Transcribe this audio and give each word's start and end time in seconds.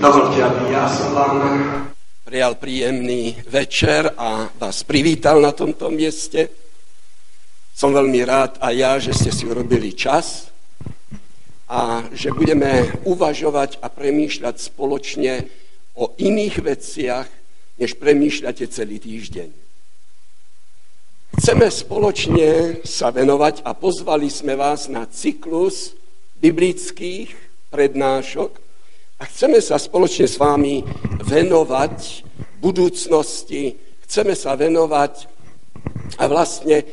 Dovolte, 0.00 0.40
aby 0.40 0.72
ja 0.72 0.88
som 0.88 1.12
vám 1.12 1.36
prijal 2.24 2.56
príjemný 2.56 3.36
večer 3.44 4.08
a 4.16 4.48
vás 4.56 4.80
privítal 4.80 5.44
na 5.44 5.52
tomto 5.52 5.92
mieste. 5.92 6.48
Som 7.76 7.92
veľmi 7.92 8.24
rád 8.24 8.56
a 8.64 8.72
ja, 8.72 8.96
že 8.96 9.12
ste 9.12 9.28
si 9.28 9.44
urobili 9.44 9.92
čas 9.92 10.48
a 11.68 12.08
že 12.16 12.32
budeme 12.32 12.96
uvažovať 13.04 13.84
a 13.84 13.92
premýšľať 13.92 14.72
spoločne 14.72 15.44
o 15.92 16.16
iných 16.16 16.64
veciach, 16.64 17.28
než 17.76 18.00
premýšľate 18.00 18.72
celý 18.72 19.04
týždeň. 19.04 19.52
Chceme 21.44 21.68
spoločne 21.68 22.80
sa 22.88 23.12
venovať 23.12 23.68
a 23.68 23.76
pozvali 23.76 24.32
sme 24.32 24.56
vás 24.56 24.88
na 24.88 25.04
cyklus 25.04 25.92
biblických 26.40 27.36
prednášok, 27.68 28.69
a 29.20 29.22
chceme 29.28 29.60
sa 29.60 29.76
spoločne 29.76 30.24
s 30.24 30.40
vámi 30.40 30.80
venovať 31.28 32.24
budúcnosti, 32.56 33.76
chceme 34.08 34.32
sa 34.32 34.56
venovať 34.56 35.28
a 36.16 36.24
vlastne 36.24 36.80
e, 36.80 36.84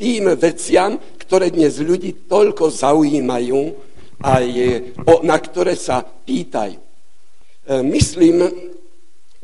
tým 0.00 0.32
veciam, 0.40 0.96
ktoré 1.20 1.52
dnes 1.52 1.76
ľudí 1.76 2.24
toľko 2.24 2.72
zaujímajú 2.72 3.62
a 4.24 4.40
na 5.20 5.36
ktoré 5.36 5.76
sa 5.76 6.00
pýtajú. 6.00 6.80
E, 6.80 6.84
myslím, 7.84 8.48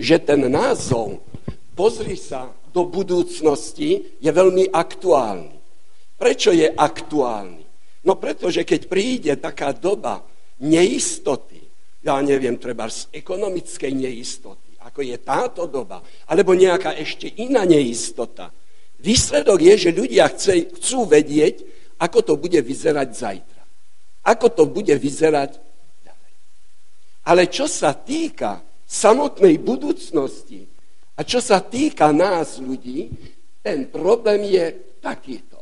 že 0.01 0.17
ten 0.25 0.49
názov 0.49 1.21
Pozri 1.77 2.17
sa 2.17 2.49
do 2.73 2.89
budúcnosti 2.89 4.17
je 4.17 4.31
veľmi 4.33 4.73
aktuálny. 4.73 5.53
Prečo 6.17 6.49
je 6.57 6.73
aktuálny? 6.73 7.61
No 8.09 8.17
pretože 8.17 8.65
keď 8.65 8.81
príde 8.89 9.33
taká 9.37 9.77
doba 9.77 10.25
neistoty, 10.57 11.56
ja 12.07 12.23
neviem, 12.23 12.55
treba 12.55 12.87
z 12.87 13.11
ekonomickej 13.11 13.91
neistoty, 13.91 14.79
ako 14.87 15.03
je 15.03 15.19
táto 15.19 15.67
doba, 15.67 15.99
alebo 16.31 16.55
nejaká 16.55 16.95
ešte 16.95 17.35
iná 17.43 17.67
neistota. 17.67 18.55
Výsledok 19.03 19.59
je, 19.59 19.75
že 19.75 19.91
ľudia 19.91 20.31
chce, 20.31 20.71
chcú 20.79 21.11
vedieť, 21.11 21.67
ako 21.99 22.19
to 22.23 22.35
bude 22.39 22.63
vyzerať 22.63 23.09
zajtra. 23.11 23.63
Ako 24.23 24.47
to 24.55 24.65
bude 24.71 24.95
vyzerať 24.95 25.59
ďalej. 26.07 26.35
Ale 27.27 27.43
čo 27.51 27.67
sa 27.67 27.91
týka 27.91 28.63
samotnej 28.87 29.59
budúcnosti 29.59 30.63
a 31.19 31.27
čo 31.27 31.43
sa 31.43 31.59
týka 31.59 32.15
nás 32.15 32.63
ľudí, 32.63 33.11
ten 33.67 33.91
problém 33.91 34.47
je 34.47 34.67
takýto. 35.03 35.59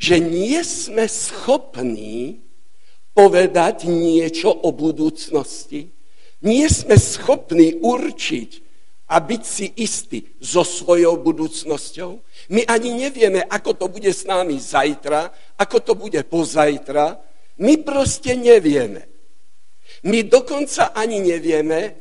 Že 0.00 0.16
nie 0.24 0.60
sme 0.64 1.04
schopní 1.04 2.43
povedať 3.14 3.86
niečo 3.86 4.50
o 4.50 4.74
budúcnosti. 4.74 5.94
Nie 6.44 6.68
sme 6.68 6.98
schopní 7.00 7.80
určiť 7.80 8.50
a 9.08 9.22
byť 9.22 9.42
si 9.46 9.66
istí 9.80 10.26
so 10.42 10.66
svojou 10.66 11.22
budúcnosťou. 11.22 12.20
My 12.50 12.66
ani 12.66 13.06
nevieme, 13.06 13.46
ako 13.46 13.78
to 13.78 13.86
bude 13.88 14.10
s 14.10 14.26
námi 14.26 14.58
zajtra, 14.58 15.30
ako 15.56 15.76
to 15.80 15.92
bude 15.94 16.20
pozajtra. 16.26 17.16
My 17.62 17.80
proste 17.80 18.34
nevieme. 18.34 19.06
My 20.04 20.26
dokonca 20.26 20.92
ani 20.92 21.22
nevieme 21.22 21.80
e, 21.80 21.92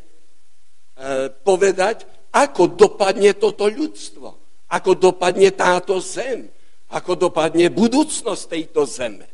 povedať, 1.30 2.03
ako 2.34 2.73
dopadne 2.73 3.38
toto 3.38 3.69
ľudstvo, 3.69 4.28
ako 4.73 4.91
dopadne 4.97 5.53
táto 5.53 6.02
zem, 6.02 6.50
ako 6.89 7.30
dopadne 7.30 7.69
budúcnosť 7.69 8.44
tejto 8.50 8.89
zeme. 8.89 9.33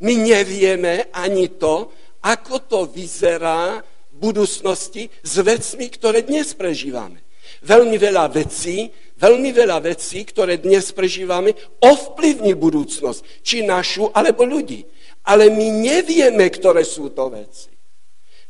My 0.00 0.12
nevieme 0.12 1.08
ani 1.12 1.56
to, 1.56 1.88
ako 2.20 2.66
to 2.68 2.80
vyzerá 2.90 3.80
v 4.12 4.16
budúcnosti 4.18 5.08
s 5.22 5.34
vecmi, 5.40 5.86
ktoré 5.88 6.26
dnes 6.26 6.52
prežívame. 6.52 7.24
Veľmi 7.64 7.96
veľa 7.96 8.28
vecí, 8.28 8.90
veľmi 9.16 9.50
veľa 9.54 9.80
vecí, 9.80 10.26
ktoré 10.26 10.60
dnes 10.60 10.92
prežívame, 10.92 11.56
ovplyvní 11.80 12.52
budúcnosť, 12.58 13.40
či 13.40 13.64
našu, 13.64 14.12
alebo 14.12 14.44
ľudí. 14.44 14.84
Ale 15.26 15.48
my 15.48 15.66
nevieme, 15.80 16.44
ktoré 16.52 16.84
sú 16.84 17.10
to 17.10 17.32
veci. 17.32 17.72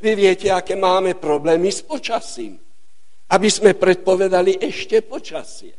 Vy 0.02 0.12
viete, 0.12 0.52
aké 0.52 0.76
máme 0.76 1.16
problémy 1.16 1.72
s 1.72 1.80
počasím. 1.80 2.58
Aby 3.26 3.48
sme 3.50 3.74
predpovedali 3.74 4.62
ešte 4.62 5.02
počasie. 5.02 5.74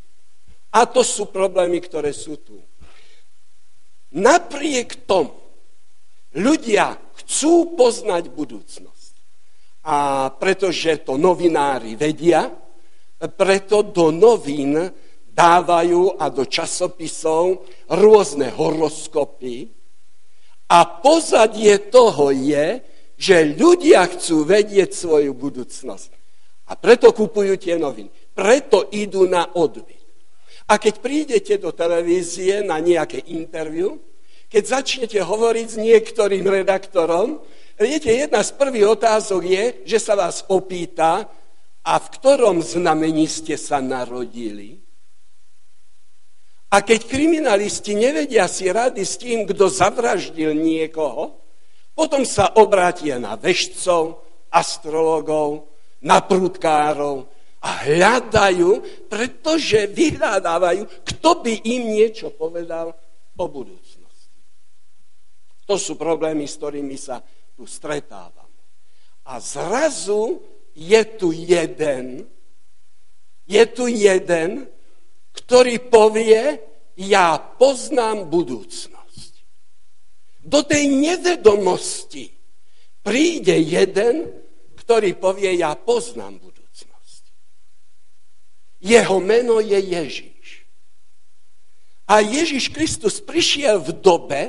A 0.75 0.83
to 0.83 0.99
sú 0.99 1.31
problémy, 1.31 1.79
ktoré 1.79 2.11
sú 2.11 2.35
tu. 2.43 2.59
Napriek 4.11 5.07
tomu, 5.07 5.46
Ľudia 6.37 6.93
chcú 7.17 7.73
poznať 7.73 8.29
budúcnosť. 8.29 9.13
A 9.89 10.29
pretože 10.37 11.01
to 11.01 11.17
novinári 11.17 11.97
vedia, 11.97 12.53
preto 13.17 13.81
do 13.81 14.13
novín 14.13 14.77
dávajú 15.33 16.21
a 16.21 16.29
do 16.29 16.45
časopisov 16.45 17.65
rôzne 17.89 18.53
horoskopy 18.53 19.73
a 20.67 20.79
pozadie 20.85 21.89
toho 21.89 22.29
je, 22.29 22.83
že 23.17 23.57
ľudia 23.57 24.05
chcú 24.13 24.45
vedieť 24.45 24.93
svoju 24.93 25.33
budúcnosť. 25.33 26.11
A 26.67 26.75
preto 26.75 27.15
kupujú 27.15 27.55
tie 27.57 27.79
noviny. 27.79 28.11
Preto 28.35 28.91
idú 28.93 29.25
na 29.25 29.47
odbyt. 29.55 29.97
A 30.67 30.75
keď 30.75 30.99
prídete 30.99 31.55
do 31.57 31.71
televízie 31.71 32.59
na 32.61 32.77
nejaké 32.83 33.23
interviu, 33.31 33.97
keď 34.47 34.63
začnete 34.63 35.19
hovoriť 35.19 35.67
s 35.67 35.77
niektorým 35.77 36.47
redaktorom, 36.47 37.43
viete, 37.79 38.11
jedna 38.11 38.41
z 38.43 38.51
prvých 38.55 38.99
otázok 38.99 39.41
je, 39.43 39.63
že 39.83 39.99
sa 39.99 40.15
vás 40.15 40.47
opýta, 40.47 41.27
a 41.87 41.93
v 42.03 42.07
ktorom 42.19 42.59
znamení 42.59 43.31
ste 43.31 43.55
sa 43.55 43.79
narodili? 43.79 44.83
A 46.67 46.83
keď 46.83 47.07
kriminalisti 47.07 47.95
nevedia 47.95 48.43
si 48.51 48.67
rady 48.67 49.07
s 49.07 49.15
tým, 49.15 49.47
kto 49.47 49.71
zavraždil 49.71 50.51
niekoho, 50.51 51.39
potom 51.95 52.27
sa 52.27 52.59
obrátia 52.59 53.15
na 53.23 53.39
vešcov, 53.39 54.19
astrologov, 54.51 55.71
na 56.03 56.19
prúdkárov 56.19 57.23
a 57.63 57.87
hľadajú, 57.87 58.83
pretože 59.07 59.87
vyhľadávajú, 59.87 61.07
kto 61.07 61.29
by 61.39 61.53
im 61.71 61.95
niečo 61.95 62.35
povedal 62.35 62.91
o 63.39 63.45
budúcnosti. 63.47 63.86
To 65.67 65.75
sú 65.75 65.99
problémy, 65.99 66.47
s 66.47 66.55
ktorými 66.55 66.95
sa 66.95 67.19
tu 67.53 67.67
stretávame. 67.67 68.63
A 69.27 69.43
zrazu 69.43 70.39
je 70.71 71.01
tu 71.19 71.35
jeden, 71.35 72.23
je 73.43 73.63
tu 73.75 73.91
jeden, 73.91 74.71
ktorý 75.35 75.83
povie, 75.91 76.63
ja 76.97 77.37
poznám 77.37 78.31
budúcnosť. 78.31 79.33
Do 80.47 80.63
tej 80.63 80.87
nevedomosti 80.87 82.31
príde 83.03 83.59
jeden, 83.59 84.31
ktorý 84.79 85.19
povie, 85.19 85.59
ja 85.59 85.75
poznám 85.75 86.39
budúcnosť. 86.39 87.23
Jeho 88.79 89.17
meno 89.19 89.59
je 89.59 89.75
Ježíš. 89.75 90.63
A 92.07 92.23
Ježíš 92.23 92.71
Kristus 92.71 93.19
prišiel 93.19 93.83
v 93.83 93.91
dobe, 93.99 94.41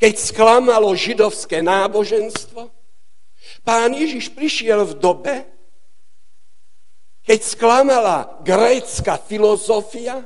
keď 0.00 0.14
sklamalo 0.16 0.96
židovské 0.96 1.60
náboženstvo, 1.60 2.72
pán 3.60 3.92
Ježiš 3.92 4.32
prišiel 4.32 4.88
v 4.88 4.94
dobe, 4.96 5.34
keď 7.20 7.40
sklamala 7.44 8.40
grécka 8.40 9.20
filozofia, 9.20 10.24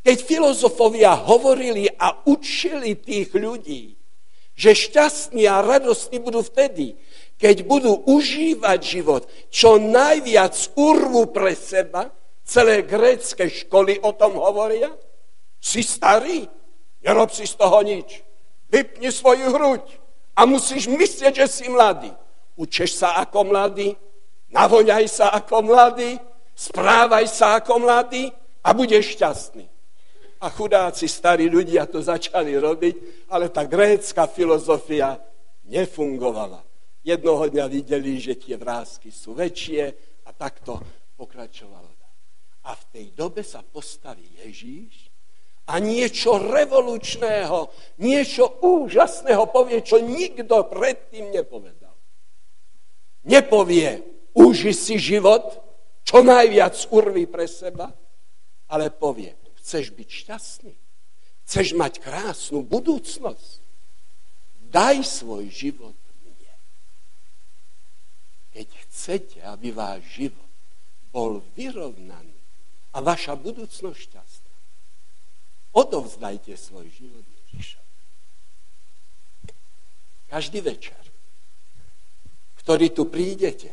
keď 0.00 0.16
filozofovia 0.24 1.12
hovorili 1.12 1.92
a 1.92 2.24
učili 2.24 2.96
tých 2.96 3.36
ľudí, 3.36 3.92
že 4.56 4.72
šťastní 4.72 5.44
a 5.44 5.60
radostní 5.60 6.16
budú 6.16 6.40
vtedy, 6.40 6.96
keď 7.36 7.68
budú 7.68 8.00
užívať 8.08 8.80
život, 8.80 9.28
čo 9.52 9.76
najviac 9.76 10.56
urvu 10.74 11.30
pre 11.30 11.52
seba, 11.52 12.10
celé 12.48 12.80
grécke 12.82 13.44
školy 13.44 14.00
o 14.00 14.16
tom 14.16 14.40
hovoria. 14.40 14.88
Si 15.60 15.84
starý, 15.84 16.48
nerob 17.04 17.28
si 17.28 17.44
z 17.44 17.54
toho 17.54 17.84
nič. 17.84 18.27
Vypni 18.68 19.08
svoju 19.08 19.48
hruď 19.48 19.84
a 20.36 20.44
musíš 20.44 20.86
myslieť, 20.86 21.44
že 21.44 21.46
si 21.48 21.66
mladý. 21.72 22.12
Učeš 22.54 23.00
sa 23.00 23.16
ako 23.22 23.48
mladý, 23.48 23.96
navoňaj 24.52 25.06
sa 25.08 25.32
ako 25.32 25.64
mladý, 25.64 26.20
správaj 26.52 27.26
sa 27.30 27.58
ako 27.58 27.80
mladý 27.82 28.28
a 28.62 28.74
budeš 28.76 29.16
šťastný. 29.16 29.66
A 30.38 30.46
chudáci 30.54 31.10
starí 31.10 31.50
ľudia 31.50 31.90
to 31.90 31.98
začali 31.98 32.54
robiť, 32.54 33.26
ale 33.32 33.50
tá 33.50 33.66
grécka 33.66 34.30
filozofia 34.30 35.18
nefungovala. 35.66 36.62
Jednoho 37.02 37.48
dňa 37.48 37.66
videli, 37.66 38.20
že 38.20 38.38
tie 38.38 38.54
vrázky 38.54 39.10
sú 39.10 39.34
väčšie 39.34 39.82
a 40.28 40.30
takto 40.30 40.78
pokračovalo. 41.16 41.88
A 42.68 42.76
v 42.76 42.84
tej 42.92 43.06
dobe 43.16 43.40
sa 43.40 43.64
postaví 43.64 44.28
Ježíš 44.44 45.07
a 45.68 45.76
niečo 45.76 46.40
revolučného, 46.40 47.68
niečo 48.00 48.64
úžasného 48.64 49.52
povie, 49.52 49.84
čo 49.84 50.00
nikto 50.00 50.64
predtým 50.64 51.28
nepovedal. 51.28 51.92
Nepovie, 53.28 54.00
uži 54.32 54.72
si 54.72 54.96
život, 54.96 55.44
čo 56.08 56.24
najviac 56.24 56.72
urví 56.88 57.28
pre 57.28 57.44
seba, 57.44 57.92
ale 58.72 58.88
povie, 58.88 59.36
chceš 59.60 59.92
byť 59.92 60.08
šťastný, 60.08 60.74
chceš 61.44 61.76
mať 61.76 62.00
krásnu 62.00 62.64
budúcnosť, 62.64 63.60
daj 64.72 65.04
svoj 65.04 65.52
život 65.52 65.96
mne. 66.24 66.54
Keď 68.56 68.68
chcete, 68.88 69.38
aby 69.44 69.68
váš 69.68 70.00
život 70.16 70.52
bol 71.12 71.44
vyrovnaný 71.52 72.40
a 72.96 73.04
vaša 73.04 73.36
budúcnosť 73.36 73.98
šťastná, 74.00 74.27
odovzdajte 75.72 76.56
svoj 76.56 76.88
život 76.92 77.24
Ježišovi. 77.24 77.94
Každý 80.28 80.60
večer, 80.60 81.00
ktorý 82.60 82.92
tu 82.92 83.08
prídete, 83.08 83.72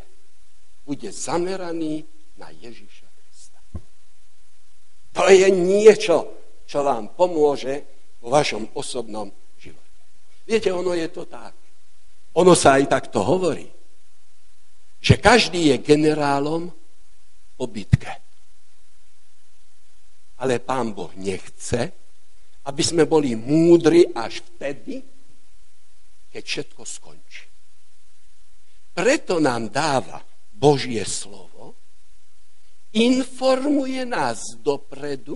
bude 0.88 1.12
zameraný 1.12 2.06
na 2.40 2.48
Ježiša 2.52 3.08
Krista. 3.12 3.60
To 5.16 5.28
je 5.28 5.48
niečo, 5.52 6.32
čo 6.64 6.80
vám 6.84 7.12
pomôže 7.14 7.84
vo 8.24 8.32
vašom 8.32 8.72
osobnom 8.76 9.30
Viete, 10.46 10.70
ono 10.70 10.94
je 10.94 11.10
to 11.10 11.26
tak. 11.26 11.58
Ono 12.38 12.54
sa 12.54 12.78
aj 12.78 12.86
takto 12.86 13.26
hovorí, 13.26 13.66
že 15.02 15.18
každý 15.18 15.74
je 15.74 15.82
generálom 15.82 16.70
po 17.58 17.66
bitke. 17.66 18.25
Ale 20.46 20.62
pán 20.62 20.94
Boh 20.94 21.10
nechce, 21.18 21.90
aby 22.70 22.84
sme 22.86 23.10
boli 23.10 23.34
múdri 23.34 24.06
až 24.14 24.46
vtedy, 24.46 25.02
keď 26.30 26.44
všetko 26.46 26.82
skončí. 26.86 27.50
Preto 28.94 29.42
nám 29.42 29.74
dáva 29.74 30.22
Božie 30.54 31.02
slovo, 31.04 31.74
informuje 32.94 34.06
nás 34.06 34.62
dopredu, 34.62 35.36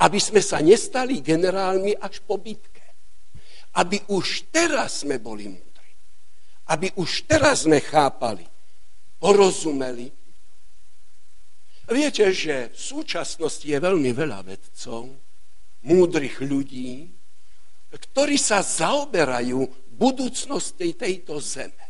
aby 0.00 0.16
sme 0.16 0.40
sa 0.40 0.64
nestali 0.64 1.20
generálmi 1.20 1.92
až 2.00 2.24
po 2.24 2.40
bitke 2.40 2.80
aby 3.78 4.02
už 4.10 4.50
teraz 4.50 5.06
sme 5.06 5.22
boli 5.22 5.46
múdri. 5.46 5.92
Aby 6.70 6.90
už 6.98 7.30
teraz 7.30 7.66
sme 7.70 7.78
chápali, 7.78 8.42
porozumeli. 9.22 10.10
Viete, 11.90 12.30
že 12.30 12.70
v 12.70 12.78
súčasnosti 12.78 13.66
je 13.66 13.74
veľmi 13.74 14.14
veľa 14.14 14.46
vedcov, 14.46 15.10
múdrych 15.82 16.38
ľudí, 16.38 17.10
ktorí 17.90 18.38
sa 18.38 18.62
zaoberajú 18.62 19.90
budúcnosti 19.98 20.94
tejto 20.94 21.42
zeme. 21.42 21.86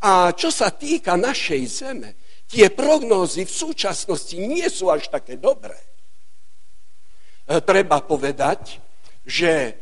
A 0.00 0.32
čo 0.32 0.48
sa 0.48 0.72
týka 0.72 1.12
našej 1.20 1.62
zeme, 1.68 2.16
tie 2.48 2.72
prognózy 2.72 3.44
v 3.44 3.52
súčasnosti 3.52 4.36
nie 4.40 4.64
sú 4.72 4.88
až 4.88 5.12
také 5.12 5.36
dobré. 5.36 5.76
E, 5.76 7.60
treba 7.60 8.00
povedať, 8.00 8.80
že 9.28 9.76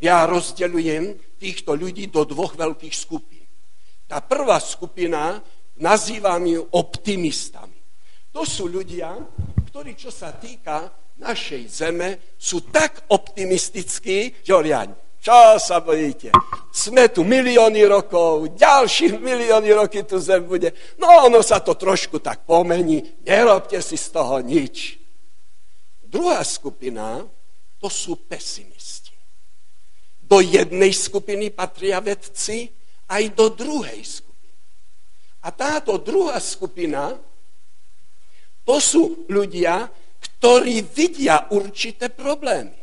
ja 0.00 0.24
rozdeľujem 0.24 1.36
týchto 1.36 1.76
ľudí 1.76 2.08
do 2.08 2.24
dvoch 2.24 2.56
veľkých 2.56 2.94
skupín. 2.96 3.46
Tá 4.08 4.24
prvá 4.24 4.58
skupina, 4.58 5.44
nazývam 5.78 6.42
ju 6.44 6.62
optimistami. 6.74 7.71
To 8.32 8.42
sú 8.48 8.68
ľudia, 8.68 9.12
ktorí, 9.68 9.92
čo 9.96 10.08
sa 10.08 10.32
týka 10.32 10.88
našej 11.20 11.62
zeme, 11.68 12.32
sú 12.40 12.64
tak 12.72 13.08
optimistickí, 13.12 14.40
že 14.40 14.52
hovoria, 14.56 14.88
čo 15.22 15.54
sa 15.62 15.78
bojíte? 15.78 16.34
Sme 16.74 17.06
tu 17.06 17.22
milióny 17.22 17.86
rokov, 17.86 18.58
ďalších 18.58 19.22
milióny 19.30 19.70
roky 19.70 20.02
tu 20.02 20.18
zem 20.18 20.42
bude. 20.42 20.74
No, 20.98 21.30
ono 21.30 21.38
sa 21.46 21.62
to 21.62 21.78
trošku 21.78 22.18
tak 22.18 22.42
pomení, 22.42 23.22
nerobte 23.22 23.78
si 23.78 23.94
z 23.94 24.08
toho 24.10 24.42
nič. 24.42 24.98
Druhá 26.02 26.42
skupina, 26.42 27.22
to 27.78 27.86
sú 27.86 28.18
pesimisti. 28.26 29.14
Do 30.18 30.42
jednej 30.42 30.90
skupiny 30.90 31.54
patria 31.54 32.02
vedci, 32.02 32.66
aj 33.06 33.22
do 33.36 33.46
druhej 33.52 34.00
skupiny. 34.02 34.58
A 35.46 35.48
táto 35.54 36.02
druhá 36.02 36.40
skupina, 36.42 37.14
to 38.62 38.76
sú 38.78 39.26
ľudia, 39.30 39.90
ktorí 40.22 40.86
vidia 40.86 41.50
určité 41.50 42.10
problémy. 42.10 42.74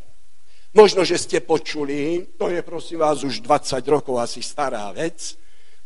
Možno, 0.75 1.01
že 1.01 1.17
ste 1.17 1.41
počuli, 1.41 2.29
to 2.37 2.51
je 2.51 2.61
prosím 2.61 3.01
vás 3.01 3.25
už 3.25 3.41
20 3.41 3.81
rokov 3.89 4.21
asi 4.21 4.43
stará 4.43 4.91
vec, 4.93 5.37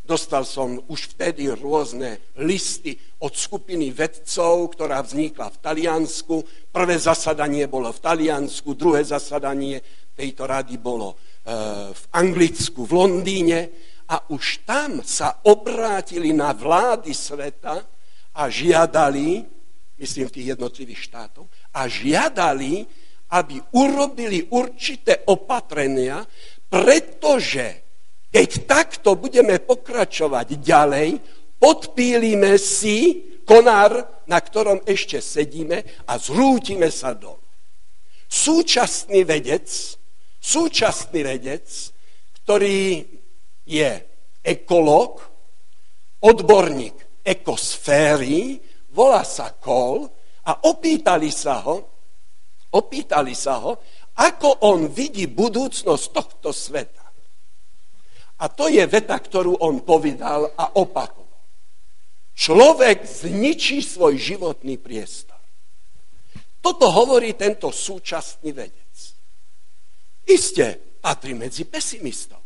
Dostal 0.03 0.43
som 0.43 0.83
už 0.91 1.15
vtedy 1.15 1.47
rôzne 1.47 2.35
listy 2.43 2.91
od 3.23 3.31
skupiny 3.39 3.87
vedcov, 3.95 4.75
ktorá 4.75 4.99
vznikla 4.99 5.47
v 5.47 5.61
Taliansku. 5.63 6.35
Prvé 6.75 6.99
zasadanie 6.99 7.71
bolo 7.71 7.87
v 7.87 8.03
Taliansku, 8.03 8.75
druhé 8.75 9.07
zasadanie 9.07 9.79
tejto 10.11 10.43
rady 10.43 10.75
bolo 10.75 11.15
Eh, 11.43 11.91
v 11.91 12.03
Anglicku, 12.15 12.87
v 12.87 13.03
Londýne 13.03 13.67
a 14.07 14.15
už 14.31 14.63
tam 14.63 15.03
sa 15.03 15.43
obrátili 15.43 16.31
na 16.31 16.55
vlády 16.55 17.11
sveta 17.11 17.83
a 18.31 18.47
žiadali, 18.47 19.43
myslím 20.03 20.27
v 20.27 20.35
tých 20.35 20.47
jednotlivých 20.53 21.01
štátov, 21.07 21.47
a 21.71 21.87
žiadali, 21.87 22.83
aby 23.33 23.55
urobili 23.79 24.45
určité 24.51 25.23
opatrenia, 25.31 26.21
pretože 26.67 27.81
keď 28.29 28.49
takto 28.67 29.15
budeme 29.15 29.57
pokračovať 29.63 30.59
ďalej, 30.59 31.09
podpílime 31.57 32.59
si 32.59 33.23
konár, 33.47 34.23
na 34.27 34.39
ktorom 34.39 34.83
ešte 34.83 35.23
sedíme 35.23 36.05
a 36.05 36.19
zrútime 36.19 36.91
sa 36.91 37.15
dol. 37.15 37.39
Súčasný 38.27 39.23
vedec 39.23 39.69
súčasný 40.43 41.23
vedec, 41.23 41.65
ktorý 42.43 43.07
je 43.63 43.91
ekológ, 44.43 45.23
odborník 46.19 47.23
ekosféry, 47.23 48.59
volá 48.93 49.25
sa 49.25 49.51
Kohl 49.57 50.05
a 50.45 50.69
opýtali 50.69 51.33
sa 51.33 51.65
ho, 51.65 51.75
opýtali 52.77 53.33
sa 53.33 53.57
ho, 53.59 53.81
ako 54.13 54.69
on 54.69 54.87
vidí 54.93 55.25
budúcnosť 55.25 56.05
tohto 56.13 56.53
sveta. 56.53 57.01
A 58.43 58.45
to 58.49 58.69
je 58.69 58.85
veta, 58.85 59.17
ktorú 59.17 59.57
on 59.61 59.81
povedal 59.81 60.53
a 60.53 60.77
opakoval. 60.77 61.23
Človek 62.33 63.05
zničí 63.05 63.81
svoj 63.81 64.17
životný 64.17 64.81
priestor. 64.81 65.37
Toto 66.63 66.89
hovorí 66.89 67.37
tento 67.37 67.69
súčasný 67.69 68.49
vedec. 68.55 68.93
Isté, 70.25 70.79
patrí 71.03 71.35
medzi 71.35 71.67
pesimistov. 71.67 72.39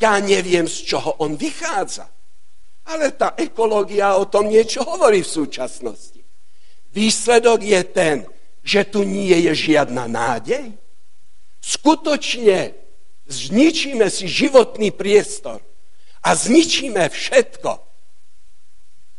Ja 0.00 0.18
neviem, 0.18 0.66
z 0.66 0.90
čoho 0.90 1.22
on 1.22 1.38
vychádza, 1.38 2.10
ale 2.86 3.12
tá 3.12 3.36
ekológia 3.36 4.16
o 4.16 4.24
tom 4.26 4.48
niečo 4.48 4.82
hovorí 4.82 5.20
v 5.22 5.32
súčasnosti. 5.42 6.20
Výsledok 6.90 7.60
je 7.62 7.80
ten, 7.86 8.16
že 8.66 8.84
tu 8.88 9.06
nie 9.06 9.36
je 9.46 9.52
žiadna 9.54 10.10
nádej. 10.10 10.74
Skutočne 11.60 12.74
zničíme 13.30 14.10
si 14.10 14.26
životný 14.26 14.90
priestor 14.90 15.62
a 16.24 16.34
zničíme 16.34 17.00
všetko. 17.08 17.72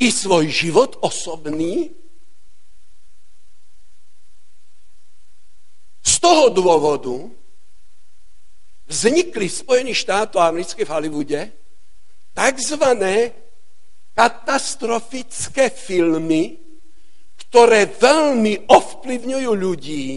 I 0.01 0.07
svoj 0.09 0.49
život 0.49 0.97
osobný. 1.05 1.93
Z 6.01 6.13
toho 6.17 6.49
dôvodu 6.49 7.29
vznikli 8.89 9.45
v 9.45 9.59
Spojených 9.61 10.01
štátoch 10.01 10.41
amerických 10.41 10.89
v 10.89 10.93
Hollywoode 10.97 11.41
takzvané 12.33 13.31
katastrofické 14.11 15.71
filmy, 15.71 16.59
ktoré 17.47 17.87
veľmi 17.87 18.67
ovplyvňujú 18.67 19.51
ľudí 19.51 20.07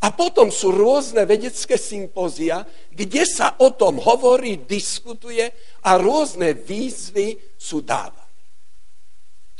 a 0.00 0.08
potom 0.16 0.48
sú 0.48 0.72
rôzne 0.72 1.28
vedecké 1.28 1.76
sympózia, 1.76 2.64
kde 2.88 3.22
sa 3.28 3.60
o 3.60 3.76
tom 3.76 4.00
hovorí, 4.00 4.64
diskutuje 4.64 5.44
a 5.84 5.90
rôzne 6.00 6.56
výzvy 6.56 7.36
sú 7.60 7.84
dávané. 7.84 8.24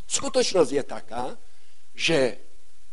Skutočnosť 0.09 0.71
je 0.73 0.85
taká, 0.89 1.25
že 1.93 2.19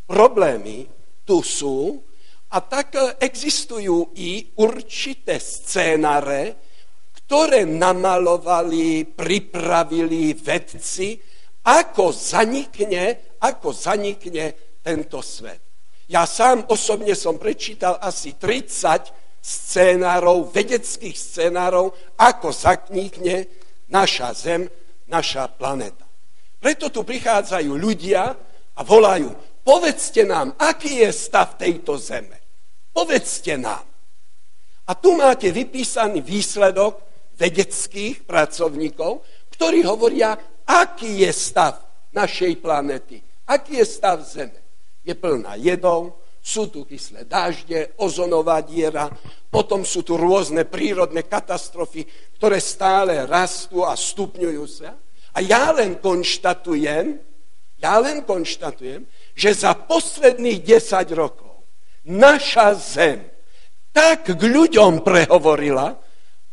problémy 0.06 0.86
tu 1.24 1.40
sú, 1.42 2.04
a 2.48 2.64
tak 2.64 2.96
existujú 3.20 4.16
i 4.16 4.56
určité 4.64 5.36
scénare, 5.36 6.67
ktoré 7.28 7.68
namalovali, 7.68 9.04
pripravili 9.04 10.32
vedci, 10.32 11.20
ako 11.68 12.16
zanikne, 12.16 13.36
ako 13.44 13.76
zanikne 13.76 14.80
tento 14.80 15.20
svet. 15.20 15.60
Ja 16.08 16.24
sám 16.24 16.72
osobne 16.72 17.12
som 17.20 17.36
prečítal 17.36 18.00
asi 18.00 18.40
30 18.40 19.44
scénárov, 19.44 20.56
vedeckých 20.56 21.20
scénárov, 21.20 21.92
ako 22.16 22.48
zakníkne 22.56 23.52
naša 23.92 24.32
Zem, 24.32 24.64
naša 25.12 25.52
planeta. 25.52 26.08
Preto 26.64 26.88
tu 26.88 27.04
prichádzajú 27.04 27.76
ľudia 27.76 28.24
a 28.72 28.82
volajú, 28.88 29.36
povedzte 29.68 30.24
nám, 30.24 30.56
aký 30.56 31.04
je 31.04 31.12
stav 31.12 31.60
tejto 31.60 32.00
Zeme. 32.00 32.40
Povedzte 32.96 33.60
nám. 33.60 33.84
A 34.88 34.92
tu 34.96 35.20
máte 35.20 35.52
vypísaný 35.52 36.24
výsledok 36.24 37.04
vedeckých 37.38 38.26
pracovníkov, 38.26 39.22
ktorí 39.54 39.86
hovoria, 39.86 40.36
aký 40.66 41.24
je 41.24 41.32
stav 41.32 41.78
našej 42.12 42.60
planety, 42.60 43.22
aký 43.48 43.80
je 43.80 43.86
stav 43.86 44.20
Zeme. 44.26 44.60
Je 45.06 45.16
plná 45.16 45.56
jedou, 45.56 46.20
sú 46.44 46.68
tu 46.68 46.84
kyslé 46.84 47.28
dažde, 47.28 47.96
ozonová 48.00 48.60
diera, 48.64 49.08
potom 49.48 49.84
sú 49.88 50.04
tu 50.04 50.20
rôzne 50.20 50.68
prírodné 50.68 51.24
katastrofy, 51.28 52.04
ktoré 52.40 52.60
stále 52.60 53.24
rastú 53.24 53.84
a 53.84 53.96
stupňujú 53.96 54.66
sa. 54.68 54.96
A 55.36 55.44
ja 55.44 55.72
len 55.76 56.00
konštatujem, 56.00 57.20
ja 57.78 57.96
len 58.02 58.26
konštatujem, 58.26 59.06
že 59.38 59.50
za 59.54 59.76
posledných 59.76 60.64
10 60.66 61.14
rokov 61.14 61.48
naša 62.08 62.74
zem 62.80 63.20
tak 63.92 64.30
k 64.30 64.42
ľuďom 64.42 65.02
prehovorila, 65.04 66.00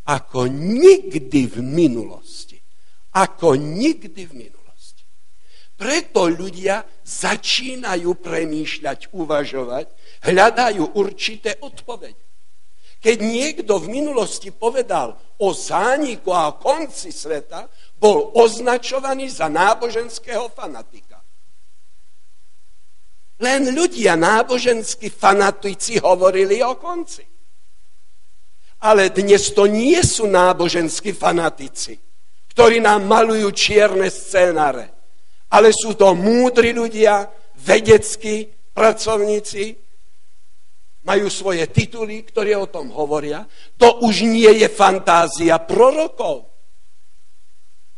ako 0.05 0.47
nikdy 0.53 1.49
v 1.49 1.57
minulosti. 1.65 2.61
Ako 3.15 3.57
nikdy 3.57 4.27
v 4.27 4.33
minulosti. 4.35 5.05
Preto 5.75 6.29
ľudia 6.31 6.85
začínajú 7.03 8.19
premýšľať, 8.21 9.11
uvažovať, 9.15 9.87
hľadajú 10.29 10.99
určité 10.99 11.59
odpovede. 11.63 12.23
Keď 13.05 13.17
niekto 13.21 13.77
v 13.77 14.01
minulosti 14.01 14.49
povedal 14.49 15.13
o 15.37 15.53
zániku 15.53 16.33
a 16.33 16.49
o 16.49 16.57
konci 16.57 17.13
sveta, 17.13 17.69
bol 18.01 18.33
označovaný 18.33 19.29
za 19.29 19.53
náboženského 19.53 20.49
fanatika. 20.49 21.21
Len 23.45 23.77
ľudia 23.77 24.17
náboženskí 24.17 25.13
fanatici 25.13 26.01
hovorili 26.01 26.65
o 26.65 26.81
konci. 26.81 27.34
Ale 28.85 29.09
dnes 29.09 29.49
to 29.57 29.65
nie 29.65 29.97
sú 30.05 30.29
náboženskí 30.29 31.17
fanatici, 31.17 31.97
ktorí 32.53 32.85
nám 32.85 33.09
malujú 33.09 33.49
čierne 33.57 34.13
scénare, 34.13 34.93
ale 35.49 35.73
sú 35.73 35.97
to 35.97 36.13
múdri 36.13 36.77
ľudia, 36.77 37.25
vedeckí 37.65 38.45
pracovníci, 38.77 39.85
majú 41.05 41.29
svoje 41.29 41.69
tituly, 41.73 42.25
ktoré 42.29 42.57
o 42.57 42.69
tom 42.69 42.93
hovoria. 42.93 43.45
To 43.81 44.05
už 44.05 44.25
nie 44.25 44.53
je 44.61 44.69
fantázia 44.69 45.61
prorokov. 45.61 46.49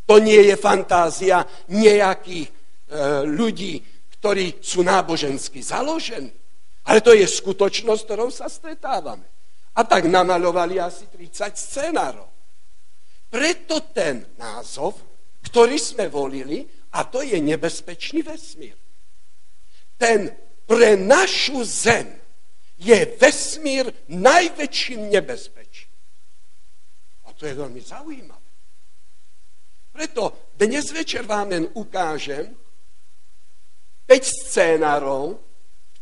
To 0.07 0.23
nie 0.23 0.38
je 0.38 0.55
fantázia 0.55 1.43
nejakých 1.71 2.47
e, 2.47 2.52
ľudí, 3.26 3.83
ktorí 4.19 4.62
sú 4.62 4.87
nábožensky 4.87 5.62
založení. 5.62 6.31
Ale 6.87 7.02
to 7.02 7.11
je 7.11 7.26
skutočnosť, 7.26 8.02
ktorou 8.07 8.31
sa 8.31 8.47
stretávame. 8.47 9.36
A 9.76 9.85
tak 9.85 10.09
namalovali 10.09 10.80
asi 10.80 11.06
30 11.12 11.52
scenárov. 11.52 12.28
Preto 13.28 13.92
ten 13.92 14.25
názov, 14.40 14.97
ktorý 15.45 15.76
sme 15.76 16.09
volili, 16.09 16.64
a 16.97 17.04
to 17.04 17.21
je 17.21 17.37
nebezpečný 17.37 18.25
vesmír. 18.25 18.73
Ten 20.00 20.33
pre 20.64 20.97
našu 20.97 21.61
zem 21.64 22.09
je 22.80 22.97
vesmír 23.21 23.92
najväčším 24.09 25.12
nebezpečím. 25.12 25.92
A 27.28 27.33
to 27.37 27.45
je 27.45 27.54
veľmi 27.54 27.80
zaujímavé. 27.80 28.50
Preto 29.92 30.52
dnes 30.56 30.92
večer 30.92 31.25
vám 31.25 31.52
len 31.52 31.64
ukážem 31.73 32.52
5 34.04 34.12
scénárov, 34.25 35.40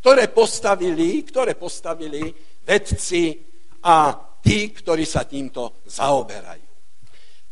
ktoré 0.03 0.29
postavili, 0.29 1.23
ktoré 1.23 1.55
postavili 1.55 2.35
vedci 2.67 3.54
a 3.85 4.17
tí, 4.41 4.73
ktorí 4.73 5.05
sa 5.05 5.29
týmto 5.29 5.85
zaoberajú. 5.85 6.73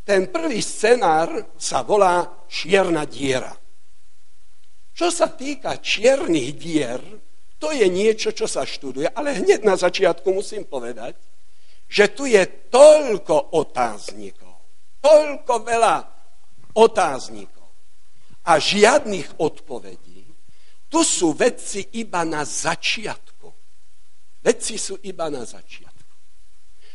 Ten 0.02 0.32
prvý 0.34 0.58
scenár 0.58 1.54
sa 1.54 1.86
volá 1.86 2.44
čierna 2.50 3.06
diera. 3.06 3.54
Čo 4.92 5.08
sa 5.08 5.30
týka 5.30 5.78
čiernych 5.78 6.50
dier, 6.58 7.00
to 7.56 7.70
je 7.70 7.86
niečo, 7.86 8.34
čo 8.34 8.50
sa 8.50 8.66
študuje, 8.66 9.06
ale 9.14 9.38
hneď 9.38 9.62
na 9.62 9.78
začiatku 9.78 10.26
musím 10.34 10.66
povedať, 10.66 11.14
že 11.86 12.10
tu 12.10 12.26
je 12.26 12.42
toľko 12.72 13.54
otáznikov, 13.54 14.56
toľko 14.98 15.54
veľa 15.62 15.96
otáznikov 16.74 17.68
a 18.48 18.58
žiadnych 18.58 19.38
odpovedí. 19.38 20.26
Tu 20.90 21.00
sú 21.00 21.32
vedci 21.32 21.88
iba 22.02 22.26
na 22.26 22.44
začiatku. 22.44 23.48
Vedci 24.42 24.74
sú 24.76 24.98
iba 25.06 25.30
na 25.30 25.46
začiatku. 25.46 25.91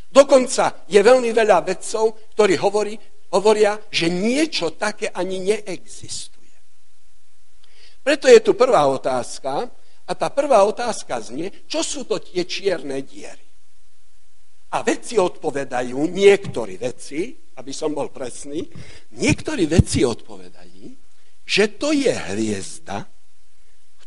Dokonca 0.08 0.88
je 0.88 1.00
veľmi 1.04 1.30
veľa 1.36 1.60
vedcov, 1.68 2.32
ktorí 2.32 2.56
hovorí, 2.56 2.96
hovoria, 3.36 3.76
že 3.92 4.08
niečo 4.08 4.72
také 4.74 5.12
ani 5.12 5.44
neexistuje. 5.44 6.56
Preto 8.00 8.24
je 8.24 8.40
tu 8.40 8.56
prvá 8.56 8.88
otázka 8.88 9.68
a 10.08 10.12
tá 10.16 10.32
prvá 10.32 10.64
otázka 10.64 11.20
znie, 11.20 11.68
čo 11.68 11.84
sú 11.84 12.08
to 12.08 12.16
tie 12.16 12.48
čierne 12.48 13.04
diery. 13.04 13.44
A 14.72 14.80
vedci 14.80 15.20
odpovedajú, 15.20 15.96
niektorí 16.08 16.80
vedci, 16.80 17.36
aby 17.60 17.72
som 17.72 17.92
bol 17.92 18.08
presný, 18.08 18.64
niektorí 19.12 19.68
vedci 19.68 20.08
odpovedajú, 20.08 20.88
že 21.44 21.64
to 21.76 21.92
je 21.92 22.12
hviezda, 22.12 23.04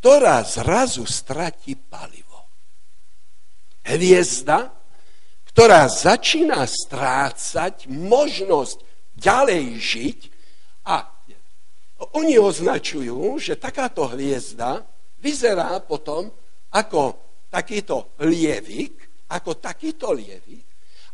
ktorá 0.01 0.41
zrazu 0.46 1.05
stratí 1.05 1.77
palivo. 1.77 2.50
Hviezda, 3.86 4.81
ktorá 5.51 5.88
začína 5.91 6.63
strácať 6.63 7.91
možnosť 7.91 8.81
ďalej 9.20 9.65
žiť 9.77 10.20
a 10.88 11.05
oni 12.17 12.39
označujú, 12.41 13.38
že 13.38 13.60
takáto 13.60 14.10
hviezda 14.10 14.81
vyzerá 15.22 15.77
potom 15.86 16.31
ako 16.74 17.20
takýto 17.51 18.17
lievik, 18.24 19.27
ako 19.29 19.60
takýto 19.60 20.15
lievik 20.15 20.72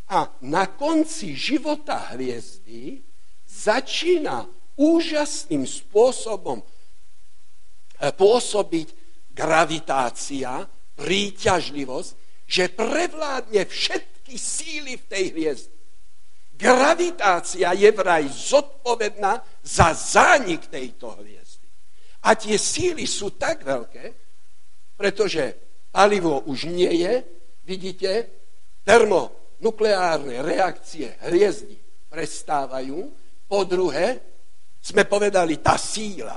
a 0.07 0.23
na 0.47 0.71
konci 0.71 1.35
života 1.35 2.15
hviezdy 2.15 3.03
začína 3.43 4.47
úžasným 4.79 5.67
spôsobom 5.67 6.63
eh, 6.63 8.13
pôsobiť 8.15 8.87
gravitácia, 9.35 10.65
príťažlivosť, 10.97 12.09
že 12.47 12.73
prevládne 12.73 13.67
všetky 13.67 14.16
všetky 14.27 14.35
síly 14.35 14.93
v 14.99 15.05
tej 15.07 15.25
hviezde. 15.31 15.79
Gravitácia 16.51 17.71
je 17.71 17.87
vraj 17.95 18.27
zodpovedná 18.27 19.39
za 19.63 19.95
zánik 19.95 20.67
tejto 20.67 21.15
hviezdy. 21.15 21.63
A 22.27 22.35
tie 22.35 22.59
síly 22.59 23.07
sú 23.07 23.39
tak 23.39 23.63
veľké, 23.63 24.11
pretože 24.99 25.55
palivo 25.95 26.43
už 26.43 26.67
nie 26.67 27.07
je, 27.07 27.23
vidíte, 27.63 28.11
termonukleárne 28.83 30.43
reakcie 30.43 31.15
hviezdy 31.23 31.79
prestávajú. 32.11 33.15
Po 33.47 33.63
druhé, 33.63 34.19
sme 34.83 35.07
povedali, 35.07 35.63
tá 35.63 35.79
síla 35.79 36.35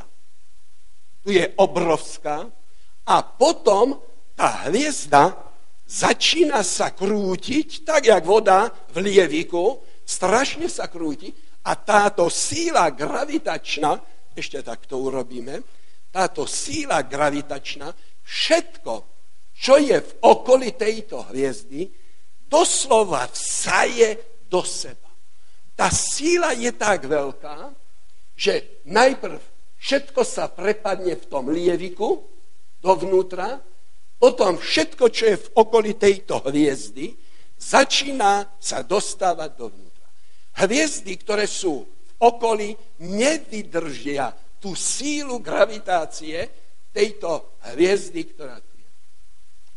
tu 1.21 1.35
je 1.35 1.45
obrovská 1.61 2.49
a 3.05 3.17
potom 3.21 3.99
tá 4.33 4.71
hviezda 4.71 5.50
začína 5.91 6.63
sa 6.63 6.95
krútiť, 6.95 7.83
tak 7.83 8.07
jak 8.07 8.23
voda 8.23 8.71
v 8.95 9.11
lieviku, 9.11 9.83
strašne 10.07 10.71
sa 10.71 10.87
krúti 10.87 11.35
a 11.67 11.75
táto 11.75 12.31
síla 12.31 12.95
gravitačná, 12.95 13.99
ešte 14.39 14.63
tak 14.63 14.87
to 14.87 15.03
urobíme, 15.03 15.59
táto 16.15 16.47
síla 16.47 17.03
gravitačná, 17.03 17.91
všetko, 18.23 18.95
čo 19.51 19.75
je 19.83 19.99
v 19.99 20.13
okolí 20.23 20.79
tejto 20.79 21.27
hviezdy, 21.35 21.91
doslova 22.47 23.27
vsaje 23.35 24.39
do 24.47 24.63
seba. 24.63 25.11
Tá 25.75 25.91
síla 25.91 26.55
je 26.55 26.71
tak 26.75 27.11
veľká, 27.11 27.75
že 28.39 28.83
najprv 28.87 29.39
všetko 29.75 30.23
sa 30.23 30.47
prepadne 30.51 31.19
v 31.19 31.25
tom 31.27 31.51
lieviku 31.51 32.25
dovnútra 32.79 33.59
potom 34.21 34.61
všetko, 34.61 35.05
čo 35.09 35.25
je 35.33 35.37
v 35.41 35.49
okolí 35.57 35.97
tejto 35.97 36.45
hviezdy, 36.45 37.17
začína 37.57 38.61
sa 38.61 38.85
dostávať 38.85 39.50
dovnútra. 39.57 40.09
Hviezdy, 40.61 41.17
ktoré 41.17 41.49
sú 41.49 41.89
v 41.89 42.12
okolí, 42.21 42.77
nevydržia 43.00 44.29
tú 44.61 44.77
sílu 44.77 45.41
gravitácie 45.41 46.37
tejto 46.93 47.57
hviezdy, 47.73 48.37
ktorá 48.37 48.61
tu 48.61 48.77
je. 48.77 48.91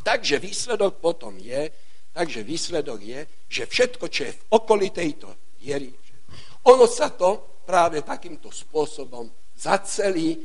Takže 0.03 0.43
výsledok 0.43 0.99
potom 0.99 1.39
je, 1.39 1.71
takže 2.11 2.43
výsledok 2.43 2.99
je, 2.99 3.19
že 3.47 3.63
všetko, 3.63 4.05
čo 4.11 4.27
je 4.27 4.33
v 4.35 4.43
okolí 4.51 4.91
tejto 4.91 5.55
diery, 5.55 5.95
ono 6.67 6.83
sa 6.83 7.15
to 7.15 7.63
práve 7.63 8.03
takýmto 8.03 8.51
spôsobom 8.51 9.31
zacelí. 9.55 10.35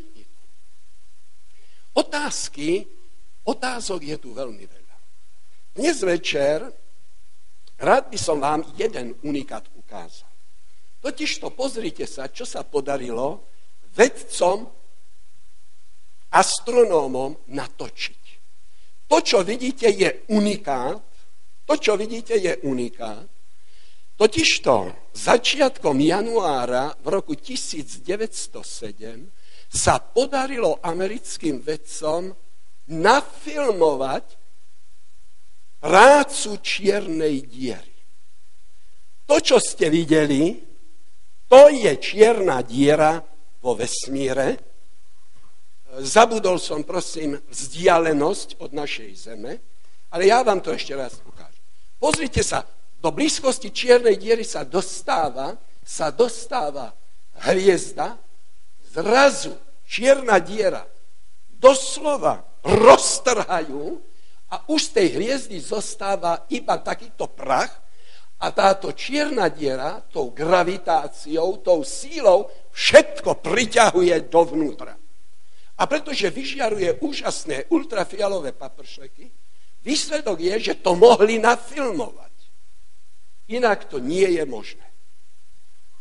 Otázky, 1.99 2.98
otázok 3.49 4.01
je 4.05 4.17
tu 4.21 4.37
veľmi 4.37 4.65
veľa. 4.69 4.97
Dnes 5.73 5.97
večer 6.05 6.69
rád 7.81 8.13
by 8.13 8.19
som 8.21 8.37
vám 8.43 8.67
jeden 8.77 9.17
unikát 9.25 9.65
ukázal. 9.73 10.29
Totiž 11.01 11.39
to 11.41 11.49
pozrite 11.55 12.05
sa, 12.05 12.29
čo 12.29 12.43
sa 12.45 12.67
podarilo 12.67 13.47
vedcom, 13.95 14.67
astronómom 16.29 17.49
natočiť. 17.49 18.23
To, 19.09 19.17
čo 19.25 19.41
vidíte, 19.41 19.89
je 19.89 20.29
unikát. 20.35 21.01
To, 21.65 21.75
čo 21.81 21.97
vidíte, 21.97 22.37
je 22.37 22.53
unikát. 22.69 23.25
Totižto 24.19 24.93
začiatkom 25.15 25.97
januára 26.03 26.91
v 27.01 27.07
roku 27.07 27.39
1907 27.39 28.03
sa 29.71 30.03
podarilo 30.03 30.83
americkým 30.83 31.63
vedcom 31.63 32.35
nafilmovať 32.89 34.25
prácu 35.79 36.51
čiernej 36.59 37.47
diery. 37.47 37.97
To, 39.29 39.37
čo 39.39 39.61
ste 39.61 39.93
videli, 39.93 40.57
to 41.49 41.69
je 41.69 41.93
čierna 42.01 42.65
diera 42.65 43.21
vo 43.61 43.77
vesmíre. 43.77 44.57
Zabudol 46.01 46.57
som, 46.57 46.85
prosím, 46.85 47.37
vzdialenosť 47.49 48.61
od 48.61 48.71
našej 48.73 49.11
Zeme, 49.17 49.53
ale 50.13 50.33
ja 50.33 50.41
vám 50.41 50.65
to 50.65 50.73
ešte 50.73 50.97
raz 50.97 51.21
ukážem. 51.25 51.65
Pozrite 52.01 52.41
sa, 52.41 52.65
do 52.99 53.13
blízkosti 53.13 53.71
čiernej 53.71 54.17
diery 54.17 54.43
sa 54.43 54.65
dostáva, 54.65 55.55
sa 55.85 56.09
dostáva 56.11 56.93
hviezda, 57.47 58.17
zrazu 58.91 59.55
čierna 59.87 60.41
diera 60.41 60.83
doslova 61.59 62.48
roztrhajú 62.65 64.01
a 64.49 64.65
už 64.73 64.81
z 64.81 64.91
tej 64.91 65.09
hviezdy 65.21 65.59
zostáva 65.61 66.49
iba 66.49 66.81
takýto 66.81 67.29
prach 67.29 67.71
a 68.39 68.55
táto 68.55 68.95
čierna 68.95 69.51
diera 69.51 70.01
tou 70.09 70.31
gravitáciou, 70.31 71.59
tou 71.61 71.83
sílou 71.83 72.49
všetko 72.71 73.43
priťahuje 73.43 74.31
dovnútra. 74.31 74.95
A 75.79 75.83
pretože 75.87 76.31
vyžiaruje 76.31 77.03
úžasné 77.03 77.71
ultrafialové 77.71 78.55
papršleky, 78.55 79.31
výsledok 79.83 80.39
je, 80.43 80.55
že 80.71 80.75
to 80.83 80.99
mohli 80.99 81.39
nafilmovať. 81.39 82.35
Inak 83.49 83.87
to 83.87 84.03
nie 84.03 84.27
je 84.39 84.45
možné. 84.47 84.87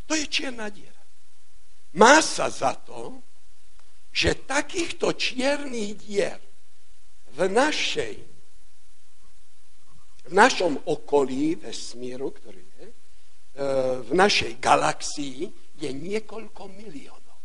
To 0.08 0.16
je 0.16 0.26
čierna 0.26 0.72
diera. 0.72 1.04
Má 1.98 2.22
sa 2.22 2.50
za 2.50 2.74
to, 2.74 3.22
že 4.14 4.46
takýchto 4.50 5.14
čiernych 5.14 5.94
dier 6.00 6.47
v 7.38 7.42
našej 7.46 8.16
v 10.28 10.34
našom 10.36 10.76
okolí 10.92 11.56
vesmíru, 11.56 12.36
ktorý 12.36 12.60
je, 12.60 12.86
e, 12.88 12.96
v 14.04 14.12
našej 14.12 14.60
galaxii 14.60 15.48
je 15.80 15.88
niekoľko 15.88 16.68
miliónov. 16.68 17.40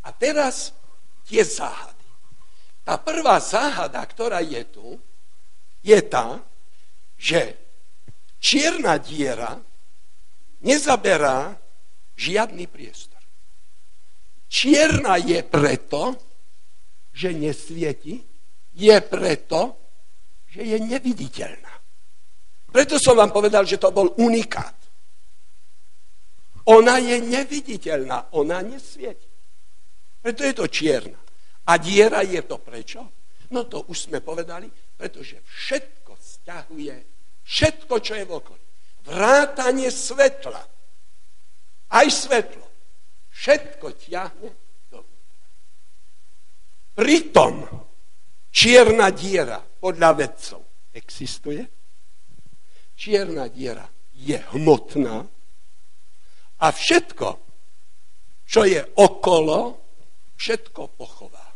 A 0.00 0.08
teraz 0.16 0.72
tie 1.28 1.44
záhady. 1.44 2.08
Tá 2.80 2.96
prvá 2.96 3.36
záhada, 3.44 4.00
ktorá 4.08 4.40
je 4.40 4.64
tu, 4.72 4.96
je 5.84 6.00
tá, 6.00 6.40
že 7.20 7.60
Čierna 8.40 8.96
diera 8.96 9.60
nezaberá 10.64 11.52
žiadny 12.16 12.64
priestor. 12.72 13.20
Čierna 14.48 15.20
je 15.20 15.44
preto, 15.44 16.16
že 17.12 17.36
nesvieti, 17.36 18.29
je 18.74 18.96
preto, 19.00 19.76
že 20.46 20.62
je 20.62 20.78
neviditeľná. 20.78 21.74
Preto 22.70 22.98
som 23.02 23.18
vám 23.18 23.34
povedal, 23.34 23.66
že 23.66 23.78
to 23.82 23.90
bol 23.90 24.14
unikát. 24.22 24.76
Ona 26.70 27.02
je 27.02 27.18
neviditeľná, 27.18 28.30
ona 28.36 28.62
nesvieti. 28.62 29.26
Preto 30.22 30.44
je 30.44 30.54
to 30.54 30.66
čierna. 30.70 31.18
A 31.66 31.72
diera 31.78 32.22
je 32.22 32.42
to 32.46 32.58
prečo? 32.62 33.02
No 33.50 33.66
to 33.66 33.90
už 33.90 34.10
sme 34.10 34.22
povedali, 34.22 34.70
pretože 34.94 35.42
všetko 35.42 36.14
stiahuje 36.14 37.10
Všetko, 37.50 37.94
čo 37.98 38.14
je 38.14 38.24
v 38.24 38.32
okolí. 38.38 38.66
Vrátanie 39.10 39.90
svetla. 39.90 40.62
Aj 41.90 42.06
svetlo. 42.06 42.62
Všetko 43.34 43.86
ťahne 43.98 44.50
do 44.86 45.02
Pritom 46.94 47.66
čierna 48.50 49.10
diera 49.14 49.62
podľa 49.62 50.10
vedcov 50.14 50.60
existuje. 50.92 51.62
Čierna 52.94 53.48
diera 53.48 53.86
je 54.12 54.36
hmotná 54.52 55.24
a 56.60 56.66
všetko, 56.68 57.28
čo 58.44 58.60
je 58.68 58.82
okolo, 59.00 59.58
všetko 60.36 60.82
pochová. 60.92 61.48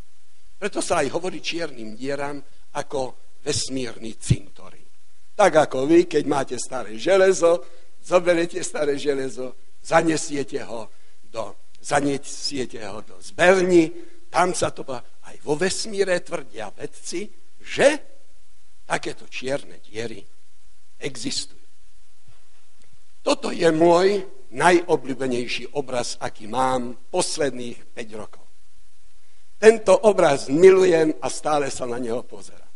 Preto 0.57 0.81
sa 0.81 1.05
aj 1.05 1.13
hovorí 1.13 1.45
čiernym 1.45 1.93
dieram 1.93 2.41
ako 2.73 3.21
vesmírny 3.45 4.17
cintorín. 4.17 4.89
Tak 5.37 5.69
ako 5.69 5.85
vy, 5.85 6.09
keď 6.09 6.25
máte 6.25 6.57
staré 6.57 6.97
železo, 6.97 7.61
zoberete 8.01 8.65
staré 8.65 8.97
železo, 8.97 9.77
zanesiete 9.85 10.65
ho 10.65 10.89
do, 11.29 11.69
zanesiete 11.83 12.81
ho 12.81 13.05
do 13.05 13.21
zberni, 13.21 13.93
tam 14.33 14.57
sa 14.57 14.73
to 14.73 14.87
vo 15.45 15.55
vesmíre 15.55 16.17
tvrdia 16.25 16.73
vedci, 16.73 17.29
že 17.61 17.89
takéto 18.89 19.29
čierne 19.29 19.79
diery 19.85 20.25
existujú. 20.99 21.61
Toto 23.25 23.53
je 23.53 23.69
môj 23.73 24.25
najobľúbenejší 24.53 25.77
obraz, 25.77 26.17
aký 26.21 26.49
mám 26.49 26.97
posledných 27.09 27.93
5 27.93 28.21
rokov. 28.21 28.45
Tento 29.57 29.97
obraz 30.05 30.53
milujem 30.53 31.17
a 31.21 31.29
stále 31.33 31.73
sa 31.73 31.89
na 31.89 31.97
neho 31.97 32.21
pozerám. 32.21 32.69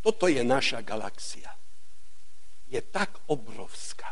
Toto 0.00 0.30
je 0.30 0.40
naša 0.40 0.80
galaxia 0.80 1.56
je 2.68 2.80
tak 2.82 3.10
obrovská. 3.26 4.10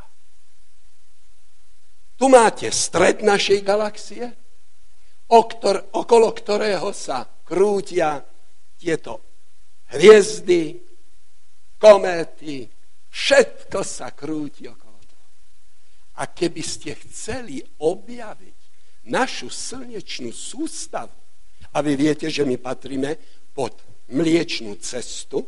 Tu 2.15 2.31
máte 2.31 2.71
stred 2.71 3.27
našej 3.27 3.67
galaxie, 3.67 4.31
okolo 5.91 6.31
ktorého 6.31 6.95
sa 6.95 7.27
krútia 7.45 8.25
tieto 8.75 9.21
hviezdy, 9.95 10.81
kométy, 11.79 12.67
všetko 13.13 13.81
sa 13.85 14.11
krúti 14.11 14.67
okolo 14.67 14.99
toho. 15.05 15.29
A 16.19 16.27
keby 16.33 16.63
ste 16.65 16.99
chceli 17.07 17.63
objaviť 17.63 18.59
našu 19.13 19.53
slnečnú 19.53 20.33
sústavu, 20.33 21.15
a 21.75 21.83
vy 21.83 21.99
viete, 21.99 22.31
že 22.31 22.47
my 22.47 22.55
patríme 22.57 23.19
pod 23.51 23.83
mliečnú 24.15 24.79
cestu, 24.79 25.43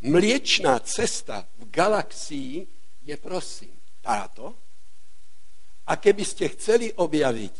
mliečná 0.00 0.80
cesta 0.80 1.44
v 1.60 1.68
galaxii 1.68 2.64
je 3.04 3.16
prosím 3.20 3.76
táto. 4.00 4.56
A 5.90 6.00
keby 6.00 6.24
ste 6.24 6.48
chceli 6.56 6.88
objaviť 6.96 7.54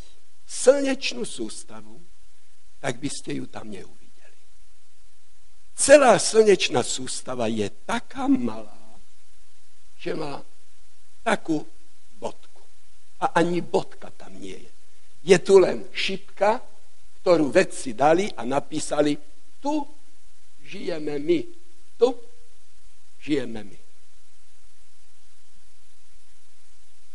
slnečnú 0.49 1.29
sústavu, 1.29 2.10
tak 2.81 2.97
by 2.97 3.11
ste 3.13 3.37
ju 3.37 3.47
tam 3.47 3.69
neuvideli. 3.69 4.41
Celá 5.77 6.17
slnečná 6.17 6.81
sústava 6.81 7.47
je 7.47 7.69
taká 7.85 8.25
malá, 8.29 8.81
že 10.01 10.17
má 10.17 10.41
takú 11.21 11.61
bodku. 12.17 12.65
A 13.21 13.37
ani 13.37 13.61
bodka 13.61 14.09
tam 14.17 14.33
nie 14.41 14.57
je. 14.57 14.73
Je 15.21 15.39
tu 15.45 15.61
len 15.61 15.85
šipka, 15.93 16.65
ktorú 17.21 17.53
vedci 17.53 17.93
dali 17.93 18.33
a 18.33 18.49
napísali, 18.49 19.13
tu 19.61 19.85
žijeme 20.65 21.21
my. 21.21 21.41
Tu 22.01 22.09
žijeme 23.21 23.61
my. 23.61 23.79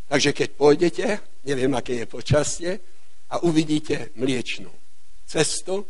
Takže 0.06 0.30
keď 0.30 0.50
pôjdete, 0.54 1.06
neviem, 1.50 1.74
aké 1.74 2.06
je 2.06 2.06
počasie, 2.06 2.72
a 3.26 3.42
uvidíte 3.42 4.14
mliečnú 4.14 4.85
cestu, 5.26 5.86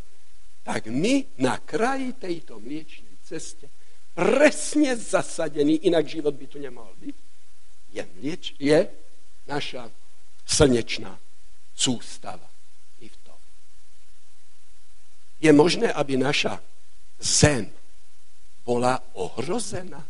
tak 0.64 0.90
my 0.90 1.38
na 1.38 1.62
kraji 1.62 2.18
tejto 2.18 2.58
mliečnej 2.58 3.16
ceste, 3.22 3.70
presne 4.16 4.96
zasadený, 4.96 5.86
inak 5.86 6.08
život 6.08 6.34
by 6.34 6.46
tu 6.48 6.58
nemohol 6.58 6.96
byť, 6.98 7.16
je, 7.96 8.04
mlieč, 8.20 8.44
je 8.58 8.80
naša 9.48 9.92
slnečná 10.48 11.16
sústava. 11.76 12.48
I 13.00 13.08
v 13.12 13.18
tom. 13.24 13.40
Je 15.44 15.52
možné, 15.52 15.92
aby 15.92 16.16
naša 16.16 16.60
zem 17.20 17.72
bola 18.66 18.98
ohrozená. 19.14 20.02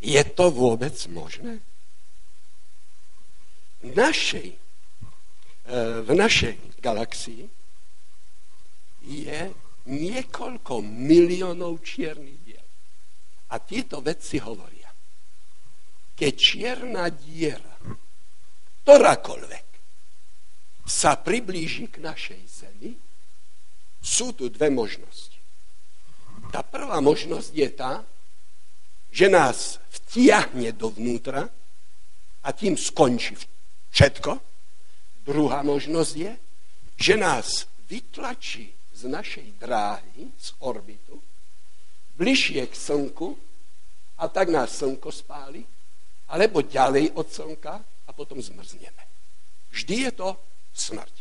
Je 0.00 0.22
to 0.32 0.50
vôbec 0.50 0.94
možné? 1.10 1.60
V 3.82 3.90
našej, 3.92 4.56
v 5.66 6.10
našej 6.14 6.78
galaxii 6.78 7.42
je 9.06 9.40
niekoľko 9.86 10.82
miliónov 10.82 11.82
čiernych 11.82 12.38
diel. 12.42 12.66
A 13.50 13.62
títo 13.62 14.02
vedci 14.02 14.42
hovoria, 14.42 14.90
keď 16.14 16.32
čierna 16.34 17.06
diera, 17.10 17.76
ktorákoľvek, 18.82 19.66
sa 20.86 21.18
priblíži 21.18 21.90
k 21.90 21.98
našej 21.98 22.42
Zemi, 22.46 22.94
sú 23.98 24.30
tu 24.38 24.46
dve 24.46 24.70
možnosti. 24.70 25.34
Tá 26.54 26.62
prvá 26.62 27.02
možnosť 27.02 27.50
je 27.50 27.68
tá, 27.74 28.06
že 29.10 29.26
nás 29.26 29.82
vtiahne 29.90 30.70
dovnútra 30.70 31.42
a 32.46 32.48
tým 32.54 32.78
skončí 32.78 33.34
všetko. 33.90 34.55
Druhá 35.26 35.66
možnosť 35.66 36.14
je, 36.14 36.32
že 36.96 37.14
nás 37.18 37.66
vytlačí 37.90 38.70
z 38.94 39.02
našej 39.10 39.58
dráhy, 39.58 40.30
z 40.38 40.48
orbitu, 40.62 41.18
bližšie 42.14 42.62
k 42.70 42.74
Slnku 42.74 43.34
a 44.22 44.30
tak 44.30 44.48
nás 44.48 44.72
Slnko 44.78 45.10
spáli, 45.10 45.66
alebo 46.30 46.62
ďalej 46.62 47.12
od 47.18 47.26
Slnka 47.26 47.74
a 47.82 48.10
potom 48.14 48.38
zmrzneme. 48.38 49.02
Vždy 49.74 50.08
je 50.08 50.12
to 50.14 50.28
smrť. 50.72 51.14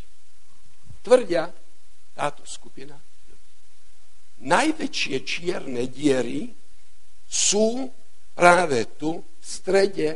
Tvrdia 1.01 1.49
táto 2.15 2.45
skupina. 2.45 2.95
Najväčšie 4.45 5.15
čierne 5.25 5.89
diery 5.89 6.53
sú 7.25 7.89
práve 8.37 8.85
tu 8.95 9.17
v 9.17 9.43
strede, 9.43 10.09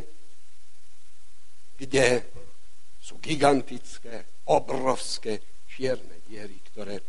kde 1.79 2.23
sú 3.09 3.17
gigantické, 3.17 4.45
obrovské 4.53 5.65
čierne 5.65 6.21
diery, 6.29 6.61
ktoré 6.69 7.01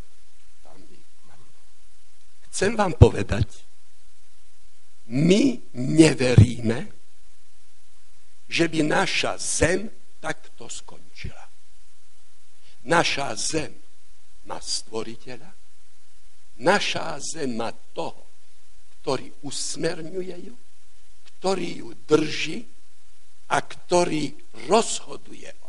Chcem 2.51 2.75
vám 2.75 2.99
povedať, 2.99 3.63
my 5.15 5.71
neveríme, 5.79 6.79
že 8.51 8.67
by 8.67 8.81
naša 8.83 9.39
zem 9.39 9.87
takto 10.19 10.67
skončila. 10.67 11.47
Naša 12.91 13.39
zem 13.39 13.71
má 14.51 14.59
stvoriteľa, 14.59 15.47
naša 16.59 17.23
zem 17.23 17.55
má 17.55 17.71
toho, 17.95 18.27
ktorý 18.99 19.31
usmerňuje 19.47 20.37
ju, 20.51 20.57
ktorý 21.39 21.87
ju 21.87 21.89
drží 22.03 22.67
a 23.55 23.63
ktorý 23.63 24.35
rozhoduje. 24.67 25.60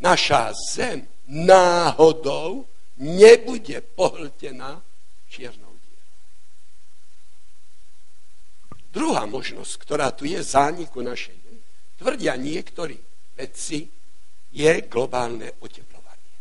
Naša 0.00 0.56
zem 0.72 1.04
náhodou 1.28 2.66
nebude 2.96 3.80
pohltená 3.94 4.80
čiernou 5.28 5.72
dierou. 5.76 6.16
Druhá 8.90 9.28
možnosť, 9.28 9.72
ktorá 9.80 10.08
tu 10.10 10.24
je 10.24 10.40
zániku 10.40 11.04
našej, 11.04 11.36
tvrdia 12.00 12.34
niektorí 12.40 12.96
vedci, 13.36 13.92
je 14.50 14.72
globálne 14.90 15.54
oteplovanie. 15.62 16.34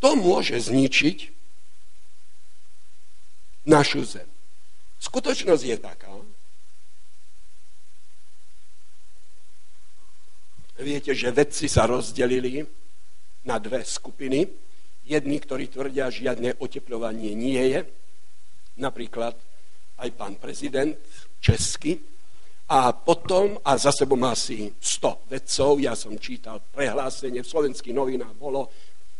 To 0.00 0.16
môže 0.16 0.56
zničiť 0.56 1.18
našu 3.68 4.02
zem. 4.08 4.28
Skutočnosť 5.00 5.64
je 5.64 5.76
taká, 5.76 6.09
viete, 10.82 11.12
že 11.14 11.34
vedci 11.34 11.68
sa 11.68 11.86
rozdelili 11.86 12.64
na 13.44 13.56
dve 13.56 13.84
skupiny. 13.84 14.44
Jedni, 15.04 15.36
ktorí 15.42 15.68
tvrdia, 15.68 16.12
žiadne 16.12 16.60
oteplovanie 16.62 17.34
nie 17.34 17.62
je, 17.74 17.80
napríklad 18.78 19.34
aj 20.00 20.08
pán 20.16 20.38
prezident 20.38 20.94
český, 21.42 21.98
a 22.70 22.94
potom, 22.94 23.58
a 23.66 23.74
za 23.74 23.90
sebou 23.90 24.14
má 24.14 24.30
asi 24.30 24.70
100 24.78 25.26
vedcov, 25.26 25.82
ja 25.82 25.98
som 25.98 26.14
čítal 26.22 26.62
prehlásenie 26.70 27.42
v 27.42 27.50
slovenských 27.50 27.90
novinách 27.90 28.38
bolo, 28.38 28.70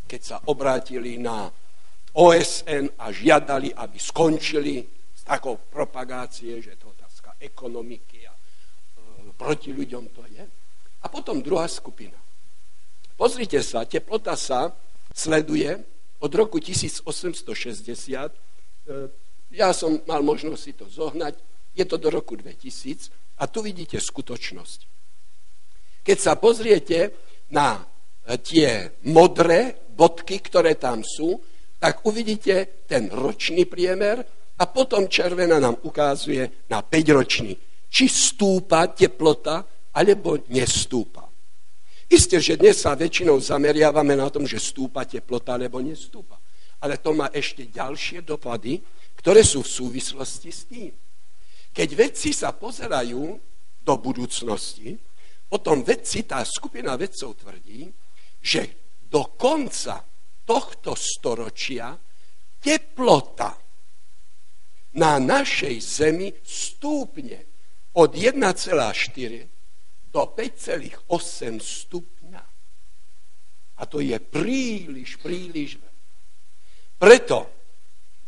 keď 0.07 0.21
sa 0.23 0.37
obrátili 0.47 1.19
na 1.19 1.51
OSN 2.15 2.95
a 3.03 3.11
žiadali, 3.11 3.75
aby 3.75 3.99
skončili 3.99 4.87
s 5.11 5.27
takou 5.27 5.59
propagácie, 5.67 6.63
že 6.63 6.79
to 6.79 6.95
otázka 6.95 7.43
ekonomiky 7.43 8.23
a 8.23 8.35
e, 8.35 8.41
proti 9.35 9.75
ľuďom 9.75 10.05
to 10.15 10.23
je. 10.31 10.43
A 11.01 11.07
potom 11.09 11.41
druhá 11.41 11.65
skupina. 11.69 12.17
Pozrite 13.17 13.61
sa, 13.61 13.85
teplota 13.85 14.37
sa 14.37 14.73
sleduje 15.13 15.77
od 16.21 16.33
roku 16.33 16.61
1860. 16.61 17.05
E, 17.05 18.31
ja 19.53 19.73
som 19.73 20.01
mal 20.05 20.25
možnosť 20.25 20.61
si 20.61 20.73
to 20.73 20.87
zohnať. 20.89 21.37
Je 21.77 21.85
to 21.85 21.97
do 21.97 22.09
roku 22.13 22.37
2000 22.37 23.41
a 23.41 23.49
tu 23.49 23.65
vidíte 23.65 23.97
skutočnosť. 24.01 24.81
Keď 26.05 26.19
sa 26.21 26.37
pozriete 26.37 27.13
na 27.53 27.81
e, 27.81 27.83
tie 28.41 29.01
modré 29.09 29.89
bodky, 29.93 30.41
ktoré 30.41 30.77
tam 30.81 31.05
sú, 31.05 31.41
tak 31.81 32.05
uvidíte 32.05 32.85
ten 32.85 33.09
ročný 33.09 33.65
priemer 33.65 34.21
a 34.61 34.65
potom 34.69 35.09
červená 35.09 35.57
nám 35.57 35.81
ukazuje 35.81 36.69
na 36.69 36.85
5 36.85 37.17
ročný. 37.17 37.57
Či 37.89 38.05
stúpa 38.07 38.93
teplota, 38.93 39.65
alebo 40.01 40.41
nestúpa. 40.49 41.29
Isté, 42.09 42.41
že 42.41 42.57
dnes 42.57 42.81
sa 42.81 42.97
väčšinou 42.97 43.37
zameriavame 43.39 44.17
na 44.17 44.33
tom, 44.33 44.49
že 44.49 44.57
stúpa 44.57 45.05
teplota 45.05 45.61
alebo 45.61 45.79
nestúpa. 45.85 46.41
Ale 46.81 46.97
to 46.97 47.13
má 47.13 47.29
ešte 47.29 47.69
ďalšie 47.69 48.25
dopady, 48.25 48.81
ktoré 49.21 49.45
sú 49.45 49.61
v 49.61 49.69
súvislosti 49.69 50.49
s 50.49 50.65
tým. 50.65 50.91
Keď 51.71 51.89
vedci 51.93 52.33
sa 52.33 52.57
pozerajú 52.57 53.37
do 53.85 53.95
budúcnosti, 54.01 54.97
potom 55.47 55.85
vedci, 55.85 56.25
tá 56.25 56.41
skupina 56.43 56.97
vedcov 56.97 57.37
tvrdí, 57.37 57.93
že 58.41 58.97
do 59.05 59.37
konca 59.37 60.01
tohto 60.49 60.97
storočia 60.97 61.95
teplota 62.59 63.55
na 64.99 65.23
našej 65.23 65.77
Zemi 65.79 66.33
stúpne 66.43 67.39
od 67.95 68.11
1,4 68.19 69.60
do 70.11 70.35
5,8 70.35 71.07
stupňa. 71.63 72.43
A 73.81 73.83
to 73.87 74.03
je 74.03 74.19
príliš, 74.19 75.17
príliš 75.23 75.79
veľa. 75.79 76.03
Preto 77.01 77.39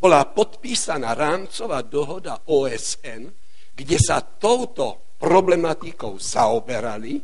bola 0.01 0.25
podpísaná 0.25 1.13
rámcová 1.13 1.85
dohoda 1.85 2.41
OSN, 2.49 3.29
kde 3.75 3.99
sa 4.01 4.23
touto 4.25 5.19
problematikou 5.21 6.17
zaoberali 6.17 7.21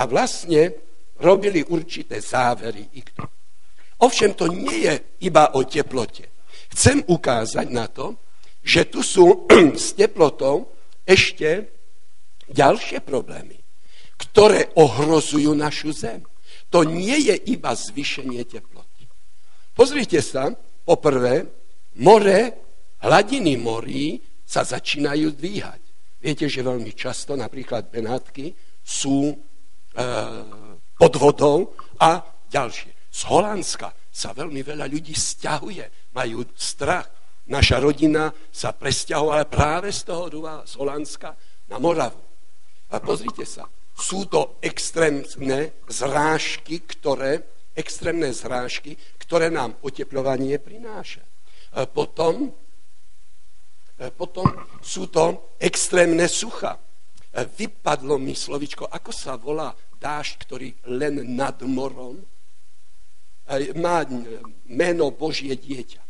a 0.00 0.02
vlastne 0.08 0.72
robili 1.20 1.62
určité 1.62 2.18
závery. 2.18 2.88
Ovšem 4.02 4.32
to 4.34 4.48
nie 4.48 4.88
je 4.88 4.94
iba 5.28 5.52
o 5.52 5.62
teplote. 5.68 6.32
Chcem 6.72 7.04
ukázať 7.04 7.66
na 7.70 7.86
to, 7.92 8.16
že 8.64 8.88
tu 8.88 9.04
sú 9.04 9.46
s 9.76 9.94
teplotou 9.94 10.72
ešte 11.06 11.70
ďalšie 12.50 13.04
problémy 13.04 13.65
ktoré 14.16 14.72
ohrozujú 14.76 15.52
našu 15.52 15.92
zem. 15.92 16.24
To 16.72 16.82
nie 16.82 17.30
je 17.30 17.36
iba 17.52 17.72
zvýšenie 17.72 18.42
teploty. 18.48 19.06
Pozrite 19.76 20.24
sa, 20.24 20.50
poprvé, 20.88 21.46
more, 22.00 22.40
hladiny 23.04 23.60
morí 23.60 24.18
sa 24.46 24.64
začínajú 24.64 25.36
dvíhať. 25.36 25.82
Viete, 26.22 26.48
že 26.48 26.64
veľmi 26.64 26.90
často 26.96 27.36
napríklad 27.36 27.92
Benátky 27.92 28.56
sú 28.80 29.30
e, 29.30 29.34
pod 30.96 31.12
vodou 31.20 31.76
a 32.00 32.24
ďalšie. 32.48 33.12
Z 33.12 33.20
Holandska 33.28 33.92
sa 34.10 34.32
veľmi 34.32 34.64
veľa 34.64 34.88
ľudí 34.88 35.12
stiahuje, 35.12 36.12
majú 36.16 36.46
strach. 36.56 37.06
Naša 37.46 37.78
rodina 37.78 38.32
sa 38.50 38.74
presťahovala 38.74 39.46
práve 39.46 39.94
z 39.94 40.02
toho 40.02 40.26
z 40.66 40.72
Holandska 40.82 41.30
na 41.70 41.78
Moravu. 41.78 42.18
A 42.90 42.96
pozrite 42.98 43.46
sa, 43.46 43.66
sú 43.96 44.28
to 44.28 44.60
extrémne 44.60 45.72
zrážky, 45.88 46.84
ktoré, 46.84 47.40
extrémne 47.72 48.28
zrážky, 48.28 49.00
ktoré 49.16 49.48
nám 49.48 49.80
oteplovanie 49.80 50.60
prináša. 50.60 51.24
E, 51.24 51.88
potom, 51.88 52.52
e, 53.96 54.12
potom 54.12 54.52
sú 54.84 55.08
to 55.08 55.56
extrémne 55.56 56.28
sucha. 56.28 56.76
E, 56.76 56.80
vypadlo 57.48 58.20
mi 58.20 58.36
slovičko, 58.36 58.84
ako 58.84 59.10
sa 59.16 59.40
volá 59.40 59.72
dážď, 59.96 60.34
ktorý 60.44 60.68
len 60.92 61.24
nad 61.32 61.56
morom 61.64 62.20
má 63.78 64.02
meno 64.66 65.14
Božie 65.14 65.54
dieťa. 65.54 66.02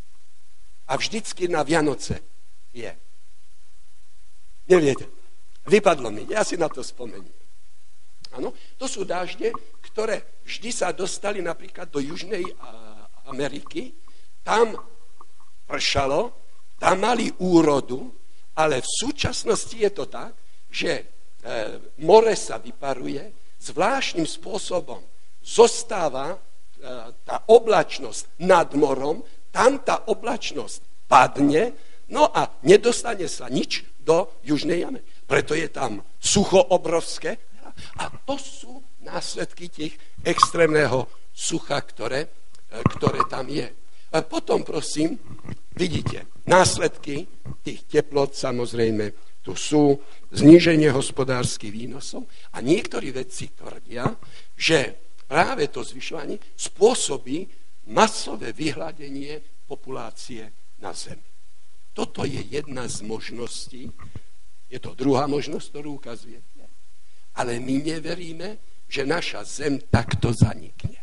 A 0.88 0.96
vždycky 0.96 1.52
na 1.52 1.60
Vianoce 1.60 2.24
je. 2.72 2.88
Neviete, 4.72 5.04
vypadlo 5.68 6.08
mi, 6.08 6.24
ja 6.32 6.48
si 6.48 6.56
na 6.56 6.72
to 6.72 6.80
spomeniem. 6.80 7.45
Áno, 8.36 8.52
to 8.76 8.84
sú 8.84 9.08
dážde, 9.08 9.48
ktoré 9.80 10.44
vždy 10.44 10.70
sa 10.70 10.92
dostali 10.92 11.40
napríklad 11.40 11.88
do 11.88 12.04
Južnej 12.04 12.44
Ameriky. 13.24 13.96
Tam 14.44 14.76
pršalo, 15.64 16.36
tam 16.76 17.00
mali 17.00 17.32
úrodu, 17.40 18.12
ale 18.56 18.84
v 18.84 18.88
súčasnosti 18.88 19.72
je 19.72 19.90
to 19.90 20.04
tak, 20.06 20.36
že 20.68 20.92
e, 20.92 21.04
more 22.04 22.36
sa 22.36 22.60
vyparuje, 22.60 23.32
zvláštnym 23.60 24.28
spôsobom 24.28 25.00
zostáva 25.40 26.36
e, 26.36 26.38
tá 27.24 27.48
oblačnosť 27.48 28.40
nad 28.44 28.68
morom, 28.76 29.24
tam 29.48 29.80
tá 29.80 30.04
oblačnosť 30.12 31.08
padne, 31.08 31.72
no 32.12 32.28
a 32.28 32.52
nedostane 32.62 33.24
sa 33.26 33.48
nič 33.48 33.84
do 34.00 34.30
Južnej 34.46 34.84
Ameriky. 34.86 35.10
Preto 35.26 35.58
je 35.58 35.66
tam 35.66 36.04
sucho 36.20 36.60
obrovské, 36.70 37.55
a 38.00 38.10
to 38.10 38.36
sú 38.40 38.72
následky 39.04 39.68
tých 39.68 39.94
extrémneho 40.24 41.08
sucha, 41.30 41.80
ktoré, 41.80 42.26
e, 42.26 42.28
ktoré 42.96 43.24
tam 43.28 43.46
je. 43.48 43.68
A 44.12 44.22
potom, 44.22 44.64
prosím, 44.64 45.18
vidíte, 45.76 46.26
následky 46.48 47.28
tých 47.60 47.84
teplot 47.84 48.32
samozrejme 48.32 49.12
tu 49.46 49.54
sú, 49.54 50.02
zníženie 50.34 50.90
hospodárskych 50.90 51.70
výnosov 51.70 52.26
a 52.50 52.58
niektorí 52.58 53.14
vedci 53.14 53.54
tvrdia, 53.54 54.10
že 54.58 54.98
práve 55.30 55.70
to 55.70 55.86
zvyšovanie 55.86 56.42
spôsobí 56.58 57.46
masové 57.94 58.50
vyhľadenie 58.50 59.38
populácie 59.70 60.50
na 60.82 60.90
Zemi. 60.90 61.22
Toto 61.94 62.26
je 62.26 62.42
jedna 62.42 62.90
z 62.90 63.06
možností, 63.06 63.88
je 64.66 64.78
to 64.82 64.98
druhá 64.98 65.30
možnosť, 65.30 65.66
ktorú 65.70 66.02
ukazuje 66.02 66.42
ale 67.36 67.60
my 67.60 67.84
neveríme, 67.84 68.48
že 68.88 69.04
naša 69.04 69.44
zem 69.44 69.82
takto 69.92 70.32
zanikne. 70.32 70.98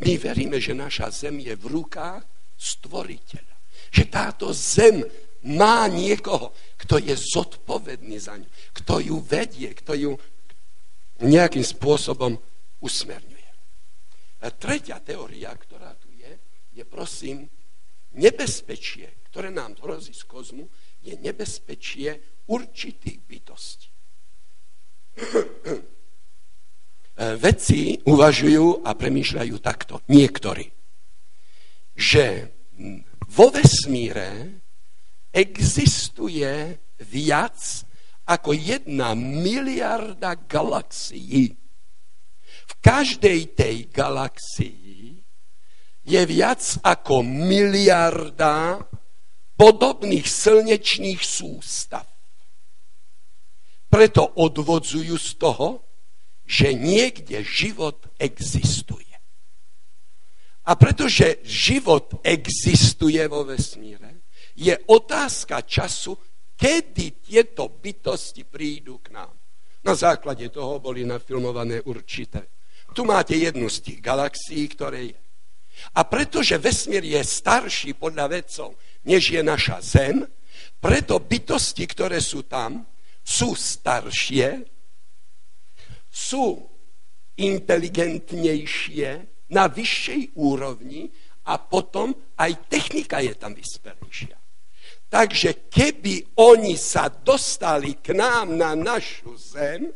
My 0.00 0.16
veríme, 0.16 0.56
že 0.62 0.72
naša 0.72 1.12
zem 1.12 1.42
je 1.42 1.52
v 1.56 1.66
rukách 1.66 2.24
stvoriteľa. 2.56 3.56
Že 3.90 4.04
táto 4.08 4.46
zem 4.54 5.04
má 5.50 5.88
niekoho, 5.88 6.52
kto 6.76 7.00
je 7.00 7.16
zodpovedný 7.16 8.16
za 8.20 8.36
ňu, 8.36 8.48
kto 8.76 9.00
ju 9.00 9.16
vedie, 9.24 9.72
kto 9.72 9.92
ju 9.96 10.12
nejakým 11.20 11.64
spôsobom 11.64 12.36
usmerňuje. 12.80 13.50
A 14.40 14.46
tretia 14.56 15.00
teória, 15.04 15.52
ktorá 15.52 15.92
tu 16.00 16.08
je, 16.16 16.32
je 16.72 16.84
prosím 16.88 17.44
nebezpečie, 18.16 19.28
ktoré 19.28 19.52
nám 19.52 19.76
hrozí 19.84 20.16
z 20.16 20.24
kozmu, 20.24 20.64
je 21.04 21.16
nebezpečie 21.20 22.40
určitých 22.48 23.20
bytostí. 23.24 23.89
Vedci 27.20 28.00
uvažujú 28.08 28.82
a 28.82 28.96
premýšľajú 28.96 29.54
takto, 29.60 30.00
niektorí, 30.08 30.72
že 31.94 32.48
vo 33.30 33.52
vesmíre 33.52 34.58
existuje 35.30 36.80
viac 37.06 37.60
ako 38.26 38.50
jedna 38.56 39.14
miliarda 39.14 40.34
galaxií. 40.48 41.54
V 42.42 42.74
každej 42.82 43.54
tej 43.54 43.76
galaxii 43.94 45.22
je 46.02 46.22
viac 46.26 46.62
ako 46.82 47.22
miliarda 47.22 48.82
podobných 49.54 50.26
slnečných 50.26 51.22
sústav. 51.22 52.09
Preto 53.90 54.22
odvodzujú 54.38 55.18
z 55.18 55.30
toho, 55.34 55.82
že 56.46 56.70
niekde 56.74 57.42
život 57.42 58.06
existuje. 58.18 59.10
A 60.70 60.78
pretože 60.78 61.42
život 61.42 62.22
existuje 62.22 63.18
vo 63.26 63.42
vesmíre, 63.42 64.22
je 64.54 64.74
otázka 64.86 65.66
času, 65.66 66.14
kedy 66.54 67.24
tieto 67.24 67.66
bytosti 67.80 68.46
prídu 68.46 69.02
k 69.02 69.10
nám. 69.10 69.34
Na 69.82 69.96
základe 69.96 70.46
toho 70.52 70.78
boli 70.78 71.02
nafilmované 71.08 71.80
určité. 71.82 72.52
Tu 72.92 73.02
máte 73.06 73.34
jednu 73.34 73.70
z 73.70 73.78
tých 73.80 73.98
galaxií, 74.02 74.68
ktoré 74.68 75.14
je. 75.14 75.18
A 75.96 76.04
pretože 76.04 76.60
vesmír 76.60 77.00
je 77.00 77.22
starší 77.24 77.96
podľa 77.96 78.26
vedcov, 78.28 78.76
než 79.08 79.32
je 79.32 79.40
naša 79.40 79.80
Zem, 79.80 80.26
preto 80.76 81.16
bytosti, 81.16 81.88
ktoré 81.88 82.20
sú 82.20 82.44
tam, 82.44 82.84
sú 83.20 83.54
staršie, 83.54 84.64
sú 86.10 86.58
inteligentnejšie, 87.40 89.30
na 89.50 89.66
vyššej 89.66 90.38
úrovni 90.38 91.10
a 91.50 91.58
potom 91.58 92.14
aj 92.38 92.70
technika 92.70 93.18
je 93.18 93.34
tam 93.34 93.52
vyspelejšia. 93.54 94.38
Takže 95.10 95.66
keby 95.66 96.38
oni 96.38 96.78
sa 96.78 97.10
dostali 97.10 97.98
k 97.98 98.14
nám 98.14 98.54
na 98.54 98.78
našu 98.78 99.34
zem, 99.34 99.90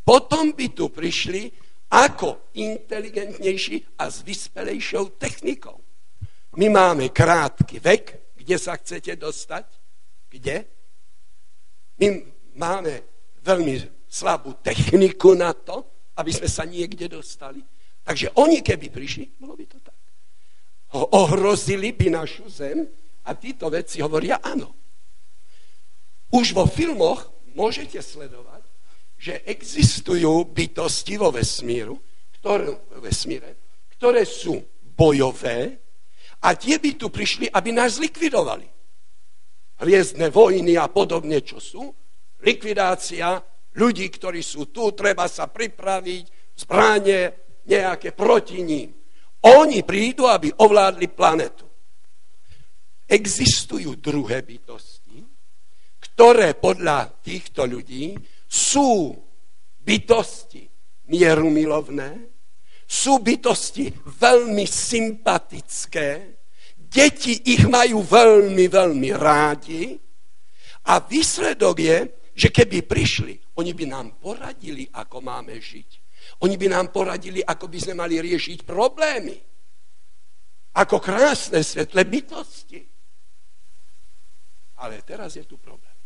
potom 0.00 0.56
by 0.56 0.72
tu 0.72 0.88
prišli 0.88 1.52
ako 1.92 2.56
inteligentnejší 2.56 4.00
a 4.00 4.08
s 4.08 4.24
vyspelejšou 4.24 5.20
technikou. 5.20 5.76
My 6.56 6.72
máme 6.72 7.12
krátky 7.12 7.76
vek, 7.76 8.04
kde 8.40 8.56
sa 8.56 8.80
chcete 8.80 9.20
dostať? 9.20 9.66
Kde? 10.32 10.64
My 11.96 12.06
máme 12.56 13.00
veľmi 13.40 13.74
slabú 14.08 14.56
techniku 14.60 15.32
na 15.32 15.52
to, 15.56 15.84
aby 16.16 16.32
sme 16.32 16.48
sa 16.48 16.64
niekde 16.64 17.08
dostali. 17.08 17.60
Takže 18.04 18.36
oni, 18.38 18.62
keby 18.62 18.86
prišli, 18.88 19.36
bolo 19.40 19.56
by 19.56 19.64
to 19.66 19.78
tak. 19.82 19.98
Ohrozili 20.96 21.92
by 21.92 22.22
našu 22.22 22.46
zem 22.48 22.86
a 23.26 23.34
títo 23.34 23.68
veci 23.68 24.00
hovoria 24.00 24.40
áno. 24.40 24.72
Už 26.30 26.54
vo 26.54 26.64
filmoch 26.64 27.28
môžete 27.52 27.98
sledovať, 27.98 28.62
že 29.16 29.42
existujú 29.48 30.52
bytosti 30.52 31.16
vo 31.16 31.32
vesmíru, 31.32 31.96
ktoré, 32.40 32.76
vesmíre, 33.00 33.56
ktoré 33.96 34.28
sú 34.28 34.60
bojové 34.96 35.80
a 36.44 36.52
tie 36.52 36.76
by 36.76 37.00
tu 37.00 37.08
prišli, 37.08 37.48
aby 37.48 37.72
nás 37.72 37.96
likvidovali 37.96 38.75
hviezdne 39.80 40.32
vojny 40.32 40.76
a 40.80 40.88
podobne, 40.88 41.44
čo 41.44 41.60
sú, 41.60 41.84
likvidácia 42.42 43.40
ľudí, 43.76 44.08
ktorí 44.08 44.40
sú 44.40 44.72
tu, 44.72 44.92
treba 44.96 45.28
sa 45.28 45.48
pripraviť, 45.48 46.56
zbranie 46.56 47.20
nejaké 47.68 48.16
proti 48.16 48.64
ním. 48.64 48.92
Oni 49.44 49.84
prídu, 49.84 50.26
aby 50.26 50.48
ovládli 50.50 51.08
planetu. 51.12 51.68
Existujú 53.06 54.02
druhé 54.02 54.42
bytosti, 54.42 55.22
ktoré 56.02 56.58
podľa 56.58 57.22
týchto 57.22 57.62
ľudí 57.68 58.18
sú 58.48 59.14
bytosti 59.86 60.66
mierumilovné, 61.06 62.34
sú 62.86 63.22
bytosti 63.22 63.90
veľmi 64.18 64.66
sympatické, 64.66 66.35
Deti 66.96 67.52
ich 67.52 67.68
majú 67.68 68.00
veľmi, 68.00 68.72
veľmi 68.72 69.10
rádi 69.12 70.00
a 70.88 70.96
výsledok 70.96 71.76
je, 71.76 71.98
že 72.32 72.48
keby 72.48 72.88
prišli, 72.88 73.36
oni 73.60 73.76
by 73.76 73.84
nám 73.84 74.16
poradili, 74.16 74.88
ako 74.88 75.20
máme 75.20 75.60
žiť. 75.60 75.90
Oni 76.40 76.56
by 76.56 76.72
nám 76.72 76.88
poradili, 76.92 77.44
ako 77.44 77.68
by 77.68 77.78
sme 77.80 77.94
mali 78.00 78.16
riešiť 78.20 78.64
problémy. 78.64 79.36
Ako 80.76 80.96
krásne 81.00 81.60
svetlé 81.60 82.04
bytosti. 82.04 82.80
Ale 84.80 85.00
teraz 85.04 85.36
je 85.36 85.44
tu 85.48 85.56
problém. 85.56 85.96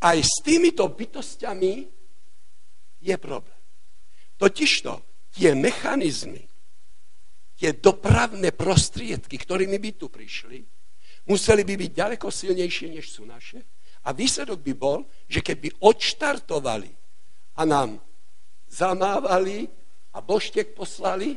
Aj 0.00 0.16
s 0.16 0.40
týmito 0.40 0.88
bytostiami 0.88 1.88
je 3.00 3.16
problém. 3.16 3.60
Totižto 4.36 4.92
tie 5.36 5.52
mechanizmy, 5.56 6.44
tie 7.60 7.76
dopravné 7.76 8.56
prostriedky, 8.56 9.36
ktorými 9.36 9.76
by 9.76 9.90
tu 10.00 10.08
prišli, 10.08 10.64
museli 11.28 11.60
by 11.60 11.76
byť 11.76 11.90
ďaleko 11.92 12.32
silnejšie, 12.32 12.96
než 12.96 13.12
sú 13.12 13.28
naše. 13.28 13.60
A 14.08 14.16
výsledok 14.16 14.64
by 14.64 14.72
bol, 14.72 15.04
že 15.28 15.44
keby 15.44 15.76
odštartovali 15.84 16.88
a 17.60 17.62
nám 17.68 18.00
zamávali 18.64 19.68
a 20.16 20.24
boštek 20.24 20.72
poslali, 20.72 21.36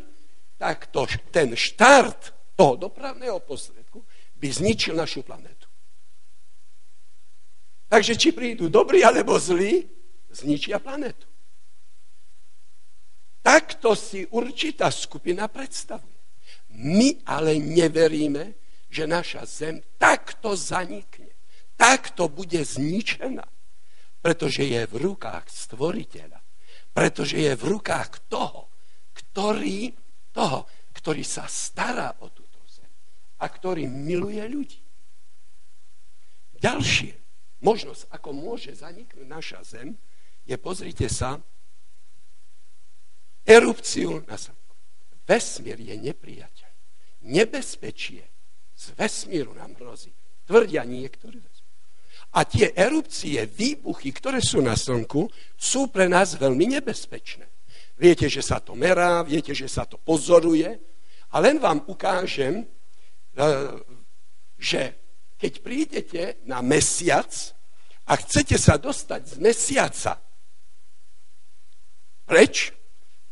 tak 0.55 0.87
to, 0.95 1.03
ten 1.27 1.59
štart 1.59 2.55
toho 2.55 2.79
dopravného 2.79 3.43
prostriedku 3.43 3.99
by 4.39 4.47
zničil 4.47 4.95
našu 4.95 5.27
planetu. 5.27 5.67
Takže 7.91 8.15
či 8.15 8.31
prídu 8.31 8.71
dobrí 8.71 9.03
alebo 9.03 9.35
zlí, 9.35 9.83
zničia 10.31 10.79
planetu. 10.79 11.27
Takto 13.43 13.91
si 13.91 14.23
určitá 14.31 14.87
skupina 14.87 15.51
predstavuje. 15.51 16.12
My 16.73 17.21
ale 17.29 17.61
neveríme, 17.61 18.57
že 18.89 19.09
naša 19.09 19.45
zem 19.45 19.81
takto 19.97 20.53
zanikne, 20.53 21.33
takto 21.77 22.29
bude 22.29 22.61
zničená, 22.61 23.45
pretože 24.21 24.65
je 24.65 24.81
v 24.85 24.95
rukách 25.01 25.49
stvoriteľa, 25.49 26.39
pretože 26.93 27.41
je 27.41 27.53
v 27.57 27.63
rukách 27.77 28.29
toho, 28.29 28.69
ktorý, 29.13 29.93
toho, 30.33 30.65
ktorý 30.93 31.25
sa 31.25 31.49
stará 31.49 32.13
o 32.21 32.29
túto 32.29 32.61
zem 32.69 32.89
a 33.41 33.45
ktorý 33.49 33.89
miluje 33.89 34.41
ľudí. 34.45 34.81
Ďalšie 36.61 37.11
možnosť, 37.63 38.11
ako 38.13 38.29
môže 38.31 38.71
zaniknúť 38.77 39.27
naša 39.27 39.59
zem, 39.65 39.97
je, 40.43 40.55
pozrite 40.59 41.07
sa, 41.07 41.39
erupciu 43.47 44.23
na 44.27 44.35
Slnku. 44.39 44.62
Vesmír 45.23 45.79
je 45.79 45.95
nepriateľ. 45.97 46.71
Nebezpečie 47.23 48.23
z 48.75 48.85
vesmíru 48.99 49.55
nám 49.55 49.79
hrozí. 49.79 50.11
Tvrdia 50.43 50.83
niektorí 50.83 51.39
A 52.33 52.49
tie 52.49 52.73
erupcie, 52.73 53.45
výbuchy, 53.45 54.09
ktoré 54.09 54.41
sú 54.41 54.59
na 54.59 54.73
Slnku, 54.73 55.29
sú 55.53 55.93
pre 55.93 56.09
nás 56.09 56.33
veľmi 56.35 56.81
nebezpečné. 56.81 57.45
Viete, 57.93 58.25
že 58.25 58.41
sa 58.41 58.57
to 58.57 58.73
merá, 58.73 59.21
viete, 59.21 59.53
že 59.53 59.69
sa 59.69 59.85
to 59.85 60.01
pozoruje. 60.01 60.65
A 61.29 61.35
len 61.37 61.61
vám 61.61 61.85
ukážem, 61.85 62.65
e, 62.65 62.65
že 64.57 64.81
keď 65.37 65.53
prídete 65.61 66.21
na 66.49 66.65
mesiac 66.65 67.29
a 68.09 68.17
chcete 68.17 68.57
sa 68.57 68.81
dostať 68.81 69.21
z 69.29 69.35
mesiaca 69.37 70.13
preč, 72.25 72.73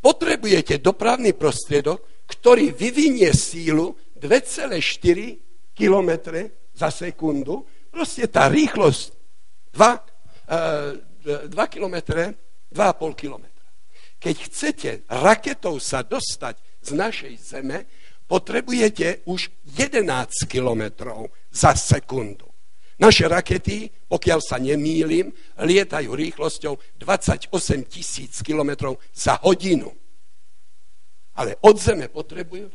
potrebujete 0.02 0.82
dopravný 0.82 1.38
prostriedok, 1.38 2.26
ktorý 2.28 2.74
vyvinie 2.76 3.32
sílu 3.32 3.96
2,4 4.18 4.76
km 5.72 6.12
za 6.76 6.90
sekundu. 6.92 7.64
Proste 7.88 8.28
tá 8.28 8.52
rýchlosť 8.52 9.02
2, 9.78 11.48
2 11.48 11.74
km, 11.74 11.96
2,5 12.74 13.22
km. 13.22 13.46
Keď 14.22 14.36
chcete 14.38 14.90
raketou 15.10 15.82
sa 15.82 16.06
dostať 16.06 16.60
z 16.82 16.90
našej 16.94 17.34
Zeme, 17.42 17.90
potrebujete 18.30 19.26
už 19.26 19.50
11 19.76 20.46
km 20.46 20.84
za 21.50 21.74
sekundu. 21.74 22.51
Naše 23.02 23.26
rakety, 23.26 23.90
pokiaľ 24.06 24.40
sa 24.46 24.62
nemýlim, 24.62 25.34
lietajú 25.58 26.14
rýchlosťou 26.14 27.02
28 27.02 27.50
tisíc 27.90 28.46
km 28.46 28.94
za 29.10 29.42
hodinu. 29.42 29.90
Ale 31.34 31.58
od 31.66 31.76
Zeme 31.82 32.14
potrebujú 32.14 32.70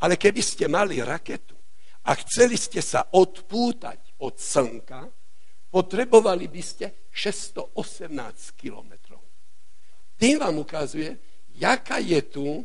ale 0.00 0.20
keby 0.20 0.42
ste 0.44 0.68
mali 0.68 1.00
raketu 1.00 1.56
a 2.04 2.12
chceli 2.20 2.60
ste 2.60 2.84
sa 2.84 3.08
odpútať 3.16 4.20
od 4.20 4.36
slnka, 4.36 5.08
potrebovali 5.72 6.46
by 6.52 6.62
ste 6.62 6.86
618 7.08 8.60
kilometrov. 8.60 9.22
Tým 10.16 10.40
vám 10.40 10.56
ukazuje, 10.60 11.16
jaká 11.56 12.00
je 12.00 12.20
tu, 12.28 12.64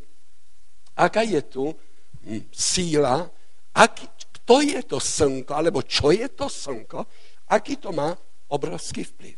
aká 0.95 1.23
je 1.23 1.41
tu 1.47 1.71
hm, 1.71 2.51
síla, 2.51 3.27
aký, 3.75 4.07
kto 4.41 4.55
je 4.65 4.81
to 4.83 4.97
slnko, 4.97 5.51
alebo 5.53 5.85
čo 5.85 6.09
je 6.09 6.27
to 6.33 6.49
slnko, 6.49 7.05
aký 7.53 7.77
to 7.77 7.93
má 7.93 8.11
obrovský 8.51 9.05
vplyv. 9.05 9.37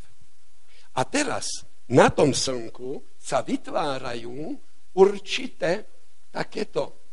A 0.97 1.03
teraz 1.05 1.67
na 1.91 2.07
tom 2.09 2.31
slnku 2.31 3.03
sa 3.19 3.43
vytvárajú 3.43 4.55
určité 4.95 5.85
takéto 6.31 7.03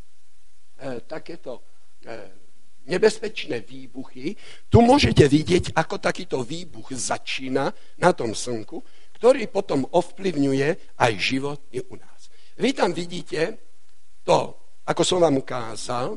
E, 0.80 1.04
takéto 1.04 1.60
e, 2.00 2.12
nebezpečné 2.88 3.60
výbuchy. 3.60 4.32
Tu 4.72 4.78
môžete 4.80 5.28
vidieť, 5.28 5.76
ako 5.76 6.00
takýto 6.00 6.40
výbuch 6.40 6.96
začína 6.96 7.68
na 8.00 8.10
tom 8.16 8.32
slnku, 8.32 8.80
ktorý 9.20 9.44
potom 9.52 9.84
ovplyvňuje 9.84 10.96
aj 10.96 11.12
život 11.20 11.60
u 11.68 11.94
nás. 12.00 12.32
Vy 12.56 12.72
tam 12.72 12.96
vidíte 12.96 13.60
to, 14.24 14.56
ako 14.88 15.02
som 15.04 15.20
vám 15.20 15.44
ukázal, 15.44 16.16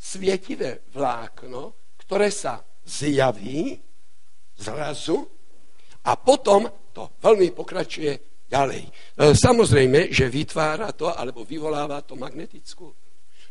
svietivé 0.00 0.88
vlákno, 0.88 1.92
ktoré 2.00 2.32
sa 2.32 2.64
zjaví 2.88 3.76
zrazu 4.56 5.20
a 6.08 6.16
potom 6.16 6.64
to 6.96 7.20
veľmi 7.20 7.52
pokračuje 7.52 8.42
ďalej. 8.48 8.82
E, 8.82 8.90
samozrejme, 9.36 10.08
že 10.08 10.32
vytvára 10.32 10.90
to, 10.96 11.12
alebo 11.12 11.44
vyvoláva 11.44 12.00
to 12.02 12.16
magnetickú. 12.16 12.88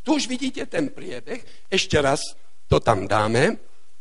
Tu 0.02 0.10
už 0.10 0.26
vidíte 0.26 0.66
ten 0.66 0.90
priebeh, 0.90 1.70
ešte 1.70 2.02
raz 2.02 2.34
to 2.66 2.82
tam 2.82 3.06
dáme, 3.06 3.56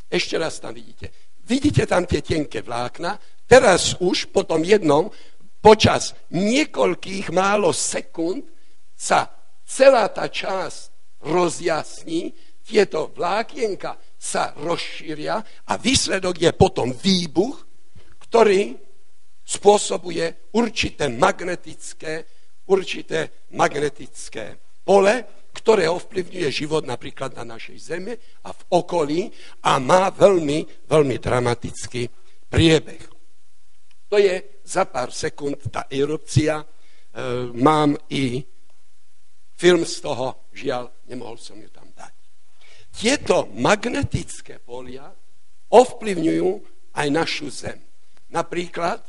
ešte 0.08 0.40
raz 0.40 0.58
tam 0.58 0.72
vidíte. 0.72 1.12
Vidíte 1.44 1.84
tam 1.84 2.08
tie 2.08 2.24
tenké 2.24 2.64
vlákna, 2.64 3.20
teraz 3.44 3.94
už 4.00 4.32
po 4.32 4.48
tom 4.48 4.64
jednom, 4.64 5.12
počas 5.60 6.16
niekoľkých 6.32 7.30
málo 7.30 7.70
sekúnd 7.76 8.46
sa 8.96 9.28
celá 9.62 10.08
tá 10.10 10.26
časť 10.26 10.97
rozjasní, 11.24 12.32
tieto 12.68 13.08
vlákienka 13.16 13.96
sa 14.18 14.52
rozšíria 14.60 15.40
a 15.66 15.72
výsledok 15.80 16.36
je 16.36 16.50
potom 16.52 16.92
výbuch, 16.92 17.64
ktorý 18.28 18.76
spôsobuje 19.40 20.52
určité 20.52 21.08
magnetické, 21.08 22.28
určité 22.68 23.48
magnetické 23.56 24.60
pole, 24.84 25.24
ktoré 25.56 25.88
ovplyvňuje 25.88 26.48
život 26.52 26.84
napríklad 26.84 27.32
na 27.40 27.56
našej 27.56 27.76
Zeme 27.80 28.14
a 28.44 28.52
v 28.52 28.62
okolí 28.76 29.20
a 29.64 29.80
má 29.80 30.12
veľmi, 30.12 30.86
veľmi 30.86 31.16
dramatický 31.16 32.04
priebeh. 32.52 33.02
To 34.12 34.16
je 34.20 34.60
za 34.64 34.84
pár 34.84 35.12
sekúnd 35.12 35.56
tá 35.72 35.88
erupcia. 35.88 36.60
E, 36.60 36.64
mám 37.56 37.96
i 38.12 38.40
film 39.58 39.82
z 39.82 39.98
toho, 39.98 40.46
žiaľ, 40.54 40.94
nemohol 41.10 41.34
som 41.34 41.58
ju 41.58 41.66
tam 41.74 41.90
dať. 41.90 42.14
Tieto 42.94 43.50
magnetické 43.58 44.62
polia 44.62 45.10
ovplyvňujú 45.74 46.48
aj 46.94 47.06
našu 47.10 47.50
Zem. 47.50 47.82
Napríklad 48.30 49.02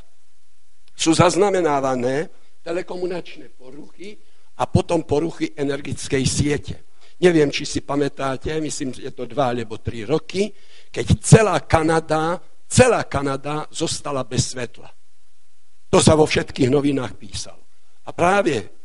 sú 0.90 1.14
zaznamenávané 1.14 2.28
telekomunačné 2.66 3.54
poruchy 3.54 4.18
a 4.58 4.66
potom 4.66 5.06
poruchy 5.06 5.54
energickej 5.54 6.24
siete. 6.26 6.76
Neviem, 7.20 7.52
či 7.52 7.64
si 7.68 7.80
pamätáte, 7.80 8.52
myslím, 8.60 8.96
že 8.96 9.06
je 9.08 9.12
to 9.12 9.28
dva 9.28 9.52
alebo 9.52 9.78
tri 9.80 10.04
roky, 10.04 10.50
keď 10.90 11.06
celá 11.20 11.56
Kanada, 11.62 12.40
celá 12.66 13.04
Kanada 13.04 13.68
zostala 13.70 14.24
bez 14.24 14.52
svetla. 14.52 14.88
To 15.90 15.98
sa 16.00 16.16
vo 16.16 16.24
všetkých 16.24 16.70
novinách 16.70 17.16
písalo. 17.20 17.60
A 18.08 18.10
práve 18.16 18.79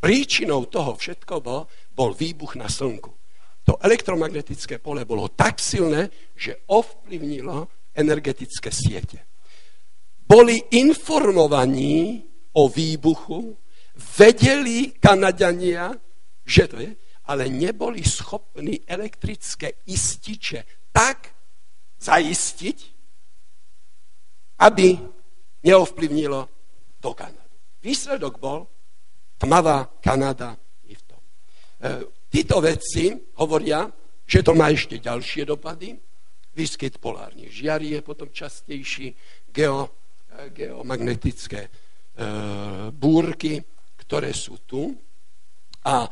príčinou 0.00 0.66
toho 0.70 0.94
všetko 0.94 1.34
bol, 1.42 1.66
bol 1.94 2.14
výbuch 2.14 2.54
na 2.56 2.70
Slnku. 2.70 3.10
To 3.68 3.76
elektromagnetické 3.82 4.80
pole 4.80 5.04
bolo 5.04 5.28
tak 5.28 5.60
silné, 5.60 6.08
že 6.32 6.64
ovplyvnilo 6.72 7.68
energetické 7.92 8.72
siete 8.72 9.28
boli 10.28 10.60
informovaní 10.76 12.20
o 12.52 12.68
výbuchu, 12.68 13.56
vedeli 13.96 14.92
Kanadania, 15.00 15.96
že 16.44 16.68
to 16.68 16.76
je, 16.84 16.92
ale 17.32 17.48
neboli 17.48 18.04
schopní 18.04 18.84
elektrické 18.84 19.88
ističe 19.88 20.92
tak 20.92 21.32
zaistiť, 21.96 22.78
aby 24.60 25.00
neovplyvnilo 25.64 26.40
do 27.00 27.10
Kanadu. 27.16 27.56
Výsledok 27.80 28.36
bol 28.36 28.68
tmavá 29.38 29.86
Kanada 30.02 30.58
i 30.90 30.94
v 30.94 31.02
tom. 31.06 31.22
E, 31.22 31.26
títo 32.28 32.58
vedci 32.58 33.14
hovoria, 33.38 33.86
že 34.28 34.44
to 34.44 34.52
má 34.52 34.68
ešte 34.68 35.00
ďalšie 35.00 35.48
dopady. 35.48 35.96
Výskyt 36.52 36.98
polárnych 36.98 37.54
žiarí 37.54 37.94
je 37.96 38.02
potom 38.02 38.28
častejší, 38.28 39.14
geo 39.48 39.98
geomagnetické 40.54 41.66
e, 41.66 41.70
búrky, 42.94 43.58
ktoré 43.98 44.30
sú 44.30 44.62
tu. 44.62 44.94
A 45.88 46.04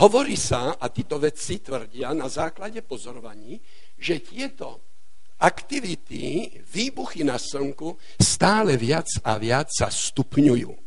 hovorí 0.00 0.38
sa, 0.38 0.78
a 0.78 0.86
títo 0.88 1.18
vedci 1.18 1.60
tvrdia 1.60 2.14
na 2.14 2.30
základe 2.30 2.80
pozorovaní, 2.80 3.58
že 3.98 4.22
tieto 4.22 4.94
aktivity, 5.42 6.48
výbuchy 6.62 7.26
na 7.26 7.36
Slnku 7.36 7.98
stále 8.16 8.78
viac 8.78 9.10
a 9.26 9.36
viac 9.36 9.68
sa 9.74 9.90
stupňujú. 9.90 10.83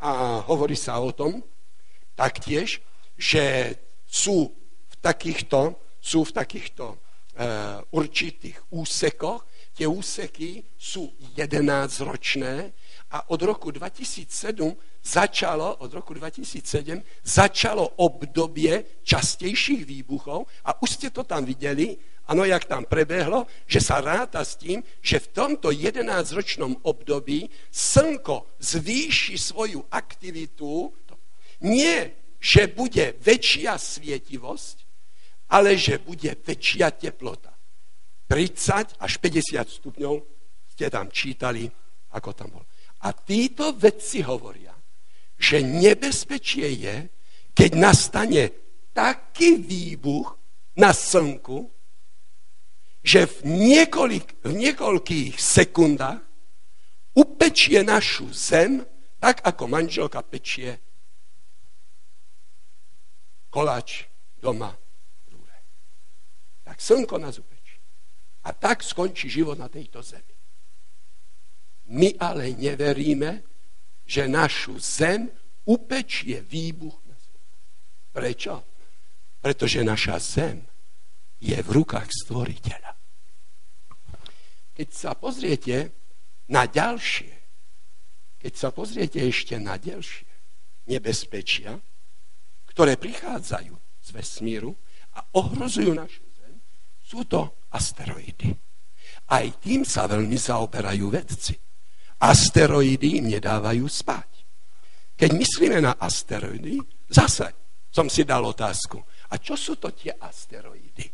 A 0.00 0.42
hovorí 0.44 0.76
sa 0.76 1.00
o 1.00 1.12
tom 1.12 1.40
taktiež, 2.12 2.80
že 3.16 3.76
sú 4.04 4.52
v 4.88 4.94
takýchto, 5.00 5.76
sú 6.00 6.24
v 6.24 6.32
takýchto 6.32 6.84
e, 6.92 6.96
určitých 7.92 8.60
úsekoch, 8.72 9.44
Tie 9.76 9.84
úseky 9.84 10.64
sú 10.72 11.12
11-ročné 11.36 12.72
a 13.12 13.28
od 13.28 13.40
roku 13.44 13.68
2007 13.68 14.56
začalo, 15.04 15.84
od 15.84 15.92
roku 15.92 16.16
2007, 16.16 16.96
začalo 17.20 18.00
obdobie 18.00 19.04
častejších 19.04 19.84
výbuchov 19.84 20.48
a 20.64 20.80
už 20.80 20.90
ste 20.96 21.08
to 21.12 21.28
tam 21.28 21.44
videli, 21.44 21.92
ano, 22.26 22.42
jak 22.44 22.66
tam 22.66 22.84
prebehlo, 22.84 23.46
že 23.66 23.78
sa 23.78 24.02
ráta 24.02 24.42
s 24.42 24.58
tým, 24.58 24.82
že 24.98 25.22
v 25.22 25.30
tomto 25.30 25.70
11-ročnom 25.70 26.82
období 26.82 27.46
slnko 27.70 28.58
zvýši 28.58 29.38
svoju 29.38 29.86
aktivitu. 29.94 30.90
Nie, 31.62 32.14
že 32.42 32.68
bude 32.68 33.16
väčšia 33.22 33.78
svietivosť, 33.78 34.76
ale 35.54 35.78
že 35.78 36.02
bude 36.02 36.34
väčšia 36.34 36.90
teplota. 36.98 37.54
30 38.26 38.98
až 38.98 39.12
50 39.22 39.78
stupňov 39.80 40.14
ste 40.66 40.90
tam 40.90 41.06
čítali, 41.14 41.70
ako 42.10 42.30
tam 42.34 42.58
bol. 42.58 42.64
A 43.06 43.14
títo 43.14 43.70
vedci 43.78 44.26
hovoria, 44.26 44.74
že 45.38 45.62
nebezpečie 45.62 46.66
je, 46.74 46.96
keď 47.54 47.70
nastane 47.78 48.44
taký 48.90 49.62
výbuch 49.62 50.34
na 50.76 50.90
slnku, 50.90 51.75
že 53.06 53.30
v, 53.30 53.36
niekoľk, 53.46 54.42
v 54.42 54.52
niekoľkých 54.66 55.38
sekundách 55.38 56.18
upečie 57.14 57.86
našu 57.86 58.34
zem, 58.34 58.82
tak 59.22 59.46
ako 59.46 59.70
manželka 59.70 60.26
pečie 60.26 60.82
koláč 63.46 64.10
doma 64.42 64.74
rúre. 65.30 65.56
Tak 66.66 66.82
slnko 66.82 67.16
nás 67.22 67.38
upečie. 67.38 67.78
A 68.44 68.52
tak 68.52 68.82
skončí 68.82 69.30
život 69.30 69.56
na 69.56 69.70
tejto 69.70 70.02
zemi. 70.02 70.34
My 71.94 72.10
ale 72.18 72.52
neveríme, 72.58 73.46
že 74.02 74.26
našu 74.26 74.82
zem 74.82 75.30
upečie 75.62 76.42
výbuch 76.42 76.98
na 77.06 77.14
slnku. 77.14 77.54
Prečo? 78.12 78.54
Pretože 79.38 79.86
naša 79.86 80.18
zem 80.18 80.58
je 81.38 81.54
v 81.54 81.68
rukách 81.70 82.10
stvoriteľa. 82.10 82.95
Keď 84.76 84.88
sa 84.92 85.16
pozriete 85.16 85.96
na 86.52 86.68
ďalšie, 86.68 87.32
keď 88.36 88.52
sa 88.52 88.68
pozriete 88.68 89.24
ešte 89.24 89.56
na 89.56 89.80
ďalšie 89.80 90.28
nebezpečia, 90.92 91.80
ktoré 92.68 93.00
prichádzajú 93.00 93.72
z 94.04 94.08
vesmíru 94.12 94.76
a 95.16 95.24
ohrozujú 95.40 95.96
našu 95.96 96.22
zem, 96.36 96.60
sú 97.00 97.24
to 97.24 97.64
asteroidy. 97.72 98.52
Aj 99.32 99.48
tým 99.58 99.82
sa 99.82 100.04
veľmi 100.04 100.36
zaoberajú 100.36 101.06
vedci. 101.08 101.56
Asteroidy 102.20 103.18
im 103.24 103.32
nedávajú 103.32 103.88
spať. 103.88 104.30
Keď 105.16 105.30
myslíme 105.32 105.80
na 105.80 105.96
asteroidy, 105.96 106.76
zase 107.08 107.48
som 107.88 108.12
si 108.12 108.28
dal 108.28 108.44
otázku. 108.44 109.00
A 109.32 109.40
čo 109.40 109.56
sú 109.56 109.80
to 109.80 109.88
tie 109.96 110.12
asteroidy? 110.12 111.08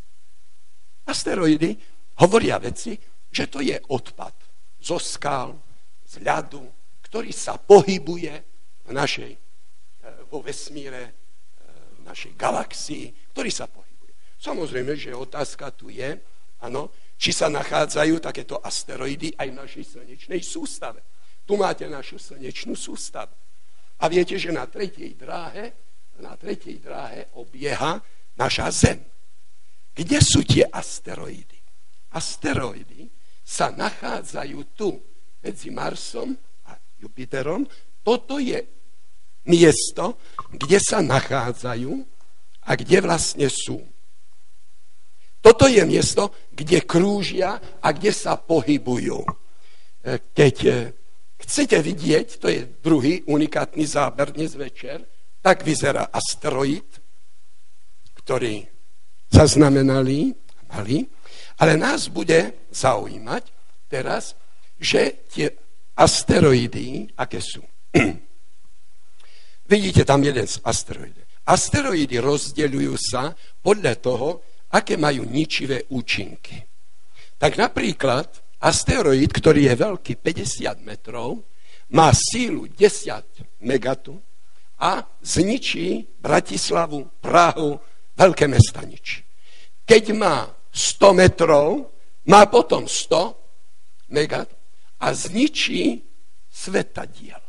Asteroidy 1.07 1.71
hovoria 2.19 2.59
veci, 2.59 2.99
že 3.33 3.49
to 3.49 3.65
je 3.65 3.81
odpad 3.89 4.37
zo 4.79 5.01
skál, 5.01 5.57
z 6.05 6.21
ľadu, 6.21 6.61
ktorý 7.09 7.33
sa 7.33 7.57
pohybuje 7.57 8.33
v 8.85 8.91
našej, 8.93 9.33
e, 9.33 9.41
vo 10.29 10.45
vesmíre, 10.45 11.03
e, 11.09 11.13
v 11.97 12.01
našej 12.05 12.37
galaxii, 12.37 13.33
ktorý 13.33 13.49
sa 13.49 13.65
pohybuje. 13.65 14.13
Samozrejme, 14.37 14.93
že 14.93 15.17
otázka 15.17 15.73
tu 15.73 15.89
je, 15.89 16.13
áno, 16.61 16.93
či 17.17 17.33
sa 17.33 17.49
nachádzajú 17.49 18.21
takéto 18.21 18.61
asteroidy 18.61 19.33
aj 19.39 19.49
v 19.49 19.59
našej 19.59 19.85
slnečnej 19.97 20.43
sústave. 20.45 21.01
Tu 21.47 21.57
máte 21.57 21.89
našu 21.89 22.21
slnečnú 22.21 22.77
sústavu. 22.77 23.33
A 24.03 24.05
viete, 24.11 24.35
že 24.37 24.51
na 24.51 24.67
tretej 24.67 25.15
dráhe, 25.15 25.73
na 26.19 26.35
tretej 26.35 26.83
dráhe 26.83 27.31
obieha 27.39 28.03
naša 28.35 28.69
Zem. 28.75 29.01
Kde 29.95 30.19
sú 30.19 30.43
tie 30.43 30.67
asteroidy? 30.67 31.61
Asteroidy 32.13 33.22
sa 33.43 33.75
nachádzajú 33.75 34.59
tu 34.79 34.97
medzi 35.43 35.69
Marsom 35.75 36.33
a 36.71 36.79
Jupiterom. 37.03 37.67
Toto 38.03 38.39
je 38.39 38.63
miesto, 39.51 40.19
kde 40.55 40.79
sa 40.79 41.03
nachádzajú 41.03 41.93
a 42.63 42.71
kde 42.79 42.99
vlastne 43.03 43.51
sú. 43.51 43.83
Toto 45.43 45.67
je 45.67 45.83
miesto, 45.83 46.31
kde 46.55 46.87
krúžia 46.87 47.59
a 47.83 47.89
kde 47.91 48.15
sa 48.15 48.39
pohybujú. 48.39 49.27
E, 49.27 49.31
keď 50.31 50.57
e, 50.63 50.73
chcete 51.43 51.83
vidieť, 51.83 52.39
to 52.39 52.47
je 52.47 52.63
druhý 52.79 53.27
unikátny 53.27 53.83
záber 53.83 54.31
dnes 54.31 54.55
večer, 54.55 55.03
tak 55.43 55.67
vyzerá 55.67 56.15
asteroid, 56.15 56.87
ktorý 58.23 58.63
zaznamenali, 59.35 60.31
mali, 60.71 61.11
ale 61.59 61.77
nás 61.77 62.09
bude 62.09 62.69
zaujímať 62.73 63.43
teraz, 63.89 64.37
že 64.81 65.27
tie 65.29 65.53
asteroidy, 65.97 67.13
aké 67.17 67.41
sú. 67.41 67.63
Vidíte 69.73 70.05
tam 70.05 70.21
jeden 70.25 70.47
z 70.49 70.61
asteroidov. 70.65 71.25
Asteroidy 71.43 72.23
rozdeľujú 72.23 72.95
sa 72.97 73.35
podľa 73.61 73.95
toho, 73.99 74.29
aké 74.73 74.97
majú 74.97 75.27
ničivé 75.27 75.85
účinky. 75.93 76.61
Tak 77.37 77.59
napríklad 77.59 78.31
asteroid, 78.63 79.29
ktorý 79.29 79.69
je 79.69 79.75
veľký 79.75 80.13
50 80.23 80.87
metrov, 80.87 81.43
má 81.93 82.15
sílu 82.15 82.71
10 82.71 83.67
megatu 83.67 84.17
a 84.81 85.03
zničí 85.21 86.17
Bratislavu, 86.23 87.21
Prahu, 87.21 87.77
veľké 88.17 88.49
mesta 88.49 88.81
ničí. 88.87 89.21
Keď 89.83 90.05
má 90.15 90.47
100 90.73 91.13
metrov, 91.13 91.93
má 92.27 92.49
potom 92.49 92.89
100 92.89 94.13
megat 94.13 94.49
a 95.01 95.13
zničí 95.13 96.01
svetadiel. 96.49 97.41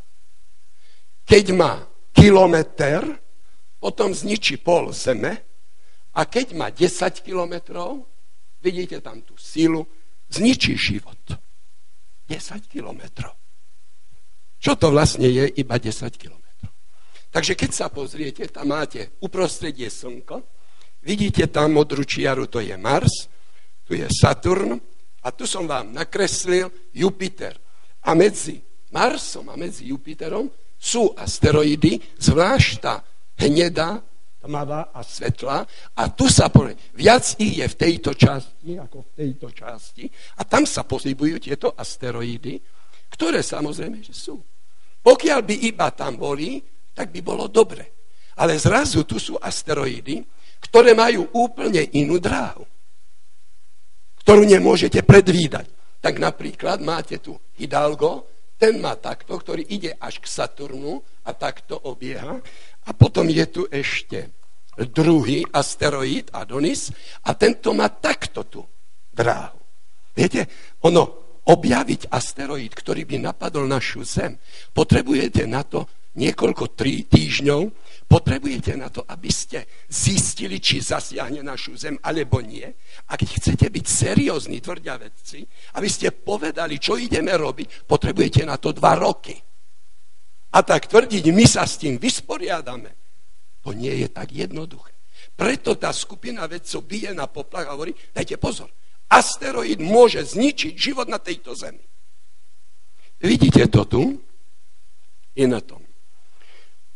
Keď 1.24 1.44
má 1.56 1.80
kilometr, 2.12 3.00
potom 3.80 4.12
zničí 4.12 4.60
pol 4.60 4.92
zeme 4.92 5.32
a 6.14 6.20
keď 6.24 6.46
má 6.56 6.68
10 6.68 7.24
kilometrov, 7.24 8.04
vidíte 8.60 9.00
tam 9.00 9.20
tú 9.24 9.36
sílu, 9.40 9.84
zničí 10.28 10.76
život. 10.76 11.20
10 12.28 12.64
kilometrov. 12.68 13.36
Čo 14.56 14.80
to 14.80 14.88
vlastne 14.88 15.28
je 15.28 15.44
iba 15.60 15.76
10 15.76 15.92
kilometrov? 16.16 16.72
Takže 17.28 17.52
keď 17.58 17.70
sa 17.74 17.86
pozriete, 17.92 18.48
tam 18.48 18.72
máte 18.72 19.18
uprostredie 19.20 19.92
slnko, 19.92 20.53
vidíte 21.04 21.46
tam 21.52 21.76
modrú 21.76 22.02
čiaru, 22.02 22.48
to 22.48 22.64
je 22.64 22.74
Mars, 22.80 23.28
tu 23.84 23.92
je 23.92 24.08
Saturn 24.08 24.80
a 25.20 25.28
tu 25.30 25.44
som 25.44 25.68
vám 25.68 25.92
nakreslil 25.92 26.72
Jupiter. 26.96 27.54
A 28.04 28.16
medzi 28.16 28.60
Marsom 28.92 29.52
a 29.52 29.56
medzi 29.56 29.92
Jupiterom 29.92 30.48
sú 30.80 31.12
asteroidy, 31.16 32.00
zvlášť 32.20 32.72
tá 32.80 33.00
hnedá 33.40 34.00
tmavá 34.44 34.92
a 34.92 35.00
svetlá 35.00 35.64
a 35.96 36.02
tu 36.12 36.28
sa 36.28 36.52
povie, 36.52 36.76
viac 36.92 37.24
ich 37.40 37.64
je 37.64 37.66
v 37.66 37.76
tejto 37.80 38.12
časti 38.12 38.76
ako 38.76 39.08
v 39.08 39.10
tejto 39.16 39.48
časti 39.56 40.04
a 40.36 40.44
tam 40.44 40.68
sa 40.68 40.84
pohybujú 40.84 41.40
tieto 41.40 41.72
asteroidy, 41.72 42.60
ktoré 43.08 43.40
samozrejme, 43.40 44.04
že 44.04 44.12
sú. 44.12 44.36
Pokiaľ 45.00 45.40
by 45.40 45.54
iba 45.68 45.88
tam 45.96 46.20
boli, 46.20 46.60
tak 46.92 47.08
by 47.08 47.20
bolo 47.24 47.48
dobre. 47.48 47.92
Ale 48.36 48.60
zrazu 48.60 49.08
tu 49.08 49.16
sú 49.16 49.40
asteroidy, 49.40 50.20
ktoré 50.64 50.96
majú 50.96 51.28
úplne 51.36 51.84
inú 51.92 52.16
dráhu, 52.16 52.64
ktorú 54.24 54.48
nemôžete 54.48 55.04
predvídať. 55.04 55.68
Tak 56.00 56.20
napríklad 56.20 56.80
máte 56.80 57.20
tu 57.20 57.36
Hidalgo, 57.56 58.28
ten 58.56 58.80
má 58.80 58.96
takto, 58.96 59.36
ktorý 59.36 59.66
ide 59.66 59.92
až 60.00 60.24
k 60.24 60.26
Saturnu 60.30 61.04
a 61.26 61.30
takto 61.36 61.76
obieha. 61.76 62.40
A 62.84 62.90
potom 62.92 63.28
je 63.28 63.44
tu 63.48 63.62
ešte 63.68 64.32
druhý 64.90 65.44
asteroid 65.52 66.32
Adonis 66.34 66.90
a 67.28 67.36
tento 67.36 67.72
má 67.76 67.88
takto 67.88 68.44
tú 68.48 68.62
dráhu. 69.12 69.60
Viete, 70.14 70.46
ono, 70.86 71.24
objaviť 71.44 72.08
asteroid, 72.08 72.72
ktorý 72.72 73.04
by 73.04 73.16
napadol 73.20 73.68
našu 73.68 74.00
Zem, 74.06 74.40
potrebujete 74.72 75.44
na 75.44 75.60
to 75.66 75.84
niekoľko 76.14 76.72
trí 76.78 77.04
týždňov, 77.04 77.62
potrebujete 78.14 78.78
na 78.78 78.94
to, 78.94 79.02
aby 79.10 79.26
ste 79.26 79.66
zistili, 79.90 80.62
či 80.62 80.78
zasiahne 80.78 81.42
našu 81.42 81.74
Zem, 81.74 81.98
alebo 81.98 82.38
nie. 82.38 82.62
A 83.10 83.18
keď 83.18 83.42
chcete 83.42 83.66
byť 83.66 83.86
seriózni, 83.90 84.62
tvrdia 84.62 84.94
vedci, 84.94 85.42
aby 85.74 85.88
ste 85.90 86.14
povedali, 86.14 86.78
čo 86.78 86.94
ideme 86.94 87.34
robiť, 87.34 87.90
potrebujete 87.90 88.46
na 88.46 88.54
to 88.54 88.70
dva 88.70 88.94
roky. 88.94 89.34
A 90.54 90.62
tak 90.62 90.86
tvrdiť, 90.86 91.34
my 91.34 91.42
sa 91.42 91.66
s 91.66 91.82
tým 91.82 91.98
vysporiadame, 91.98 92.94
to 93.66 93.74
nie 93.74 94.06
je 94.06 94.08
tak 94.14 94.30
jednoduché. 94.30 94.94
Preto 95.34 95.74
tá 95.74 95.90
skupina 95.90 96.46
vedcov 96.46 96.86
bije 96.86 97.10
na 97.10 97.26
poplach 97.26 97.66
a 97.66 97.74
hovorí, 97.74 97.90
dajte 98.14 98.38
pozor, 98.38 98.70
asteroid 99.10 99.82
môže 99.82 100.22
zničiť 100.22 100.78
život 100.78 101.10
na 101.10 101.18
tejto 101.18 101.58
Zemi. 101.58 101.82
Vidíte 103.18 103.66
to 103.66 103.82
tu? 103.90 104.02
Je 105.34 105.50
na 105.50 105.58
tom. 105.58 105.83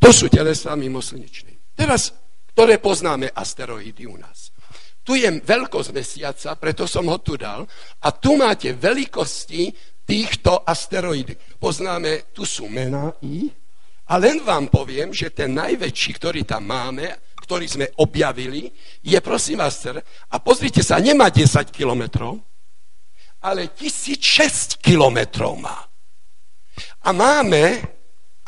To 0.08 0.24
sú 0.24 0.32
telesa 0.32 0.72
mimo 0.72 1.04
slnečnej. 1.04 1.76
Teraz, 1.76 2.16
ktoré 2.56 2.80
poznáme 2.80 3.28
asteroidy 3.28 4.08
u 4.08 4.16
nás. 4.16 4.48
Tu 5.04 5.20
je 5.20 5.28
veľkosť 5.28 5.92
mesiaca, 5.92 6.56
preto 6.56 6.88
som 6.88 7.12
ho 7.12 7.20
tu 7.20 7.36
dal. 7.36 7.68
A 8.00 8.08
tu 8.16 8.40
máte 8.40 8.72
veľkosti 8.72 9.68
týchto 10.08 10.64
asteroidy. 10.64 11.36
Poznáme, 11.60 12.32
tu 12.32 12.48
sú 12.48 12.72
mená 12.72 13.12
ich. 13.20 13.52
A 14.08 14.16
len 14.16 14.40
vám 14.40 14.72
poviem, 14.72 15.12
že 15.12 15.28
ten 15.28 15.52
najväčší, 15.52 16.16
ktorý 16.16 16.40
tam 16.48 16.64
máme, 16.64 17.36
ktorý 17.44 17.68
sme 17.68 17.86
objavili, 18.00 18.72
je 19.04 19.20
prosím 19.20 19.60
vás, 19.60 19.84
a 19.92 20.36
pozrite 20.40 20.80
sa, 20.80 20.96
nemá 21.04 21.28
10 21.28 21.68
kilometrov, 21.68 22.40
ale 23.44 23.76
1006 23.76 24.80
kilometrov 24.80 25.52
má. 25.60 25.84
A 27.04 27.12
máme 27.12 27.84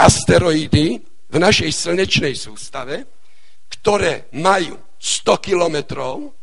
asteroidy 0.00 1.09
v 1.30 1.36
našej 1.38 1.70
slnečnej 1.70 2.34
sústave, 2.34 3.06
ktoré 3.70 4.28
majú 4.34 4.74
100 4.98 5.46
kilometrov 5.46 6.34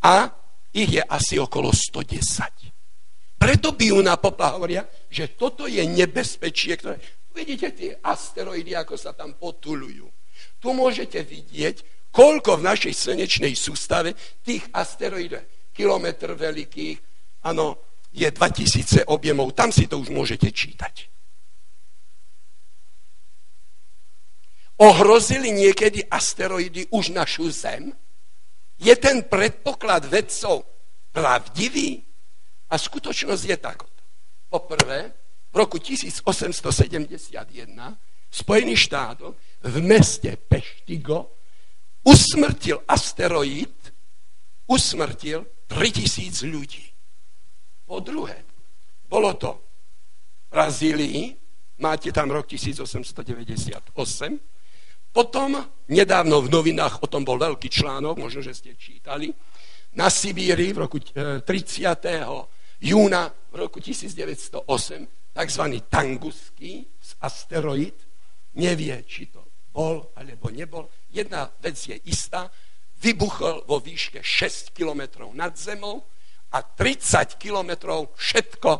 a 0.00 0.32
ich 0.72 0.96
je 0.96 1.02
asi 1.04 1.36
okolo 1.36 1.70
110. 1.70 3.38
Preto 3.40 3.72
na 4.04 4.16
popa 4.20 4.56
hovoria, 4.56 4.84
že 5.08 5.32
toto 5.32 5.64
je 5.64 5.80
nebezpečie, 5.80 6.76
ktoré 6.76 7.00
Vidíte 7.30 7.70
tie 7.70 7.94
asteroidy, 8.02 8.74
ako 8.74 8.98
sa 8.98 9.14
tam 9.14 9.38
potulujú. 9.38 10.10
Tu 10.58 10.68
môžete 10.74 11.22
vidieť, 11.22 12.10
koľko 12.10 12.58
v 12.58 12.66
našej 12.66 12.94
slnečnej 12.94 13.54
sústave 13.54 14.18
tých 14.42 14.66
asteroidov, 14.74 15.46
kilometr 15.70 16.34
veľkých, 16.34 16.98
áno, 17.46 17.78
je 18.10 18.26
2000 18.26 19.06
objemov, 19.06 19.54
tam 19.54 19.70
si 19.70 19.86
to 19.86 20.02
už 20.02 20.10
môžete 20.10 20.50
čítať. 20.50 21.06
Ohrozili 24.80 25.52
niekedy 25.52 26.08
asteroidy 26.08 26.88
už 26.88 27.12
našu 27.12 27.52
Zem? 27.52 27.92
Je 28.80 28.96
ten 28.96 29.20
predpoklad 29.28 30.08
vedcov 30.08 30.64
pravdivý? 31.12 32.00
A 32.72 32.80
skutočnosť 32.80 33.44
je 33.44 33.56
takoto. 33.60 34.00
Poprvé, 34.48 35.12
v 35.52 35.54
roku 35.54 35.76
1871 35.76 36.56
v 38.30 38.34
Spojených 38.34 38.80
v 39.60 39.76
meste 39.84 40.38
Peštigo 40.38 41.34
usmrtil 42.06 42.80
asteroid, 42.88 43.74
usmrtil 44.70 45.44
3000 45.68 46.46
ľudí. 46.48 46.86
Po 47.84 48.00
druhé, 48.00 48.46
bolo 49.10 49.34
to 49.34 49.50
v 50.46 50.56
Brazílii, 50.56 51.36
máte 51.82 52.14
tam 52.14 52.30
rok 52.30 52.46
1898, 52.46 53.92
potom 55.10 55.58
nedávno 55.90 56.38
v 56.42 56.52
novinách 56.54 57.02
o 57.02 57.06
tom 57.10 57.26
bol 57.26 57.38
veľký 57.38 57.66
článok, 57.66 58.14
možno, 58.18 58.40
že 58.40 58.54
ste 58.54 58.78
čítali, 58.78 59.34
na 59.98 60.06
Sibíri 60.06 60.70
v 60.70 60.86
roku 60.86 61.02
30. 61.02 61.42
Eh, 62.06 62.22
júna 62.86 63.26
v 63.50 63.54
roku 63.58 63.82
1908 63.82 65.34
tzv. 65.34 65.64
Tanguský 65.90 66.86
asteroid, 67.20 67.98
nevie, 68.54 69.02
či 69.06 69.26
to 69.30 69.42
bol 69.74 70.14
alebo 70.14 70.50
nebol. 70.50 70.86
Jedna 71.10 71.50
vec 71.58 71.74
je 71.74 71.98
istá, 72.06 72.46
vybuchol 73.00 73.66
vo 73.66 73.82
výške 73.82 74.22
6 74.22 74.76
kilometrov 74.76 75.34
nad 75.34 75.56
zemou 75.58 76.06
a 76.54 76.62
30 76.62 77.40
kilometrov 77.40 78.14
všetko 78.14 78.70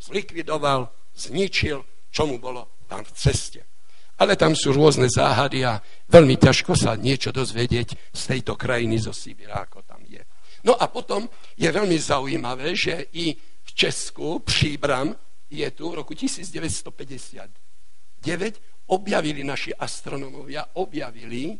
zlikvidoval, 0.00 0.90
zničil, 1.14 1.78
čo 2.10 2.22
mu 2.26 2.38
bolo 2.38 2.82
tam 2.86 3.02
v 3.02 3.12
ceste. 3.12 3.75
Ale 4.16 4.36
tam 4.36 4.56
sú 4.56 4.72
rôzne 4.72 5.08
záhady 5.12 5.64
a 5.64 5.82
veľmi 6.08 6.36
ťažko 6.40 6.72
sa 6.72 6.96
niečo 6.96 7.32
dozvedieť 7.32 7.88
z 8.16 8.22
tejto 8.32 8.56
krajiny 8.56 8.96
zo 8.96 9.12
Sibira, 9.12 9.60
ako 9.60 9.82
tam 9.84 10.00
je. 10.08 10.24
No 10.64 10.72
a 10.74 10.88
potom 10.88 11.28
je 11.54 11.68
veľmi 11.68 11.98
zaujímavé, 12.00 12.72
že 12.72 13.12
i 13.12 13.36
v 13.36 13.70
Česku 13.76 14.40
Příbram 14.40 15.12
je 15.52 15.68
tu 15.70 15.92
v 15.92 15.94
roku 16.00 16.14
1959 16.14 18.60
objavili 18.86 19.44
naši 19.44 19.74
astronomovia, 19.74 20.66
objavili 20.80 21.52
e, 21.52 21.56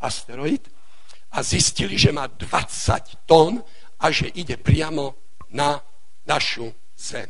asteroid 0.00 0.70
a 1.30 1.42
zistili, 1.42 1.98
že 1.98 2.12
má 2.14 2.26
20 2.26 3.26
tón 3.26 3.62
a 4.00 4.10
že 4.10 4.30
ide 4.34 4.56
priamo 4.56 5.14
na 5.54 5.78
našu 6.26 6.74
Zem. 6.96 7.28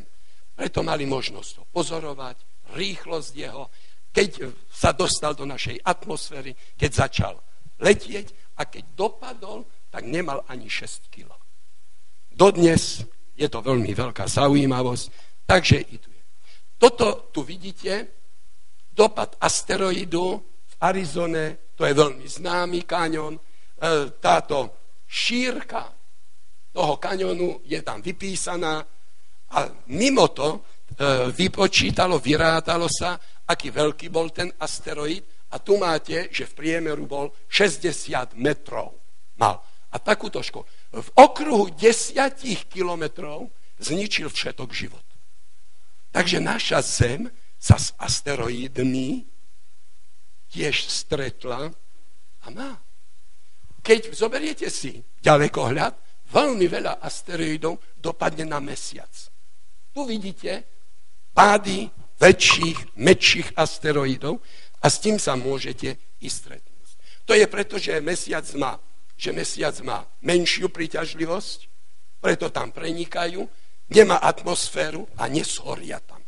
Preto 0.55 0.79
mali 0.79 1.03
možnosť 1.05 1.51
ho 1.59 1.65
pozorovať, 1.69 2.37
rýchlosť 2.73 3.31
jeho, 3.35 3.69
keď 4.17 4.49
sa 4.65 4.97
dostal 4.97 5.37
do 5.37 5.45
našej 5.45 5.77
atmosféry, 5.85 6.57
keď 6.73 6.91
začal 7.05 7.37
letieť 7.77 8.57
a 8.57 8.65
keď 8.65 8.97
dopadol, 8.97 9.69
tak 9.93 10.09
nemal 10.09 10.41
ani 10.49 10.65
6 10.65 11.13
kg. 11.13 11.29
Dodnes 12.33 13.05
je 13.37 13.45
to 13.45 13.61
veľmi 13.61 13.93
veľká 13.93 14.25
zaujímavosť, 14.25 15.05
Takže 15.47 15.77
i 15.79 15.97
tu 15.97 16.11
je. 16.11 16.23
Toto 16.77 17.31
tu 17.31 17.41
vidíte, 17.41 18.07
dopad 18.91 19.39
asteroidu 19.39 20.43
v 20.43 20.73
Arizone, 20.83 21.71
to 21.71 21.87
je 21.87 21.93
veľmi 21.95 22.27
známy 22.27 22.83
kaňon, 22.83 23.33
e, 23.33 23.41
táto 24.19 24.75
šírka 25.07 25.87
toho 26.75 26.99
kaňonu 26.99 27.63
je 27.63 27.79
tam 27.81 28.03
vypísaná 28.03 28.83
a 29.55 29.59
mimo 29.95 30.27
to 30.35 30.47
e, 30.51 30.59
vypočítalo, 31.31 32.19
vyrátalo 32.19 32.91
sa, 32.91 33.15
aký 33.47 33.71
veľký 33.71 34.07
bol 34.11 34.29
ten 34.29 34.51
asteroid 34.59 35.23
a 35.51 35.63
tu 35.63 35.79
máte, 35.79 36.27
že 36.29 36.45
v 36.45 36.55
priemeru 36.55 37.07
bol 37.07 37.31
60 37.47 38.35
metrov 38.35 38.97
mal. 39.39 39.63
A 39.87 39.97
takúto 40.03 40.43
školu. 40.43 40.67
V 40.91 41.09
okruhu 41.15 41.71
10 41.71 42.19
kilometrov 42.67 43.47
zničil 43.79 44.27
všetok 44.27 44.69
život. 44.75 45.05
Takže 46.11 46.43
naša 46.43 46.83
Zem 46.83 47.31
sa 47.55 47.79
s 47.79 47.95
asteroidmi 47.95 49.23
tiež 50.51 50.75
stretla 50.91 51.71
a 52.43 52.47
má. 52.51 52.75
Keď 53.79 54.11
zoberiete 54.11 54.67
si 54.67 54.99
ďalekohľad, 55.23 55.93
veľmi 56.27 56.67
veľa 56.67 56.99
asteroidov 56.99 57.79
dopadne 57.95 58.43
na 58.43 58.59
mesiac. 58.59 59.09
Tu 59.95 60.01
vidíte 60.03 60.67
pády 61.31 61.87
väčších, 62.17 62.97
menších 62.97 63.49
asteroidov 63.53 64.41
a 64.81 64.87
s 64.89 64.97
tým 65.01 65.17
sa 65.21 65.37
môžete 65.37 65.97
i 66.21 66.27
stretnúť. 66.29 66.87
To 67.27 67.35
je 67.35 67.45
preto, 67.45 67.75
že 67.77 67.99
mesiac 67.99 68.45
má, 68.55 68.79
že 69.19 69.35
mesiac 69.35 69.75
má 69.83 70.07
menšiu 70.23 70.71
príťažlivosť, 70.71 71.59
preto 72.23 72.49
tam 72.49 72.73
prenikajú 72.73 73.45
nemá 73.93 74.19
atmosféru 74.23 75.05
a 75.19 75.27
neshoria 75.27 75.99
tam 76.01 76.23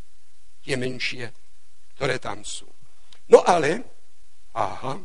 tie 0.64 0.76
menšie, 0.78 1.26
ktoré 1.96 2.20
tam 2.20 2.46
sú. 2.46 2.68
No 3.32 3.42
ale, 3.42 3.82
aha, 4.54 5.02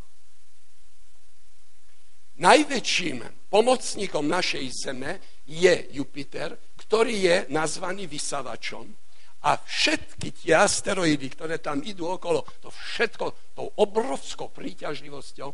najväčším 2.37 3.49
pomocníkom 3.49 4.27
našej 4.27 4.65
Zeme 4.75 5.13
je 5.47 5.89
Jupiter, 5.95 6.59
ktorý 6.77 7.15
je 7.17 7.37
nazvaný 7.55 8.11
vysavačom 8.11 9.04
a 9.45 9.61
všetky 9.61 10.33
tie 10.33 10.57
asteroidy, 10.57 11.29
ktoré 11.29 11.61
tam 11.61 11.85
idú 11.85 12.09
okolo, 12.09 12.41
to 12.65 12.73
všetko 12.73 13.53
tou 13.53 13.69
obrovskou 13.77 14.49
príťažlivosťou. 14.49 15.53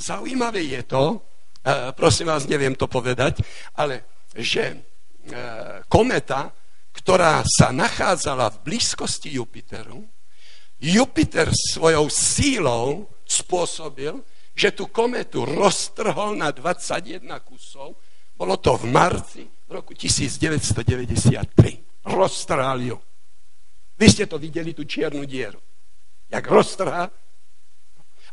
Zaujímavé 0.00 0.64
je 0.64 0.82
to, 0.88 1.20
eh, 1.62 1.92
prosím 1.92 2.32
vás, 2.32 2.48
neviem 2.48 2.72
to 2.72 2.88
povedať, 2.88 3.44
ale 3.76 4.24
že 4.34 4.94
E, 5.24 5.80
kometa, 5.88 6.52
ktorá 6.92 7.40
sa 7.48 7.72
nachádzala 7.72 8.52
v 8.52 8.58
blízkosti 8.68 9.40
Jupiteru, 9.40 10.04
Jupiter 10.76 11.48
svojou 11.48 12.12
sílou 12.12 13.08
spôsobil, 13.24 14.20
že 14.52 14.76
tú 14.76 14.92
kometu 14.92 15.48
roztrhol 15.48 16.36
na 16.36 16.52
21 16.52 17.24
kusov. 17.40 17.96
Bolo 18.36 18.60
to 18.60 18.76
v 18.76 18.84
marci 18.92 19.48
roku 19.64 19.96
1993. 19.96 21.93
Roztrhal 22.04 22.80
ju. 22.84 22.96
Vy 23.94 24.06
ste 24.10 24.24
to 24.28 24.36
videli, 24.36 24.76
tú 24.76 24.84
čiernu 24.84 25.24
dieru. 25.24 25.60
Jak 26.28 26.44
roztrhal. 26.50 27.08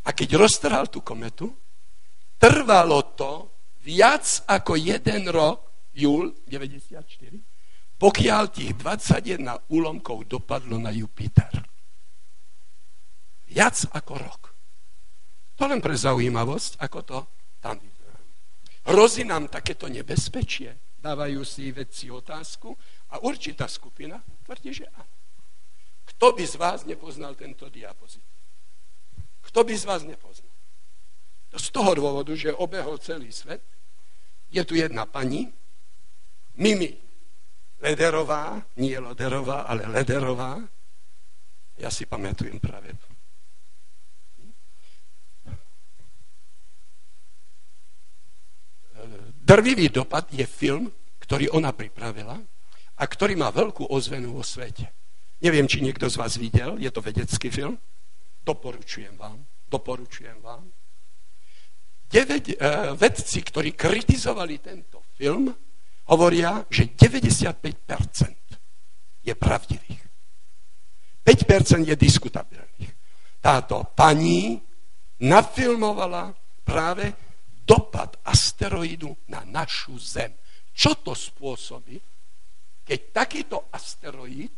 A 0.02 0.08
keď 0.10 0.34
roztrhal 0.34 0.90
tú 0.90 1.00
kometu, 1.00 1.54
trvalo 2.36 3.14
to 3.14 3.54
viac 3.86 4.26
ako 4.50 4.74
jeden 4.74 5.30
rok, 5.30 5.90
júl 5.94 6.34
94, 6.50 7.06
pokiaľ 8.00 8.42
tých 8.50 8.74
21 8.74 9.70
úlomkov 9.70 10.26
dopadlo 10.26 10.74
na 10.82 10.90
Jupiter. 10.90 11.62
Viac 13.46 13.76
ako 13.94 14.12
rok. 14.18 14.42
To 15.60 15.68
len 15.68 15.78
pre 15.78 15.94
zaujímavosť, 15.94 16.82
ako 16.82 16.98
to 17.04 17.18
tam 17.62 17.78
vyzerá. 17.78 18.18
Hrozí 18.90 19.22
nám 19.22 19.46
takéto 19.52 19.86
nebezpečie? 19.86 20.98
Dávajú 20.98 21.46
si 21.46 21.70
vedci 21.70 22.10
otázku 22.10 22.74
a 23.12 23.20
určitá 23.20 23.68
skupina 23.68 24.24
tvrdí, 24.48 24.72
že 24.72 24.88
áno. 24.96 25.16
Kto 26.08 26.32
by 26.32 26.44
z 26.48 26.56
vás 26.56 26.88
nepoznal 26.88 27.36
tento 27.36 27.68
diapozitív? 27.68 28.26
Kto 29.44 29.60
by 29.68 29.74
z 29.76 29.84
vás 29.84 30.02
nepoznal? 30.02 30.50
To 31.52 31.60
z 31.60 31.68
toho 31.68 31.92
dôvodu, 31.92 32.32
že 32.32 32.56
obehol 32.56 32.96
celý 32.96 33.28
svet. 33.28 33.60
Je 34.48 34.64
tu 34.64 34.72
jedna 34.72 35.04
pani, 35.04 35.52
Mimi 36.56 36.92
Lederová, 37.80 38.60
nie 38.76 38.96
Lederová, 38.96 39.68
ale 39.68 39.84
Lederová. 39.88 40.60
Ja 41.80 41.88
si 41.88 42.04
pamätujem 42.08 42.60
práve 42.60 42.92
to. 42.96 43.08
Drvivý 49.42 49.90
dopad 49.90 50.30
je 50.30 50.46
film, 50.46 50.88
ktorý 51.18 51.50
ona 51.52 51.74
pripravila 51.74 52.38
a 53.02 53.10
ktorý 53.10 53.34
má 53.34 53.50
veľkú 53.50 53.90
ozvenu 53.90 54.38
vo 54.38 54.46
svete. 54.46 54.86
Neviem, 55.42 55.66
či 55.66 55.82
niekto 55.82 56.06
z 56.06 56.22
vás 56.22 56.38
videl, 56.38 56.78
je 56.78 56.86
to 56.94 57.02
vedecký 57.02 57.50
film. 57.50 57.74
Doporučujem 58.46 59.18
vám, 59.18 59.42
doporučujem 59.66 60.38
vám. 60.38 60.70
9 62.06 62.14
uh, 62.14 62.14
eh, 62.14 62.46
vedci, 62.94 63.42
ktorí 63.42 63.74
kritizovali 63.74 64.62
tento 64.62 65.02
film, 65.18 65.50
hovoria, 66.14 66.62
že 66.70 66.94
95% 66.94 69.26
je 69.26 69.34
pravdivých. 69.34 70.02
5% 71.26 71.90
je 71.90 71.96
diskutabilných. 71.98 72.92
Táto 73.42 73.90
pani 73.98 74.62
nafilmovala 75.26 76.30
práve 76.62 77.10
dopad 77.66 78.22
asteroidu 78.22 79.10
na 79.26 79.42
našu 79.42 79.98
Zem. 79.98 80.30
Čo 80.74 80.94
to 81.02 81.14
spôsobí, 81.14 82.11
keď 82.92 83.00
takýto 83.08 83.72
asteroid 83.72 84.52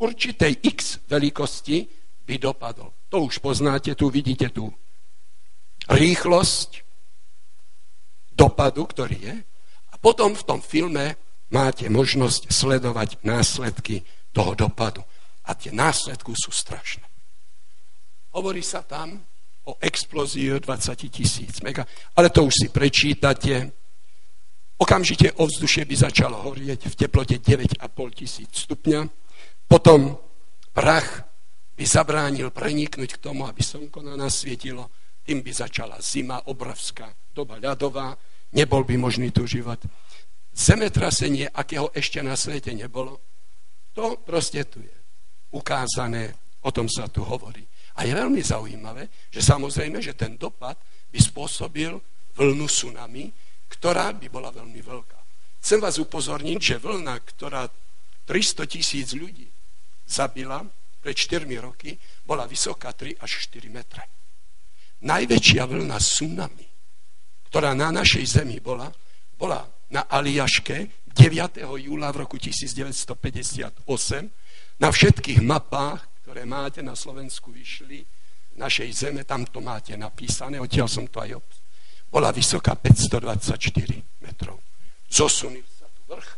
určitej 0.00 0.64
x 0.64 1.04
veľkosti 1.04 1.84
by 2.24 2.40
dopadol. 2.40 2.88
To 3.12 3.28
už 3.28 3.44
poznáte, 3.44 3.92
tu 3.92 4.08
vidíte 4.08 4.48
tú 4.48 4.72
rýchlosť 5.92 6.80
dopadu, 8.32 8.88
ktorý 8.88 9.18
je. 9.20 9.36
A 9.92 9.94
potom 10.00 10.32
v 10.32 10.46
tom 10.48 10.64
filme 10.64 11.20
máte 11.52 11.84
možnosť 11.92 12.48
sledovať 12.48 13.20
následky 13.28 14.00
toho 14.32 14.56
dopadu. 14.56 15.04
A 15.44 15.52
tie 15.52 15.68
následky 15.68 16.32
sú 16.32 16.48
strašné. 16.48 17.04
Hovorí 18.32 18.64
sa 18.64 18.80
tam 18.80 19.20
o 19.68 19.76
explózii 19.84 20.64
20 20.64 21.12
tisíc 21.12 21.60
mega, 21.60 21.84
ale 22.16 22.32
to 22.32 22.48
už 22.48 22.54
si 22.56 22.68
prečítate. 22.72 23.83
Okamžite 24.74 25.38
ovzdušie 25.38 25.86
by 25.86 25.94
začalo 25.94 26.42
horieť 26.50 26.90
v 26.90 26.94
teplote 26.98 27.38
9,5 27.38 27.78
tisíc 28.18 28.66
stupňa. 28.66 29.06
Potom 29.70 30.18
prach 30.74 31.22
by 31.74 31.84
zabránil 31.86 32.50
preniknúť 32.50 33.18
k 33.18 33.22
tomu, 33.22 33.46
aby 33.46 33.62
slnko 33.62 34.02
na 34.02 34.18
nás 34.18 34.42
svietilo. 34.42 34.90
Tým 35.22 35.40
by 35.40 35.50
začala 35.54 36.02
zima, 36.02 36.42
obrovská 36.50 37.10
doba 37.30 37.58
ľadová, 37.62 38.18
nebol 38.54 38.82
by 38.82 38.94
možný 38.98 39.30
tu 39.30 39.46
život. 39.46 39.78
Zemetrasenie, 40.54 41.50
akého 41.50 41.90
ešte 41.90 42.22
na 42.22 42.38
svete 42.38 42.70
nebolo, 42.74 43.18
to 43.94 44.22
proste 44.22 44.66
tu 44.70 44.82
je 44.82 44.96
ukázané, 45.54 46.34
o 46.66 46.70
tom 46.74 46.90
sa 46.90 47.06
tu 47.06 47.22
hovorí. 47.22 47.62
A 47.94 48.06
je 48.06 48.14
veľmi 48.14 48.42
zaujímavé, 48.42 49.06
že 49.30 49.38
samozrejme, 49.38 50.02
že 50.02 50.18
ten 50.18 50.34
dopad 50.34 50.74
by 51.10 51.18
spôsobil 51.18 51.94
vlnu 52.34 52.66
tsunami, 52.66 53.30
ktorá 53.84 54.16
by 54.16 54.32
bola 54.32 54.48
veľmi 54.48 54.80
veľká. 54.80 55.20
Chcem 55.60 55.76
vás 55.76 56.00
upozorniť, 56.00 56.56
že 56.56 56.80
vlna, 56.80 57.20
ktorá 57.20 57.68
300 58.24 58.64
tisíc 58.64 59.12
ľudí 59.12 59.44
zabila 60.08 60.64
pred 61.04 61.12
4 61.12 61.44
roky, 61.60 61.92
bola 62.24 62.48
vysoká 62.48 62.96
3 62.96 63.20
až 63.20 63.44
4 63.44 63.68
metre. 63.68 64.08
Najväčšia 65.04 65.68
vlna 65.68 66.00
tsunami, 66.00 66.64
ktorá 67.52 67.76
na 67.76 67.92
našej 67.92 68.24
zemi 68.40 68.56
bola, 68.56 68.88
bola 69.36 69.60
na 69.92 70.08
Aliaške 70.08 71.04
9. 71.12 71.60
júla 71.60 72.08
v 72.08 72.24
roku 72.24 72.40
1958. 72.40 73.84
Na 74.80 74.88
všetkých 74.88 75.44
mapách 75.44 76.08
ktoré 76.24 76.48
máte 76.48 76.80
na 76.80 76.96
Slovensku 76.96 77.52
vyšli, 77.52 78.00
našej 78.56 78.88
zeme, 78.96 79.28
tam 79.28 79.44
to 79.44 79.60
máte 79.60 79.92
napísané, 79.92 80.56
odtiaľ 80.56 80.88
som 80.88 81.04
to 81.04 81.20
aj 81.20 81.36
op- 81.36 81.63
bola 82.14 82.30
vysoká 82.30 82.78
524 82.78 84.22
metrov. 84.22 84.62
Zosunil 85.10 85.66
sa 85.66 85.90
tu 85.90 86.06
vrch 86.06 86.30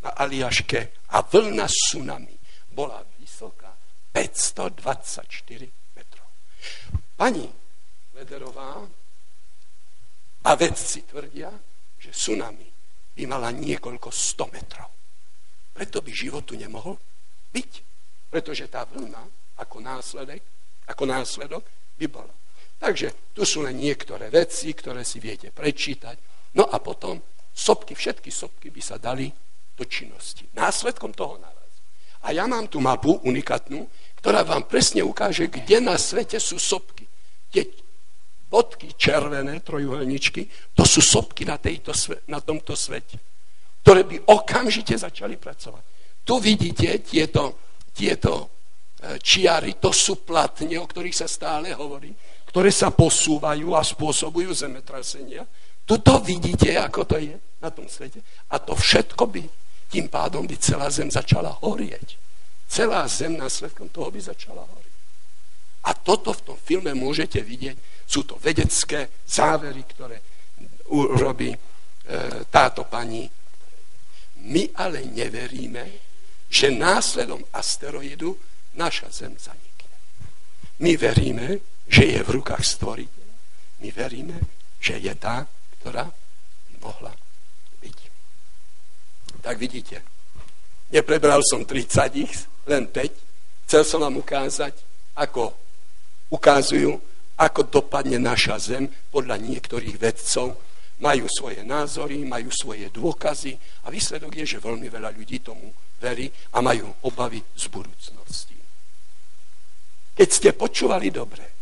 na 0.00 0.16
Aliaške 0.16 1.04
a 1.12 1.20
vlna 1.20 1.68
tsunami 1.68 2.32
bola 2.72 3.04
vysoká 3.20 3.76
524 4.08 5.68
metrov. 6.00 6.28
Pani 7.12 7.44
Lederová 8.16 8.80
a 10.48 10.50
vedci 10.56 11.04
tvrdia, 11.04 11.52
že 12.00 12.08
tsunami 12.08 12.64
by 13.12 13.22
mala 13.28 13.52
niekoľko 13.52 14.08
100 14.08 14.56
metrov. 14.56 14.88
Preto 15.76 16.00
by 16.00 16.08
životu 16.08 16.56
nemohol 16.56 16.96
byť. 17.52 17.72
Pretože 18.32 18.64
tá 18.72 18.88
vlna 18.88 19.28
ako 19.60 19.76
následek, 19.84 20.40
ako 20.88 21.04
následok 21.04 21.64
by 22.00 22.06
bola. 22.08 22.32
Takže 22.78 23.34
tu 23.34 23.42
sú 23.42 23.66
len 23.66 23.74
niektoré 23.74 24.30
veci, 24.30 24.70
ktoré 24.70 25.02
si 25.02 25.18
viete 25.18 25.50
prečítať. 25.50 26.16
No 26.54 26.70
a 26.70 26.78
potom 26.78 27.18
sopky, 27.50 27.98
všetky 27.98 28.30
sopky 28.30 28.70
by 28.70 28.82
sa 28.82 28.96
dali 28.96 29.26
do 29.74 29.84
činnosti. 29.84 30.46
Následkom 30.54 31.10
toho 31.14 31.42
nárazu. 31.42 31.78
A 32.22 32.34
ja 32.34 32.46
mám 32.46 32.70
tu 32.70 32.78
mapu 32.78 33.18
unikatnú, 33.26 33.86
ktorá 34.18 34.42
vám 34.42 34.66
presne 34.66 35.02
ukáže, 35.02 35.50
kde 35.50 35.82
na 35.82 35.98
svete 35.98 36.38
sú 36.38 36.58
sopky. 36.58 37.06
Tie 37.50 37.66
bodky 38.50 38.94
červené, 38.94 39.60
trojuhelničky, 39.60 40.74
to 40.74 40.82
sú 40.86 41.02
sopky 41.02 41.46
na, 41.46 41.58
tejto, 41.58 41.94
na 42.30 42.40
tomto 42.42 42.74
svete, 42.74 43.18
ktoré 43.82 44.02
by 44.06 44.16
okamžite 44.34 44.98
začali 44.98 45.36
pracovať. 45.36 45.82
Tu 46.24 46.34
vidíte 46.40 46.88
tieto 47.04 47.68
tieto 47.98 48.32
e, 48.38 49.18
čiary, 49.18 49.82
to 49.82 49.90
sú 49.90 50.22
platne, 50.22 50.78
o 50.78 50.86
ktorých 50.86 51.18
sa 51.18 51.26
stále 51.26 51.74
hovorí, 51.74 52.14
ktoré 52.48 52.72
sa 52.72 52.88
posúvajú 52.88 53.76
a 53.76 53.84
spôsobujú 53.84 54.56
zemetrasenia. 54.56 55.44
Tuto 55.84 56.20
vidíte, 56.24 56.76
ako 56.80 57.04
to 57.04 57.16
je 57.20 57.36
na 57.60 57.68
tom 57.68 57.88
svete. 57.88 58.24
A 58.52 58.60
to 58.60 58.72
všetko 58.72 59.24
by, 59.28 59.44
tým 59.88 60.08
pádom 60.08 60.48
by 60.48 60.56
celá 60.56 60.88
zem 60.88 61.12
začala 61.12 61.52
horieť. 61.60 62.16
Celá 62.68 63.04
zem 63.08 63.36
následkom 63.36 63.88
toho 63.88 64.12
by 64.12 64.20
začala 64.20 64.64
horieť. 64.64 64.96
A 65.88 65.96
toto 65.96 66.36
v 66.36 66.44
tom 66.44 66.58
filme 66.60 66.92
môžete 66.92 67.40
vidieť. 67.40 68.04
Sú 68.04 68.24
to 68.24 68.36
vedecké 68.36 69.08
závery, 69.24 69.84
ktoré 69.88 70.20
urobí 70.92 71.52
e, 71.52 71.58
táto 72.52 72.84
pani. 72.84 73.24
My 74.48 74.68
ale 74.76 75.04
neveríme, 75.08 75.84
že 76.48 76.72
následom 76.72 77.44
asteroidu 77.52 78.36
naša 78.76 79.08
Zem 79.12 79.36
zanikne. 79.36 79.96
My 80.80 80.96
veríme, 80.96 81.77
že 81.88 82.04
je 82.04 82.20
v 82.20 82.30
rukách 82.40 82.62
stvoriteľa. 82.62 83.34
My 83.80 83.88
veríme, 83.90 84.36
že 84.78 85.00
je 85.00 85.12
tá, 85.16 85.48
ktorá 85.80 86.06
mohla 86.78 87.12
byť. 87.82 87.98
Tak 89.40 89.56
vidíte, 89.56 90.04
neprebral 90.92 91.40
som 91.42 91.64
30 91.64 92.22
ich, 92.22 92.32
len 92.68 92.86
5. 92.86 93.66
Chcel 93.68 93.82
som 93.84 94.04
vám 94.04 94.20
ukázať, 94.20 94.72
ako 95.16 95.52
ukazujú, 96.32 96.92
ako 97.38 97.60
dopadne 97.70 98.18
naša 98.18 98.56
Zem 98.58 98.84
podľa 99.10 99.40
niektorých 99.40 99.96
vedcov. 99.96 100.58
Majú 100.98 101.30
svoje 101.30 101.62
názory, 101.62 102.26
majú 102.26 102.50
svoje 102.50 102.90
dôkazy 102.90 103.54
a 103.86 103.92
výsledok 103.94 104.34
je, 104.42 104.58
že 104.58 104.64
veľmi 104.64 104.90
veľa 104.90 105.14
ľudí 105.14 105.38
tomu 105.38 105.70
verí 106.02 106.26
a 106.54 106.58
majú 106.58 106.90
obavy 107.06 107.38
z 107.54 107.70
budúcnosti. 107.70 108.58
Keď 110.18 110.28
ste 110.28 110.50
počúvali 110.58 111.14
dobre, 111.14 111.57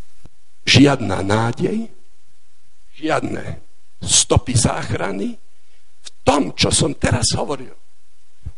žiadna 0.67 1.23
nádej, 1.23 1.87
žiadne 2.99 3.63
stopy 4.03 4.53
záchrany, 4.59 5.39
v 6.03 6.09
tom, 6.27 6.53
čo 6.53 6.75
som 6.75 6.99
teraz 6.99 7.33
hovoril, 7.39 7.75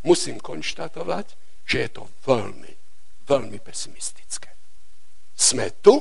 musím 0.08 0.40
konštatovať, 0.40 1.26
že 1.68 1.76
je 1.84 1.90
to 1.92 2.08
veľmi, 2.24 2.72
veľmi 3.28 3.58
pesimistické. 3.60 4.48
Sme 5.36 5.76
tu, 5.84 6.00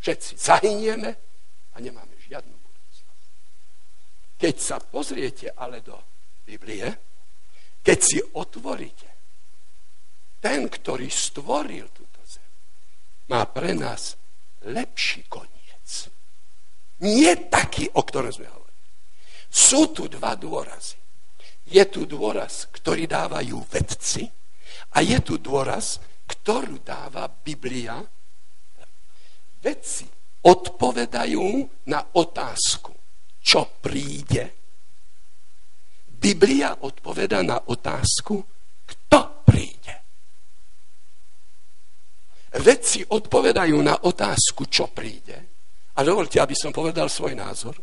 všetci 0.00 0.32
zahynieme 0.40 1.10
a 1.72 1.76
nemáme 1.78 2.16
žiadnu 2.24 2.56
budúcnosť. 2.56 3.24
Keď 4.40 4.54
sa 4.56 4.80
pozriete 4.80 5.52
ale 5.52 5.84
do 5.84 5.94
Biblie, 6.42 6.88
keď 7.84 7.98
si 8.00 8.18
otvoríte, 8.18 9.10
ten, 10.42 10.66
ktorý 10.66 11.06
stvoril 11.06 11.86
túto 11.94 12.18
zem, 12.26 12.50
má 13.30 13.46
pre 13.46 13.78
nás 13.78 14.18
lepší 14.68 15.26
koniec. 15.26 16.10
Nie 17.02 17.50
taký, 17.50 17.90
o 17.98 18.02
ktorom 18.02 18.30
sme 18.30 18.46
hovorili. 18.46 18.82
Sú 19.50 19.90
tu 19.90 20.06
dva 20.06 20.38
dôrazy. 20.38 20.98
Je 21.66 21.84
tu 21.88 22.06
dôraz, 22.06 22.68
ktorý 22.70 23.08
dávajú 23.08 23.58
vedci 23.70 24.28
a 24.92 24.98
je 25.00 25.18
tu 25.24 25.40
dôraz, 25.40 25.98
ktorú 26.28 26.84
dáva 26.84 27.26
Biblia. 27.28 27.98
Vedci 29.62 30.06
odpovedajú 30.42 31.46
na 31.88 32.00
otázku, 32.18 32.92
čo 33.38 33.60
príde. 33.78 34.62
Biblia 36.06 36.78
odpoveda 36.82 37.42
na 37.42 37.58
otázku, 37.66 38.38
kto 38.86 39.18
príde. 39.42 40.01
Vedci 42.52 43.00
odpovedajú 43.08 43.76
na 43.80 44.04
otázku, 44.04 44.68
čo 44.68 44.92
príde. 44.92 45.52
A 45.96 46.04
dovolte, 46.04 46.36
aby 46.36 46.52
som 46.52 46.68
povedal 46.68 47.08
svoj 47.08 47.32
názor. 47.32 47.80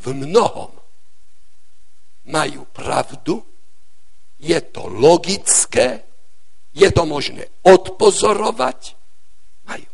V 0.00 0.16
mnohom 0.16 0.72
majú 2.32 2.64
pravdu, 2.72 3.44
je 4.40 4.56
to 4.72 4.88
logické, 4.88 6.04
je 6.72 6.88
to 6.92 7.04
možné 7.04 7.44
odpozorovať, 7.64 8.80
majú. 9.68 9.90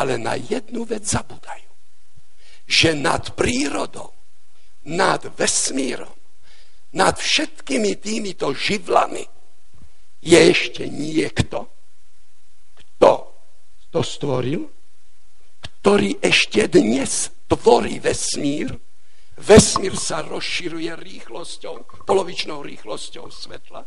Ale 0.00 0.16
na 0.16 0.36
jednu 0.40 0.88
vec 0.88 1.04
zabudajú. 1.04 1.72
Že 2.64 2.90
nad 3.04 3.36
prírodou, 3.36 4.12
nad 4.88 5.20
vesmírom, 5.36 6.16
nad 6.96 7.20
všetkými 7.20 8.00
týmito 8.00 8.52
živlami 8.52 9.24
je 10.24 10.40
ešte 10.40 10.88
niekto, 10.88 11.68
kto 11.68 11.83
to 13.94 14.02
stvoril, 14.02 14.66
ktorý 15.78 16.18
ešte 16.18 16.66
dnes 16.66 17.30
tvorí 17.46 18.02
vesmír. 18.02 18.74
Vesmír 19.38 19.94
sa 19.94 20.26
rozširuje 20.26 20.90
rýchlosťou, 20.98 22.02
polovičnou 22.02 22.66
rýchlosťou 22.66 23.30
svetla 23.30 23.86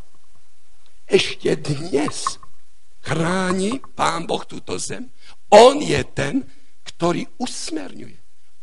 ešte 1.08 1.56
dnes 1.56 2.36
chráni 3.00 3.80
Pán 3.96 4.28
Boh 4.28 4.44
túto 4.44 4.76
zem. 4.76 5.08
On 5.48 5.80
je 5.80 6.04
ten, 6.12 6.44
ktorý 6.84 7.24
usmerňuje. 7.40 8.18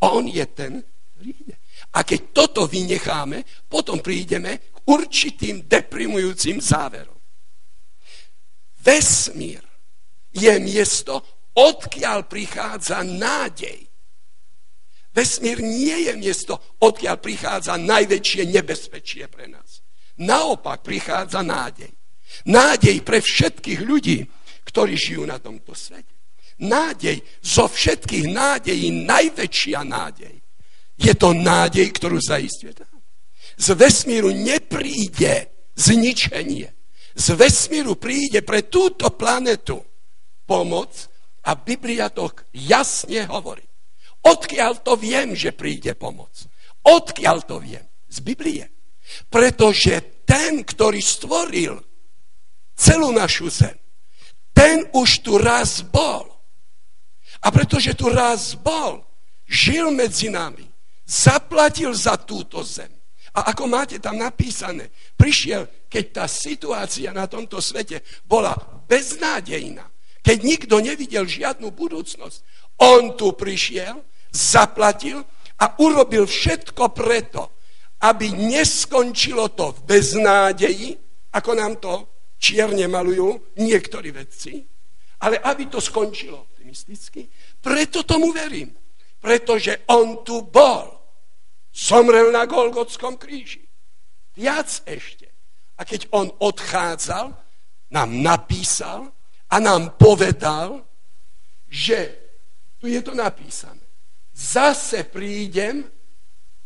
On 0.05 0.21
je 0.29 0.45
ten, 0.53 0.85
ktorý 0.85 1.29
ide. 1.33 1.55
A 1.97 2.05
keď 2.05 2.21
toto 2.31 2.69
vynecháme, 2.69 3.41
potom 3.65 3.99
prídeme 3.99 4.69
k 4.69 4.77
určitým 4.85 5.65
deprimujúcim 5.65 6.61
záverom. 6.61 7.17
Vesmír 8.85 9.65
je 10.29 10.53
miesto, 10.61 11.25
odkiaľ 11.55 12.27
prichádza 12.27 13.01
nádej. 13.01 13.87
Vesmír 15.15 15.63
nie 15.63 16.11
je 16.11 16.13
miesto, 16.19 16.59
odkiaľ 16.83 17.15
prichádza 17.23 17.79
najväčšie 17.79 18.51
nebezpečie 18.51 19.31
pre 19.31 19.47
nás. 19.47 19.79
Naopak 20.19 20.83
prichádza 20.83 21.39
nádej. 21.39 21.91
Nádej 22.51 22.99
pre 22.99 23.23
všetkých 23.23 23.79
ľudí, 23.87 24.27
ktorí 24.67 24.99
žijú 24.99 25.23
na 25.23 25.39
tomto 25.39 25.71
svete. 25.71 26.11
Nádej, 26.59 27.19
zo 27.43 27.67
všetkých 27.67 28.31
nádejí 28.31 29.07
najväčšia 29.07 29.79
nádej. 29.87 30.35
Je 30.95 31.13
to 31.15 31.35
nádej, 31.35 31.87
ktorú 31.91 32.19
zaistuje 32.19 32.71
tam. 32.71 32.91
Z 33.55 33.75
vesmíru 33.75 34.31
nepríde 34.31 35.51
zničenie. 35.75 36.71
Z 37.15 37.27
vesmíru 37.39 37.95
príde 37.95 38.43
pre 38.43 38.67
túto 38.67 39.11
planetu 39.15 39.79
pomoc 40.43 40.91
a 41.45 41.51
Biblia 41.53 42.09
to 42.09 42.33
jasne 42.51 43.29
hovorí. 43.29 43.63
Odkiaľ 44.25 44.81
to 44.81 44.97
viem, 44.97 45.37
že 45.37 45.53
príde 45.53 45.93
pomoc? 45.93 46.33
Odkiaľ 46.81 47.37
to 47.45 47.61
viem? 47.61 47.85
Z 48.09 48.25
Biblie. 48.25 48.65
Pretože 49.29 50.25
ten, 50.25 50.65
ktorý 50.65 50.97
stvoril 50.97 51.77
celú 52.73 53.13
našu 53.13 53.53
zem. 53.53 53.77
Ten 54.49 54.89
už 54.97 55.21
tu 55.21 55.37
raz 55.37 55.85
bol. 55.85 56.25
A 57.45 57.53
pretože 57.53 57.93
tu 57.93 58.09
raz 58.09 58.57
bol, 58.57 59.05
žil 59.45 59.93
medzi 59.93 60.33
nami, 60.33 60.65
zaplatil 61.05 61.93
za 61.93 62.17
túto 62.17 62.65
zem. 62.65 62.89
A 63.35 63.53
ako 63.53 63.67
máte 63.69 63.99
tam 64.01 64.17
napísané, 64.17 64.89
prišiel, 65.13 65.67
keď 65.91 66.23
tá 66.23 66.25
situácia 66.25 67.11
na 67.11 67.27
tomto 67.27 67.59
svete 67.59 68.01
bola 68.25 68.55
beznádejná, 68.87 69.85
keď 70.25 70.37
nikto 70.41 70.81
nevidel 70.81 71.29
žiadnu 71.29 71.69
budúcnosť, 71.69 72.37
on 72.81 73.13
tu 73.13 73.37
prišiel, 73.37 74.01
zaplatil 74.33 75.21
a 75.61 75.77
urobil 75.77 76.25
všetko 76.25 76.89
preto, 76.89 77.61
aby 78.01 78.33
neskončilo 78.33 79.53
to 79.53 79.69
v 79.77 79.79
beznádeji, 79.85 80.89
ako 81.29 81.51
nám 81.53 81.77
to 81.77 81.93
čierne 82.41 82.89
malujú 82.89 83.55
niektorí 83.61 84.09
vedci, 84.09 84.65
ale 85.21 85.37
aby 85.39 85.69
to 85.69 85.77
skončilo 85.77 86.49
optimisticky, 86.49 87.29
preto 87.61 88.01
tomu 88.01 88.33
verím. 88.33 88.73
Pretože 89.21 89.89
on 89.89 90.21
tu 90.21 90.45
bol. 90.45 90.85
Somrel 91.73 92.29
na 92.29 92.45
Golgotskom 92.45 93.17
kríži. 93.17 93.65
Viac 94.37 94.85
ešte. 94.85 95.25
A 95.75 95.81
keď 95.81 96.13
on 96.13 96.29
odchádzal, 96.29 97.33
nám 97.89 98.09
napísal 98.21 99.14
a 99.55 99.59
nám 99.63 99.95
povedal, 99.95 100.83
že 101.71 102.11
tu 102.75 102.91
je 102.91 102.99
to 102.99 103.15
napísané. 103.15 103.79
Zase 104.35 105.07
prídem, 105.07 105.87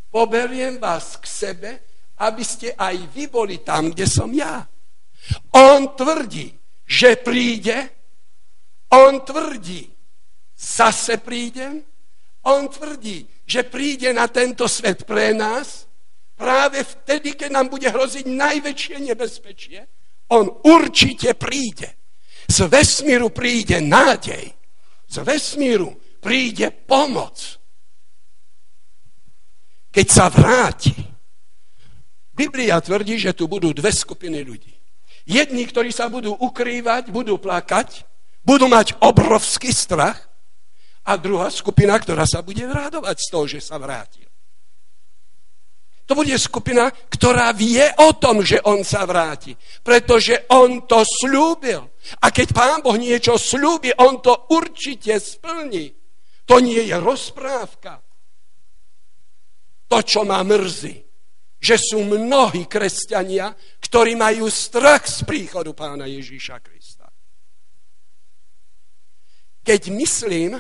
poberiem 0.10 0.82
vás 0.82 1.22
k 1.22 1.26
sebe, 1.30 1.72
aby 2.18 2.42
ste 2.42 2.74
aj 2.74 2.98
vy 3.14 3.30
boli 3.30 3.62
tam, 3.62 3.94
kde 3.94 4.10
som 4.10 4.34
ja. 4.34 4.66
On 5.54 5.94
tvrdí, 5.94 6.50
že 6.82 7.22
príde, 7.22 7.78
on 8.90 9.22
tvrdí, 9.22 9.86
zase 10.58 11.22
prídem, 11.22 11.86
on 12.50 12.74
tvrdí, 12.74 13.22
že 13.46 13.70
príde 13.70 14.10
na 14.18 14.26
tento 14.34 14.66
svet 14.66 15.06
pre 15.06 15.38
nás, 15.38 15.86
práve 16.34 16.82
vtedy, 16.82 17.38
keď 17.38 17.54
nám 17.54 17.70
bude 17.70 17.86
hroziť 17.86 18.26
najväčšie 18.26 18.98
nebezpečie, 19.14 19.80
on 20.34 20.50
určite 20.66 21.38
príde. 21.38 21.99
Z 22.50 22.66
vesmíru 22.66 23.30
príde 23.30 23.78
nádej. 23.78 24.50
Z 25.06 25.22
vesmíru 25.22 25.94
príde 26.18 26.74
pomoc. 26.74 27.62
Keď 29.94 30.08
sa 30.10 30.34
vráti, 30.34 30.94
Biblia 32.34 32.82
tvrdí, 32.82 33.22
že 33.22 33.38
tu 33.38 33.46
budú 33.46 33.70
dve 33.74 33.94
skupiny 33.94 34.42
ľudí. 34.42 34.74
Jedni, 35.30 35.68
ktorí 35.70 35.94
sa 35.94 36.10
budú 36.10 36.34
ukrývať, 36.34 37.14
budú 37.14 37.38
plakať, 37.38 38.06
budú 38.42 38.66
mať 38.66 38.98
obrovský 39.04 39.70
strach 39.70 40.18
a 41.06 41.14
druhá 41.20 41.54
skupina, 41.54 42.00
ktorá 42.02 42.26
sa 42.26 42.42
bude 42.42 42.66
radovať 42.66 43.18
z 43.18 43.28
toho, 43.30 43.46
že 43.46 43.60
sa 43.62 43.78
vrátil. 43.78 44.30
To 46.10 46.18
bude 46.18 46.34
skupina, 46.42 46.90
ktorá 46.90 47.54
vie 47.54 47.86
o 48.02 48.18
tom, 48.18 48.42
že 48.42 48.58
on 48.66 48.82
sa 48.82 49.06
vráti. 49.06 49.54
Pretože 49.86 50.50
on 50.50 50.90
to 50.90 51.06
slúbil. 51.06 51.86
A 52.24 52.32
keď 52.32 52.48
pán 52.56 52.80
Boh 52.80 52.96
niečo 52.96 53.36
slúbi, 53.36 53.92
on 54.00 54.24
to 54.24 54.50
určite 54.56 55.20
splní. 55.20 55.94
To 56.48 56.58
nie 56.58 56.90
je 56.90 56.98
rozprávka. 56.98 58.02
To, 59.90 59.98
čo 60.02 60.22
ma 60.26 60.42
mrzí, 60.42 60.96
že 61.60 61.76
sú 61.76 62.08
mnohí 62.08 62.66
kresťania, 62.66 63.52
ktorí 63.84 64.16
majú 64.16 64.48
strach 64.48 65.06
z 65.06 65.28
príchodu 65.28 65.76
pána 65.76 66.08
Ježíša 66.08 66.64
Krista. 66.64 67.12
Keď 69.60 69.82
myslím 69.92 70.56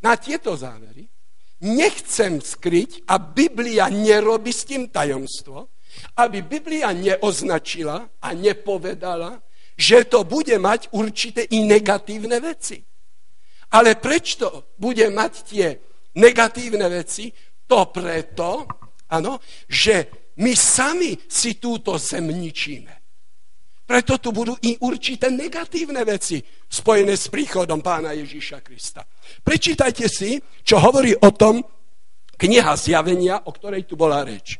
na 0.00 0.12
tieto 0.16 0.56
závery, 0.56 1.06
nechcem 1.60 2.40
skryť 2.40 3.04
a 3.06 3.20
Biblia 3.20 3.92
nerobí 3.92 4.50
s 4.50 4.64
tým 4.64 4.88
tajomstvo, 4.88 5.70
aby 6.18 6.42
Biblia 6.42 6.90
neoznačila 6.90 8.18
a 8.18 8.28
nepovedala, 8.32 9.38
že 9.74 10.06
to 10.06 10.22
bude 10.22 10.54
mať 10.58 10.94
určité 10.94 11.46
i 11.50 11.66
negatívne 11.66 12.38
veci. 12.38 12.78
Ale 13.74 13.98
prečo 13.98 14.74
bude 14.78 15.10
mať 15.10 15.32
tie 15.42 15.66
negatívne 16.14 16.86
veci? 16.86 17.30
To 17.66 17.90
preto, 17.90 18.68
Áno, 19.14 19.38
že 19.68 20.08
my 20.40 20.52
sami 20.56 21.14
si 21.28 21.60
túto 21.62 22.00
zem 22.00 22.26
ničíme. 22.32 23.04
Preto 23.84 24.16
tu 24.16 24.32
budú 24.32 24.56
i 24.64 24.80
určité 24.80 25.28
negatívne 25.28 26.00
veci 26.08 26.40
spojené 26.64 27.14
s 27.14 27.28
príchodom 27.28 27.84
pána 27.84 28.16
Ježíša 28.16 28.64
Krista. 28.64 29.04
Prečítajte 29.44 30.08
si, 30.08 30.40
čo 30.64 30.80
hovorí 30.80 31.12
o 31.12 31.30
tom 31.36 31.60
kniha 32.40 32.74
zjavenia, 32.80 33.44
o 33.44 33.52
ktorej 33.52 33.84
tu 33.84 33.94
bola 33.94 34.24
reč. 34.24 34.56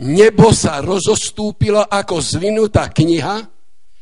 Nebo 0.00 0.54
sa 0.54 0.78
rozostúpilo 0.78 1.82
ako 1.84 2.22
zvinutá 2.22 2.88
kniha, 2.88 3.59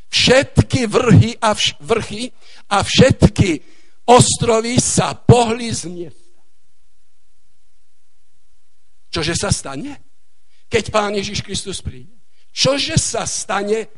všetky 0.09 0.89
vrhy 0.89 1.37
a, 1.41 1.53
vš- 1.53 1.77
vrchy 1.81 2.33
a 2.69 2.83
všetky 2.83 3.61
ostrovy 4.09 4.81
sa 4.81 5.15
pohli 5.15 5.73
z 5.73 5.89
miesta. 5.89 6.41
Čože 9.09 9.35
sa 9.37 9.49
stane, 9.49 10.01
keď 10.69 10.85
Pán 10.93 11.17
Ježiš 11.17 11.41
Kristus 11.41 11.81
príde? 11.81 12.13
Čože 12.53 13.01
sa 13.01 13.25
stane 13.25 13.89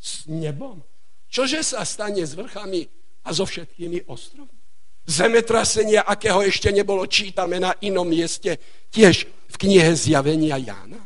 s 0.00 0.24
nebom? 0.28 0.80
Čože 1.28 1.60
sa 1.60 1.84
stane 1.84 2.24
s 2.24 2.32
vrchami 2.32 2.88
a 3.24 3.32
so 3.32 3.44
všetkými 3.44 4.08
ostrovmi? 4.08 4.64
zemetrasenia, 5.04 6.08
akého 6.08 6.40
ešte 6.40 6.72
nebolo, 6.72 7.04
čítame 7.04 7.60
na 7.60 7.76
inom 7.84 8.08
mieste, 8.08 8.56
tiež 8.88 9.28
v 9.28 9.56
knihe 9.60 9.92
Zjavenia 9.92 10.56
Jána. 10.56 11.00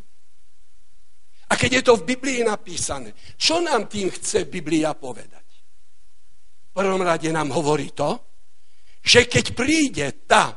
A 1.49 1.57
keď 1.57 1.80
je 1.80 1.82
to 1.82 1.94
v 1.96 2.09
Biblii 2.12 2.40
napísané, 2.44 3.16
čo 3.40 3.64
nám 3.64 3.88
tým 3.88 4.12
chce 4.12 4.44
Biblia 4.44 4.92
povedať? 4.92 5.46
V 6.68 6.72
prvom 6.76 7.01
rade 7.01 7.32
nám 7.32 7.49
hovorí 7.57 7.90
to, 7.96 8.20
že 9.01 9.24
keď 9.24 9.57
príde 9.57 10.07
tá 10.28 10.53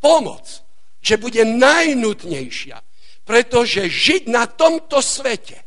pomoc, 0.00 0.64
že 1.04 1.20
bude 1.20 1.44
najnutnejšia, 1.44 2.80
pretože 3.28 3.84
žiť 3.88 4.32
na 4.32 4.48
tomto 4.48 5.04
svete 5.04 5.60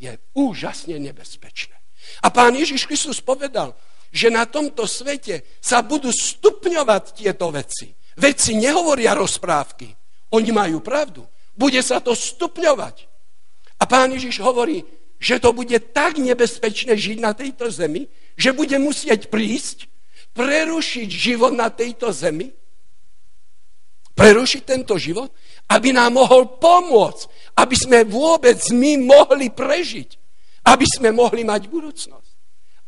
je 0.00 0.16
úžasne 0.32 0.96
nebezpečné. 0.96 1.76
A 2.24 2.32
pán 2.32 2.56
Ježiš 2.56 2.88
Kristus 2.88 3.20
povedal, 3.20 3.76
že 4.08 4.32
na 4.32 4.48
tomto 4.48 4.88
svete 4.88 5.44
sa 5.60 5.84
budú 5.84 6.08
stupňovať 6.08 7.04
tieto 7.20 7.52
veci. 7.52 7.92
Veci 8.16 8.56
nehovoria 8.56 9.12
rozprávky. 9.12 9.92
Oni 10.32 10.50
majú 10.50 10.80
pravdu. 10.80 11.22
Bude 11.52 11.84
sa 11.84 12.00
to 12.00 12.16
stupňovať. 12.16 13.09
A 13.80 13.84
pán 13.88 14.12
Ježiš 14.12 14.44
hovorí, 14.44 14.84
že 15.20 15.40
to 15.40 15.52
bude 15.52 15.76
tak 15.92 16.16
nebezpečné 16.20 16.96
žiť 16.96 17.18
na 17.20 17.32
tejto 17.32 17.68
zemi, 17.72 18.08
že 18.36 18.56
bude 18.56 18.76
musieť 18.80 19.28
prísť, 19.28 19.88
prerušiť 20.32 21.08
život 21.08 21.52
na 21.52 21.68
tejto 21.68 22.12
zemi, 22.12 22.52
prerušiť 24.16 24.62
tento 24.64 25.00
život, 25.00 25.32
aby 25.72 25.96
nám 25.96 26.20
mohol 26.20 26.60
pomôcť, 26.60 27.56
aby 27.56 27.76
sme 27.76 27.98
vôbec 28.04 28.60
my 28.72 29.00
mohli 29.00 29.48
prežiť, 29.52 30.08
aby 30.68 30.86
sme 30.88 31.12
mohli 31.12 31.44
mať 31.44 31.68
budúcnosť. 31.68 32.32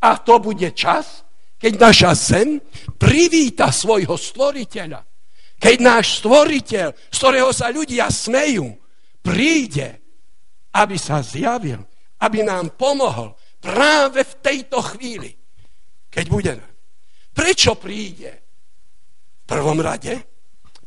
A 0.02 0.18
to 0.18 0.42
bude 0.42 0.66
čas, 0.76 1.24
keď 1.56 1.72
naša 1.78 2.12
zem 2.18 2.58
privíta 2.98 3.70
svojho 3.70 4.18
stvoriteľa. 4.18 5.00
Keď 5.62 5.76
náš 5.78 6.18
stvoriteľ, 6.18 6.90
z 6.90 7.16
ktorého 7.22 7.54
sa 7.54 7.70
ľudia 7.70 8.10
smejú, 8.10 8.66
príde, 9.22 10.01
aby 10.72 10.96
sa 10.96 11.20
zjavil, 11.20 11.80
aby 12.20 12.44
nám 12.44 12.74
pomohol 12.74 13.36
práve 13.60 14.24
v 14.24 14.34
tejto 14.40 14.80
chvíli, 14.96 15.30
keď 16.08 16.24
bude. 16.28 16.52
Prečo 17.32 17.76
príde? 17.76 18.30
V 19.42 19.44
prvom 19.48 19.80
rade 19.80 20.32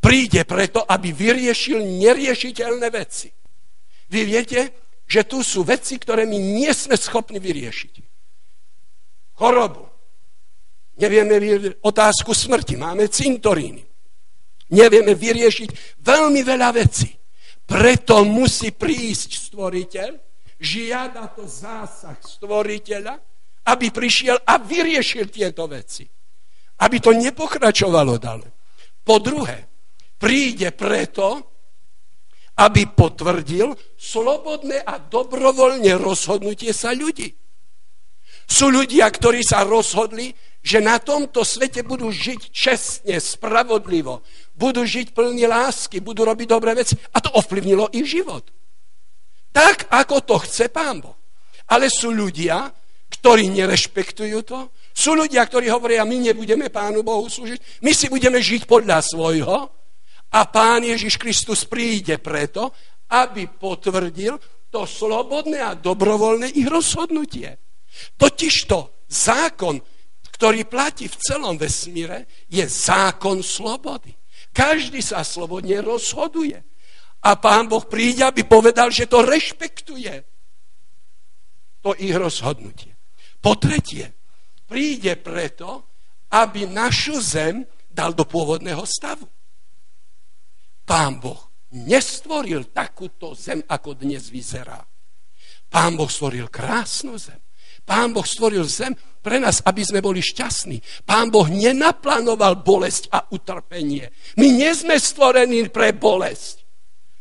príde 0.01 0.45
preto, 0.45 0.86
aby 0.86 1.09
vyriešil 1.09 1.81
neriešiteľné 1.81 2.88
veci. 2.93 3.33
Vy 4.13 4.21
viete, 4.21 4.59
že 5.09 5.25
tu 5.25 5.41
sú 5.41 5.65
veci, 5.65 5.97
ktoré 5.97 6.29
my 6.29 6.38
nie 6.38 6.69
sme 6.73 6.93
schopní 6.93 7.41
vyriešiť 7.41 8.15
chorobu. 9.36 9.88
Nevieme 10.95 11.36
otázku 11.83 12.31
smrti. 12.31 12.79
Máme 12.79 13.11
cintoríny. 13.11 13.83
Nevieme 14.71 15.13
vyriešiť 15.13 15.99
veľmi 15.99 16.41
veľa 16.43 16.69
vecí. 16.71 17.11
Preto 17.66 18.22
musí 18.22 18.70
prísť 18.70 19.49
stvoriteľ, 19.49 20.11
žiada 20.61 21.34
to 21.34 21.49
zásah 21.49 22.18
stvoriteľa, 22.22 23.18
aby 23.66 23.89
prišiel 23.89 24.38
a 24.45 24.61
vyriešil 24.61 25.34
tieto 25.34 25.66
veci. 25.66 26.05
Aby 26.86 26.97
to 27.01 27.11
nepokračovalo 27.18 28.22
ďalej. 28.22 28.51
Po 29.01 29.18
druhé, 29.18 29.66
príde 30.22 30.70
preto, 30.78 31.55
aby 32.61 32.88
potvrdil 32.88 33.74
slobodné 33.97 34.80
a 34.86 35.01
dobrovoľné 35.01 35.97
rozhodnutie 35.97 36.72
sa 36.72 36.93
ľudí. 36.95 37.34
Sú 38.45 38.70
ľudia, 38.70 39.09
ktorí 39.09 39.41
sa 39.41 39.66
rozhodli, 39.66 40.30
že 40.61 40.78
na 40.82 41.01
tomto 41.01 41.41
svete 41.41 41.82
budú 41.82 42.13
žiť 42.13 42.41
čestne, 42.53 43.18
spravodlivo, 43.18 44.22
budú 44.56 44.88
žiť 44.88 45.12
plní 45.12 45.45
lásky, 45.45 45.99
budú 45.99 46.24
robiť 46.24 46.47
dobré 46.47 46.72
veci 46.74 46.95
a 46.95 47.20
to 47.20 47.30
ovplyvnilo 47.36 47.91
ich 47.91 48.08
život. 48.08 48.47
Tak, 49.51 49.91
ako 49.91 50.24
to 50.24 50.36
chce 50.43 50.72
Pán 50.72 51.03
Boh. 51.03 51.16
Ale 51.72 51.91
sú 51.91 52.12
ľudia, 52.12 52.72
ktorí 53.12 53.51
nerešpektujú 53.51 54.39
to, 54.43 54.72
sú 54.95 55.16
ľudia, 55.16 55.43
ktorí 55.43 55.68
hovoria, 55.68 56.08
my 56.08 56.32
nebudeme 56.32 56.72
Pánu 56.72 57.03
Bohu 57.03 57.28
slúžiť, 57.28 57.84
my 57.84 57.91
si 57.91 58.08
budeme 58.08 58.39
žiť 58.39 58.64
podľa 58.64 59.03
svojho 59.03 59.58
a 60.32 60.39
Pán 60.47 60.84
Ježiš 60.84 61.20
Kristus 61.20 61.68
príde 61.68 62.20
preto, 62.20 62.72
aby 63.12 63.47
potvrdil 63.47 64.39
to 64.72 64.84
slobodné 64.84 65.64
a 65.64 65.78
dobrovoľné 65.78 66.51
ich 66.51 66.68
rozhodnutie. 66.68 67.56
Totižto 68.20 69.08
zákon, 69.08 69.80
ktorý 70.36 70.68
platí 70.68 71.08
v 71.08 71.16
celom 71.16 71.56
vesmíre, 71.56 72.28
je 72.51 72.66
zákon 72.68 73.39
slobody. 73.39 74.12
Každý 74.56 75.03
sa 75.03 75.28
slobodne 75.28 75.84
rozhoduje. 75.84 76.56
A 77.28 77.36
pán 77.36 77.68
Boh 77.68 77.84
príde, 77.84 78.24
aby 78.24 78.47
povedal, 78.47 78.88
že 78.88 79.12
to 79.12 79.20
rešpektuje. 79.20 80.24
To 81.84 81.91
ich 81.99 82.16
rozhodnutie. 82.16 82.95
Po 83.43 83.60
tretie, 83.60 84.16
príde 84.64 85.20
preto, 85.20 85.91
aby 86.32 86.66
našu 86.66 87.20
zem 87.20 87.68
dal 87.91 88.16
do 88.16 88.24
pôvodného 88.24 88.82
stavu. 88.88 89.28
Pán 90.88 91.20
Boh 91.20 91.51
nestvoril 91.76 92.72
takúto 92.72 93.36
zem, 93.36 93.60
ako 93.68 93.99
dnes 93.99 94.32
vyzerá. 94.32 94.80
Pán 95.68 95.99
Boh 95.99 96.08
stvoril 96.08 96.47
krásnu 96.47 97.20
zem. 97.20 97.41
Pán 97.86 98.17
Boh 98.17 98.25
stvoril 98.25 98.65
zem 98.65 98.97
pre 99.21 99.38
nás, 99.38 99.61
aby 99.61 99.86
sme 99.86 100.01
boli 100.01 100.21
šťastní. 100.21 101.05
Pán 101.05 101.29
Boh 101.29 101.45
nenaplánoval 101.45 102.65
bolesť 102.65 103.13
a 103.13 103.25
utrpenie. 103.29 104.09
My 104.41 104.49
nie 104.49 104.73
sme 104.73 104.97
stvorení 104.97 105.69
pre 105.69 105.93
bolesť. 105.93 106.65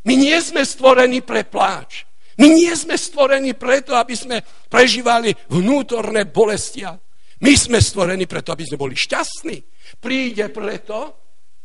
My 0.05 0.17
nie 0.17 0.37
sme 0.41 0.65
stvorení 0.65 1.21
pre 1.21 1.45
pláč. 1.45 2.09
My 2.41 2.51
nie 2.51 2.73
sme 2.77 2.99
stvorení 2.99 3.55
preto, 3.55 3.95
aby 3.95 4.17
sme 4.17 4.43
prežívali 4.69 5.33
vnútorné 5.53 6.29
bolestia. 6.29 6.97
My 7.41 7.53
sme 7.55 7.79
stvorení 7.79 8.25
preto, 8.25 8.53
aby 8.53 8.65
sme 8.65 8.81
boli 8.81 8.97
šťastní. 8.97 9.57
Príde 10.01 10.49
preto, 10.49 10.97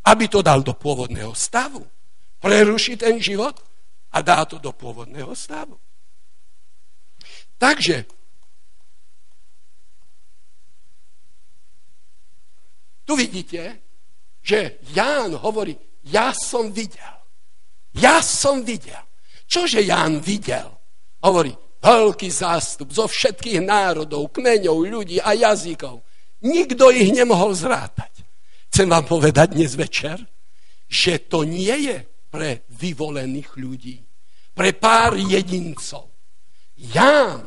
aby 0.06 0.24
to 0.28 0.40
dal 0.44 0.60
do 0.60 0.76
pôvodného 0.76 1.32
stavu. 1.32 1.84
Preruší 2.40 2.96
ten 2.96 3.20
život 3.20 3.60
a 4.12 4.24
dá 4.24 4.44
to 4.44 4.56
do 4.56 4.72
pôvodného 4.72 5.32
stavu. 5.36 5.76
Takže 7.60 8.19
Tu 13.10 13.18
vidíte, 13.18 13.82
že 14.38 14.78
Ján 14.94 15.34
hovorí, 15.34 15.74
ja 16.06 16.30
som 16.30 16.70
videl. 16.70 17.14
Ja 17.98 18.22
som 18.22 18.62
videl. 18.62 19.02
Čože 19.50 19.82
Ján 19.82 20.22
videl? 20.22 20.70
Hovorí, 21.18 21.50
veľký 21.82 22.30
zástup 22.30 22.94
zo 22.94 23.10
všetkých 23.10 23.66
národov, 23.66 24.30
kmeňov, 24.30 24.86
ľudí 24.86 25.18
a 25.18 25.34
jazykov. 25.34 26.06
Nikto 26.46 26.94
ich 26.94 27.10
nemohol 27.10 27.50
zrátať. 27.50 28.22
Chcem 28.70 28.86
vám 28.86 29.02
povedať 29.02 29.58
dnes 29.58 29.74
večer, 29.74 30.22
že 30.86 31.18
to 31.26 31.42
nie 31.42 31.90
je 31.90 32.06
pre 32.30 32.62
vyvolených 32.78 33.58
ľudí, 33.58 33.98
pre 34.54 34.70
pár 34.70 35.18
jedincov. 35.18 36.14
Ján, 36.78 37.42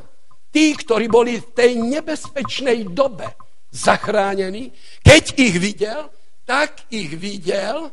tí, 0.52 0.76
ktorí 0.76 1.08
boli 1.08 1.40
v 1.40 1.48
tej 1.56 1.80
nebezpečnej 1.80 2.92
dobe, 2.92 3.43
zachránení. 3.74 4.70
Keď 5.02 5.24
ich 5.42 5.58
videl, 5.58 6.14
tak 6.46 6.86
ich 6.94 7.18
videl 7.18 7.90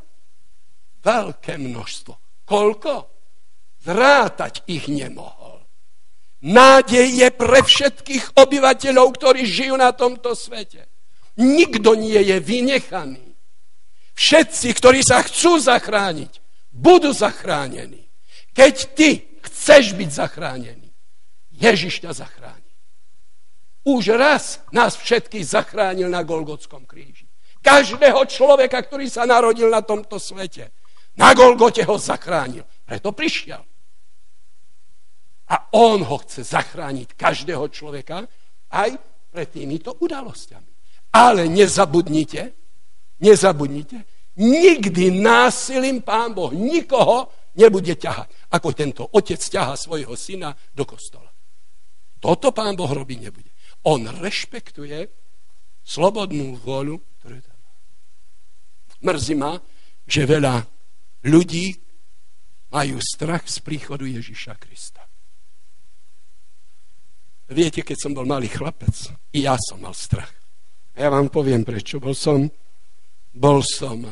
veľké 1.01 1.57
množstvo. 1.57 2.45
Koľko? 2.45 2.93
Zrátať 3.81 4.69
ich 4.69 4.93
nemohol. 4.93 5.65
Nádej 6.45 7.25
je 7.25 7.29
pre 7.33 7.61
všetkých 7.65 8.37
obyvateľov, 8.37 9.09
ktorí 9.17 9.49
žijú 9.49 9.77
na 9.77 9.93
tomto 9.97 10.37
svete. 10.37 10.89
Nikto 11.41 11.97
nie 11.97 12.21
je 12.21 12.37
vynechaný. 12.41 13.37
Všetci, 14.17 14.69
ktorí 14.77 15.01
sa 15.01 15.25
chcú 15.25 15.57
zachrániť, 15.57 16.33
budú 16.69 17.13
zachránení. 17.17 18.05
Keď 18.53 18.75
ty 18.93 19.41
chceš 19.41 19.97
byť 19.97 20.11
zachránený, 20.13 20.93
Ježiš 21.57 22.05
ťa 22.05 22.13
zachráni. 22.13 22.60
Už 23.85 24.13
raz 24.17 24.61
nás 24.73 24.97
všetkých 24.97 25.45
zachránil 25.45 26.13
na 26.13 26.21
Golgotskom 26.21 26.85
kríži. 26.85 27.25
Každého 27.61 28.25
človeka, 28.29 28.81
ktorý 28.81 29.09
sa 29.09 29.25
narodil 29.25 29.69
na 29.69 29.81
tomto 29.85 30.21
svete. 30.21 30.73
Na 31.17 31.33
Golgote 31.33 31.85
ho 31.85 31.97
zachránil. 31.97 32.65
Preto 32.85 33.13
prišiel. 33.13 33.61
A 35.51 35.57
on 35.75 36.05
ho 36.07 36.17
chce 36.23 36.47
zachrániť 36.47 37.19
každého 37.19 37.69
človeka 37.75 38.23
aj 38.71 38.91
pred 39.35 39.49
týmito 39.51 39.99
udalosťami. 39.99 40.71
Ale 41.11 41.51
nezabudnite, 41.51 42.55
nezabudnite, 43.19 43.99
nikdy 44.39 45.11
násilím 45.11 46.07
Pán 46.07 46.39
Boh 46.39 46.55
nikoho 46.55 47.35
nebude 47.59 47.99
ťahať, 47.99 48.31
ako 48.55 48.69
tento 48.71 49.03
otec 49.11 49.43
ťaha 49.43 49.75
svojho 49.75 50.15
syna 50.15 50.55
do 50.71 50.87
kostola. 50.87 51.27
Toto 52.23 52.55
Pán 52.55 52.79
Boh 52.79 52.91
robiť 52.91 53.19
nebude. 53.19 53.50
On 53.87 54.05
rešpektuje 54.05 55.09
slobodnú 55.81 56.61
vôľu, 56.61 57.01
ktorú 57.21 57.39
tam 57.41 57.59
má. 57.65 57.73
Mrzí 59.01 59.35
ma, 59.37 59.57
že 60.05 60.29
veľa 60.29 60.61
ľudí 61.25 61.73
majú 62.71 63.01
strach 63.01 63.49
z 63.49 63.59
príchodu 63.65 64.05
Ježiša 64.07 64.55
Krista. 64.61 65.03
Viete, 67.51 67.83
keď 67.83 67.99
som 67.99 68.13
bol 68.15 68.29
malý 68.31 68.47
chlapec, 68.47 68.95
i 69.35 69.43
ja 69.43 69.59
som 69.59 69.83
mal 69.83 69.91
strach. 69.91 70.31
A 70.95 71.03
ja 71.03 71.11
vám 71.11 71.27
poviem 71.27 71.67
prečo. 71.67 71.99
Bol 71.99 72.15
som, 72.15 72.47
bol 73.35 73.59
som 73.67 74.07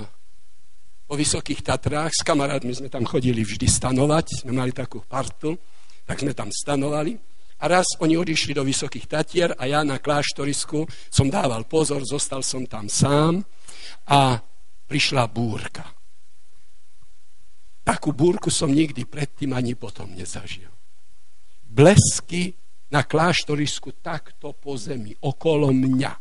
po 1.06 1.14
Vysokých 1.14 1.62
Tatrách, 1.62 2.12
s 2.18 2.26
kamarátmi 2.26 2.74
sme 2.74 2.90
tam 2.90 3.06
chodili 3.06 3.46
vždy 3.46 3.70
stanovať, 3.70 4.42
sme 4.42 4.52
mali 4.58 4.74
takú 4.74 5.06
partu, 5.06 5.54
tak 6.02 6.18
sme 6.18 6.34
tam 6.34 6.50
stanovali. 6.50 7.14
A 7.58 7.64
raz 7.66 7.98
oni 7.98 8.14
odišli 8.14 8.54
do 8.54 8.62
Vysokých 8.62 9.10
Tatier 9.10 9.50
a 9.58 9.66
ja 9.66 9.82
na 9.82 9.98
kláštorisku 9.98 10.86
som 11.10 11.26
dával 11.26 11.66
pozor, 11.66 12.06
zostal 12.06 12.46
som 12.46 12.62
tam 12.70 12.86
sám 12.86 13.42
a 14.06 14.38
prišla 14.86 15.26
búrka. 15.26 15.84
Takú 17.82 18.12
búrku 18.12 18.52
som 18.52 18.70
nikdy 18.70 19.08
predtým 19.08 19.56
ani 19.56 19.74
potom 19.74 20.12
nezažil. 20.12 20.70
Blesky 21.64 22.52
na 22.92 23.04
kláštorisku 23.04 24.00
takto 24.00 24.54
po 24.56 24.76
zemi, 24.76 25.16
okolo 25.24 25.72
mňa. 25.72 26.12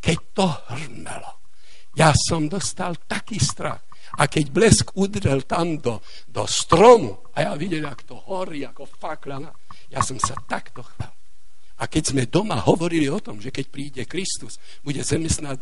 Keď 0.00 0.18
to 0.36 0.46
hrmelo, 0.76 1.40
ja 1.96 2.12
som 2.12 2.46
dostal 2.46 3.00
taký 3.08 3.40
strach. 3.40 3.80
A 4.20 4.30
keď 4.30 4.44
blesk 4.52 4.94
udrel 4.94 5.42
tam 5.42 5.80
do, 5.80 5.98
do 6.28 6.46
stromu 6.46 7.32
a 7.34 7.50
ja 7.50 7.52
videl, 7.58 7.82
ako 7.88 8.02
to 8.04 8.16
horí, 8.30 8.62
ako 8.62 8.86
fakla, 8.86 9.42
ja 9.94 10.02
som 10.02 10.18
sa 10.18 10.34
takto 10.50 10.82
chval. 10.82 11.14
A 11.78 11.90
keď 11.90 12.14
sme 12.14 12.22
doma 12.26 12.58
hovorili 12.62 13.10
o 13.10 13.18
tom, 13.18 13.42
že 13.42 13.50
keď 13.50 13.66
príde 13.70 14.02
Kristus, 14.06 14.62
bude 14.82 15.02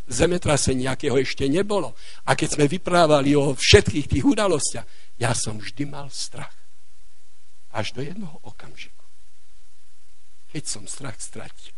zemetrasenie, 0.08 0.88
akého 0.88 1.16
ešte 1.16 1.48
nebolo. 1.48 1.96
A 2.28 2.36
keď 2.36 2.56
sme 2.56 2.66
vyprávali 2.68 3.32
o 3.36 3.56
všetkých 3.56 4.06
tých 4.08 4.24
udalostiach, 4.24 4.86
ja 5.20 5.32
som 5.32 5.56
vždy 5.56 5.88
mal 5.88 6.12
strach. 6.12 6.52
Až 7.72 7.96
do 7.96 8.04
jednoho 8.04 8.36
okamžiku. 8.44 9.04
Keď 10.52 10.64
som 10.68 10.84
strach 10.84 11.16
stratil. 11.16 11.72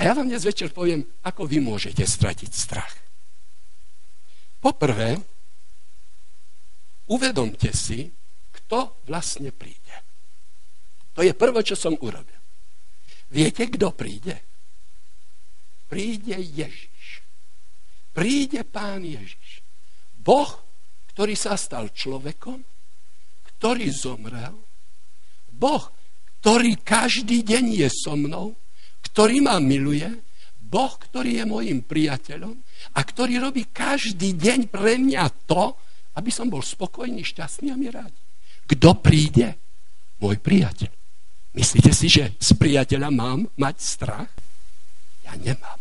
A 0.00 0.08
ja 0.08 0.16
vám 0.16 0.28
dnes 0.28 0.44
večer 0.44 0.72
poviem, 0.72 1.04
ako 1.20 1.44
vy 1.44 1.60
môžete 1.60 2.00
stratiť 2.00 2.50
strach. 2.50 2.96
Poprvé, 4.64 5.20
uvedomte 7.12 7.68
si, 7.76 8.08
kto 8.56 9.04
vlastne 9.04 9.52
príde. 9.52 10.03
To 11.14 11.20
je 11.22 11.32
prvé, 11.34 11.60
čo 11.62 11.78
som 11.78 11.94
urobil. 11.98 12.38
Viete, 13.30 13.66
kto 13.70 13.94
príde? 13.94 14.34
Príde 15.86 16.38
Ježiš. 16.38 17.22
Príde 18.14 18.66
Pán 18.66 19.02
Ježiš. 19.02 19.62
Boh, 20.14 20.50
ktorý 21.14 21.34
sa 21.38 21.54
stal 21.54 21.90
človekom, 21.94 22.62
ktorý 23.54 23.86
zomrel, 23.90 24.54
Boh, 25.54 25.84
ktorý 26.42 26.82
každý 26.82 27.46
deň 27.46 27.64
je 27.84 27.88
so 27.90 28.18
mnou, 28.18 28.58
ktorý 29.06 29.38
ma 29.44 29.62
miluje, 29.62 30.10
Boh, 30.58 30.90
ktorý 30.98 31.42
je 31.42 31.44
môjim 31.46 31.78
priateľom 31.86 32.54
a 32.98 33.00
ktorý 33.04 33.38
robí 33.38 33.70
každý 33.70 34.34
deň 34.34 34.72
pre 34.72 34.98
mňa 34.98 35.46
to, 35.46 35.78
aby 36.18 36.30
som 36.34 36.50
bol 36.50 36.62
spokojný, 36.62 37.22
šťastný 37.22 37.70
a 37.70 37.78
mi 37.78 37.86
rád. 37.90 38.10
Kto 38.66 38.98
príde? 38.98 39.54
Môj 40.18 40.40
priateľ. 40.42 41.03
Myslíte 41.54 41.94
si, 41.94 42.10
že 42.10 42.34
z 42.42 42.50
priateľa 42.58 43.14
mám 43.14 43.46
mať 43.54 43.76
strach? 43.78 44.30
Ja 45.22 45.38
nemám. 45.38 45.78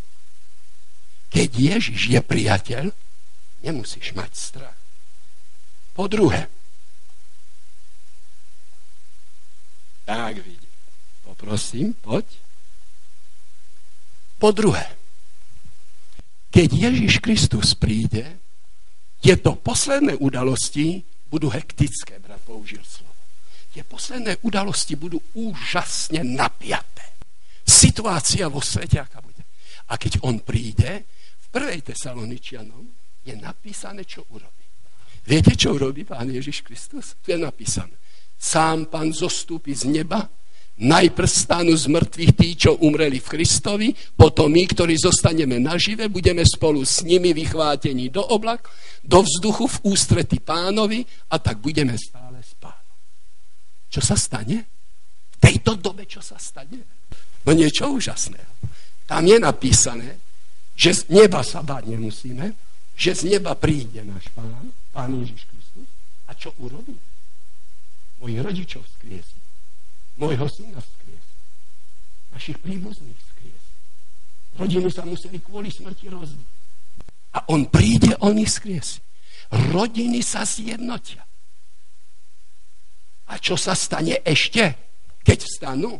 Keď 1.33 1.49
Ježiš 1.49 2.13
je 2.13 2.21
priateľ, 2.21 2.83
nemusíš 3.65 4.13
mať 4.13 4.31
strach. 4.37 4.77
Po 5.97 6.05
druhé, 6.05 6.45
tak 10.05 10.45
vidím. 10.45 10.69
Poprosím, 11.25 11.97
poď. 12.05 12.25
Po 14.37 14.51
druhé, 14.53 14.85
keď 16.53 16.69
Ježiš 16.69 17.23
Kristus 17.23 17.73
príde, 17.73 18.37
tieto 19.23 19.55
posledné 19.57 20.19
udalosti 20.19 21.01
budú 21.31 21.49
hektické, 21.49 22.19
brat 22.19 22.43
použil 22.43 22.83
slovo 22.83 23.12
tie 23.73 23.81
posledné 23.81 24.45
udalosti 24.45 24.93
budú 24.93 25.17
úžasne 25.33 26.21
napiaté. 26.21 27.17
Situácia 27.65 28.45
vo 28.45 28.61
svete, 28.61 29.01
aká 29.01 29.17
bude. 29.25 29.41
A 29.89 29.97
keď 29.97 30.21
on 30.29 30.45
príde, 30.45 31.09
v 31.41 31.47
prvej 31.49 31.81
Tesaloničianom 31.81 32.85
je 33.25 33.33
napísané, 33.33 34.05
čo 34.05 34.29
urobí. 34.29 34.61
Viete, 35.25 35.57
čo 35.57 35.73
urobí 35.73 36.05
Pán 36.05 36.29
Ježiš 36.29 36.61
Kristus? 36.61 37.17
Tu 37.23 37.33
je 37.33 37.39
napísané. 37.39 37.97
Sám 38.37 38.91
Pán 38.91 39.09
zostúpi 39.15 39.73
z 39.73 39.89
neba, 39.89 40.27
najprv 40.83 41.29
stanú 41.29 41.73
z 41.73 41.87
mŕtvych 41.87 42.31
tí, 42.35 42.49
čo 42.59 42.77
umreli 42.83 43.23
v 43.23 43.31
Kristovi, 43.31 43.89
potom 44.13 44.51
my, 44.51 44.63
ktorí 44.67 44.99
zostaneme 44.99 45.57
nažive, 45.57 46.11
budeme 46.11 46.43
spolu 46.43 46.83
s 46.83 47.01
nimi 47.07 47.31
vychvátení 47.31 48.11
do 48.11 48.21
oblak, 48.21 48.67
do 49.01 49.23
vzduchu 49.23 49.65
v 49.79 49.95
ústrety 49.95 50.43
pánovi 50.43 51.07
a 51.31 51.39
tak 51.39 51.63
budeme 51.63 51.95
stále 51.95 52.22
čo 53.93 54.01
sa 54.01 54.17
stane? 54.17 54.57
V 55.29 55.35
tejto 55.37 55.77
dobe, 55.77 56.09
čo 56.09 56.17
sa 56.17 56.41
stane? 56.41 56.81
No 57.45 57.53
niečo 57.53 57.93
úžasného. 57.93 58.49
Tam 59.05 59.21
je 59.21 59.37
napísané, 59.37 60.17
že 60.73 60.97
z 60.97 61.13
neba 61.13 61.45
sa 61.45 61.61
báť 61.61 61.93
nemusíme, 61.93 62.57
že 62.97 63.13
z 63.13 63.37
neba 63.37 63.53
príde 63.53 64.01
náš 64.01 64.33
pán, 64.33 64.73
pán 64.89 65.13
Ježiš 65.21 65.45
Kristus. 65.45 65.85
A 66.25 66.33
čo 66.33 66.49
urobí? 66.57 66.97
Mojich 68.17 68.41
rodičov 68.41 68.81
skriesí. 68.97 69.37
Mojho 70.17 70.49
syna 70.49 70.81
skriesí. 70.81 71.35
Našich 72.33 72.57
príbuzných 72.65 73.19
skriesí. 73.29 73.73
Rodiny 74.57 74.89
sa 74.89 75.05
museli 75.05 75.37
kvôli 75.37 75.69
smrti 75.69 76.09
rozdiť. 76.09 76.49
A 77.37 77.45
on 77.53 77.69
príde, 77.69 78.17
on 78.25 78.41
ich 78.41 78.57
skriesí. 78.57 79.05
Rodiny 79.53 80.25
sa 80.25 80.41
zjednotia. 80.49 81.21
A 83.33 83.41
čo 83.41 83.57
sa 83.57 83.73
stane 83.73 84.21
ešte, 84.21 84.61
keď 85.25 85.41
vstanú? 85.41 85.97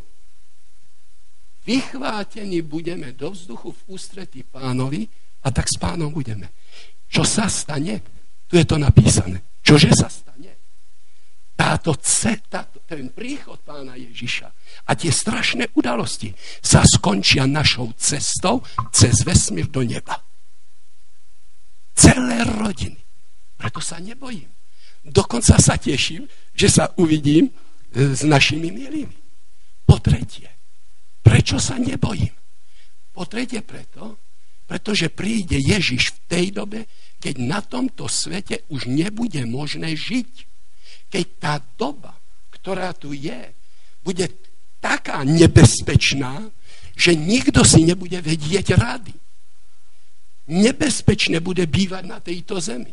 Vychvátení 1.66 2.62
budeme 2.62 3.18
do 3.18 3.34
vzduchu 3.34 3.74
v 3.74 3.82
ústretí 3.98 4.46
pánovi 4.46 5.10
a 5.42 5.50
tak 5.50 5.66
s 5.66 5.82
pánom 5.82 6.14
budeme. 6.14 6.54
Čo 7.10 7.26
sa 7.26 7.50
stane? 7.50 8.06
Tu 8.46 8.62
je 8.62 8.66
to 8.70 8.78
napísané. 8.78 9.42
Čože 9.66 9.90
sa 9.98 10.14
stane? 10.14 10.54
Táto 11.58 11.98
ceta, 11.98 12.70
ten 12.86 13.10
príchod 13.10 13.58
pána 13.66 13.98
Ježiša 13.98 14.48
a 14.86 14.92
tie 14.94 15.10
strašné 15.10 15.74
udalosti 15.74 16.30
sa 16.62 16.86
skončia 16.86 17.50
našou 17.50 17.98
cestou 17.98 18.62
cez 18.94 19.26
vesmír 19.26 19.74
do 19.74 19.82
neba. 19.82 20.22
Celé 21.98 22.46
rodiny. 22.46 23.02
Preto 23.58 23.82
sa 23.82 23.98
nebojím. 23.98 24.63
Dokonca 25.04 25.60
sa 25.60 25.76
teším, 25.76 26.26
že 26.56 26.72
sa 26.72 26.96
uvidím 26.96 27.52
s 27.92 28.24
našimi 28.24 28.72
milými. 28.72 29.16
Po 29.84 30.00
tretie, 30.00 30.48
prečo 31.20 31.60
sa 31.60 31.76
nebojím? 31.76 32.32
Po 33.12 33.28
tretie 33.28 33.62
preto, 33.62 34.18
pretože 34.64 35.12
príde 35.12 35.60
Ježiš 35.60 36.16
v 36.16 36.20
tej 36.26 36.46
dobe, 36.56 36.88
keď 37.20 37.36
na 37.44 37.60
tomto 37.60 38.08
svete 38.08 38.64
už 38.72 38.88
nebude 38.88 39.44
možné 39.44 39.94
žiť. 39.94 40.32
Keď 41.12 41.26
tá 41.38 41.60
doba, 41.78 42.16
ktorá 42.50 42.96
tu 42.96 43.12
je, 43.14 43.54
bude 44.02 44.26
taká 44.80 45.22
nebezpečná, 45.28 46.48
že 46.96 47.14
nikto 47.14 47.62
si 47.68 47.84
nebude 47.86 48.18
vedieť 48.24 48.74
rady. 48.80 49.14
Nebezpečné 50.50 51.40
bude 51.44 51.68
bývať 51.68 52.04
na 52.08 52.20
tejto 52.24 52.58
zemi. 52.60 52.92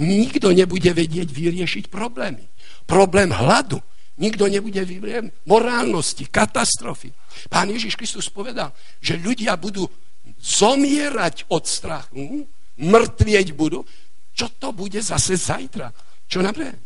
Nikto 0.00 0.50
nebude 0.50 0.90
vedieť 0.90 1.30
vyriešiť 1.30 1.84
problémy. 1.86 2.42
Problém 2.86 3.30
hladu. 3.30 3.78
Nikto 4.18 4.46
nebude 4.46 4.82
vyriešiť 4.82 5.46
morálnosti, 5.46 6.26
katastrofy. 6.30 7.10
Pán 7.50 7.70
Ježiš 7.70 7.98
Kristus 7.98 8.30
povedal, 8.30 8.74
že 9.02 9.18
ľudia 9.18 9.58
budú 9.58 9.86
zomierať 10.38 11.50
od 11.50 11.64
strachu, 11.66 12.46
mŕtvieť 12.78 13.48
budú. 13.54 13.82
Čo 14.34 14.50
to 14.58 14.74
bude 14.74 14.98
zase 14.98 15.38
zajtra? 15.38 15.94
Čo 16.26 16.42
napríklad? 16.42 16.78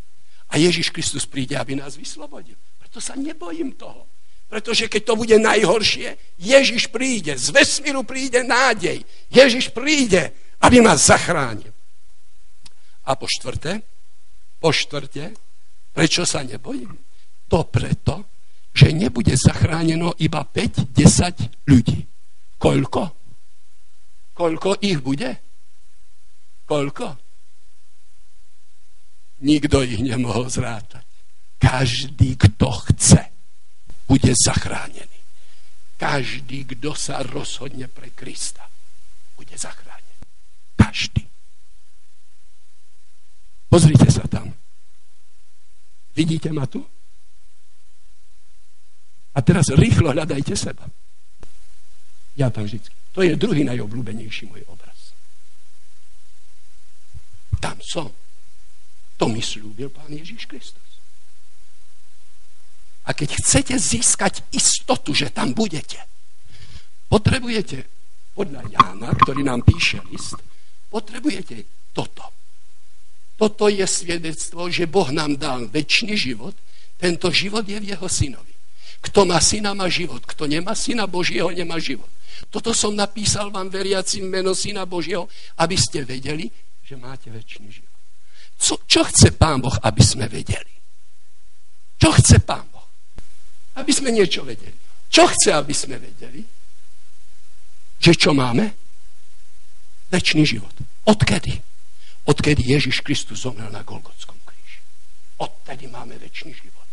A 0.48 0.56
Ježiš 0.56 0.88
Kristus 0.92 1.28
príde, 1.28 1.56
aby 1.56 1.76
nás 1.76 1.96
vyslobodil. 1.96 2.56
Preto 2.80 3.00
sa 3.00 3.12
nebojím 3.16 3.76
toho. 3.76 4.08
Pretože 4.48 4.88
keď 4.88 5.12
to 5.12 5.14
bude 5.20 5.36
najhoršie, 5.36 6.16
Ježiš 6.40 6.88
príde, 6.88 7.36
z 7.36 7.52
vesmíru 7.52 8.00
príde 8.00 8.40
nádej. 8.40 9.04
Ježiš 9.28 9.68
príde, 9.76 10.32
aby 10.64 10.80
nás 10.80 11.04
zachránil. 11.04 11.68
A 13.08 13.16
po 13.16 13.24
štvrté, 13.24 13.80
po 14.60 14.68
štvrté, 14.68 15.32
prečo 15.96 16.28
sa 16.28 16.44
nebojím? 16.44 16.92
To 17.48 17.64
preto, 17.64 18.28
že 18.76 18.92
nebude 18.92 19.32
zachráneno 19.32 20.12
iba 20.20 20.44
5-10 20.44 21.64
ľudí. 21.72 22.04
Koľko? 22.60 23.02
Koľko 24.36 24.70
ich 24.84 25.00
bude? 25.00 25.30
Koľko? 26.68 27.06
Nikto 29.40 29.76
ich 29.86 30.02
nemohol 30.04 30.50
zrátať. 30.50 31.06
Každý, 31.58 32.36
kto 32.36 32.70
chce, 32.92 33.22
bude 34.06 34.30
zachránený. 34.34 35.18
Každý, 35.98 36.76
kto 36.76 36.94
sa 36.94 37.24
rozhodne 37.26 37.90
pre 37.90 38.14
Krista, 38.14 38.68
bude 39.34 39.58
zachránený. 39.58 40.22
Každý. 40.78 41.27
Pozrite 43.68 44.08
sa 44.08 44.24
tam. 44.24 44.48
Vidíte 46.16 46.50
ma 46.50 46.66
tu? 46.66 46.82
A 49.36 49.38
teraz 49.44 49.70
rýchlo 49.70 50.10
hľadajte 50.10 50.56
seba. 50.58 50.88
Ja 52.34 52.50
tam 52.50 52.66
vždy. 52.66 52.82
To 53.14 53.22
je 53.22 53.38
druhý 53.38 53.62
najobľúbenejší 53.62 54.50
môj 54.50 54.66
obraz. 54.66 55.14
Tam 57.62 57.78
som. 57.82 58.10
To 59.18 59.26
mi 59.26 59.42
slúbil 59.42 59.90
Pán 59.90 60.10
Ježiš 60.10 60.46
Kristus. 60.46 60.88
A 63.08 63.14
keď 63.16 63.40
chcete 63.40 63.74
získať 63.74 64.46
istotu, 64.54 65.16
že 65.16 65.32
tam 65.32 65.56
budete, 65.56 65.98
potrebujete, 67.08 67.88
podľa 68.36 68.62
Jána, 68.70 69.10
ktorý 69.18 69.42
nám 69.42 69.66
píše 69.66 69.98
list, 70.12 70.38
potrebujete 70.86 71.90
toto. 71.90 72.37
Toto 73.38 73.70
je 73.70 73.86
svedectvo, 73.86 74.66
že 74.66 74.90
Boh 74.90 75.14
nám 75.14 75.38
dal 75.38 75.70
väčší 75.70 76.18
život, 76.18 76.58
tento 76.98 77.30
život 77.30 77.62
je 77.62 77.78
v 77.78 77.94
jeho 77.94 78.10
synovi. 78.10 78.50
Kto 78.98 79.22
má 79.22 79.38
syna, 79.38 79.78
má 79.78 79.86
život. 79.86 80.26
Kto 80.26 80.50
nemá 80.50 80.74
syna 80.74 81.06
Božieho, 81.06 81.54
nemá 81.54 81.78
život. 81.78 82.10
Toto 82.50 82.74
som 82.74 82.98
napísal 82.98 83.54
vám 83.54 83.70
veriacim 83.70 84.26
meno 84.26 84.58
syna 84.58 84.82
Božieho, 84.82 85.30
aby 85.62 85.78
ste 85.78 86.02
vedeli, 86.02 86.50
že 86.82 86.98
máte 86.98 87.30
väčší 87.30 87.62
život. 87.70 87.94
Co, 88.58 88.82
čo 88.90 89.06
chce 89.06 89.38
Pán 89.38 89.62
Boh, 89.62 89.74
aby 89.86 90.02
sme 90.02 90.26
vedeli? 90.26 90.74
Čo 91.94 92.10
chce 92.10 92.42
Pán 92.42 92.66
Boh? 92.74 92.86
Aby 93.78 93.94
sme 93.94 94.10
niečo 94.10 94.42
vedeli. 94.42 94.74
Čo 95.06 95.30
chce, 95.30 95.54
aby 95.54 95.70
sme 95.70 96.02
vedeli? 96.02 96.42
Že 98.02 98.12
čo 98.18 98.30
máme? 98.34 98.74
Večný 100.10 100.42
život. 100.42 100.74
Odkedy? 101.06 101.67
Odkedy 102.28 102.60
Ježiš 102.76 103.00
Kristus 103.00 103.48
zomrel 103.48 103.72
na 103.72 103.80
Golgotskom 103.80 104.36
kríži. 104.44 104.84
Odtedy 105.40 105.88
máme 105.88 106.20
večný 106.20 106.52
život. 106.52 106.84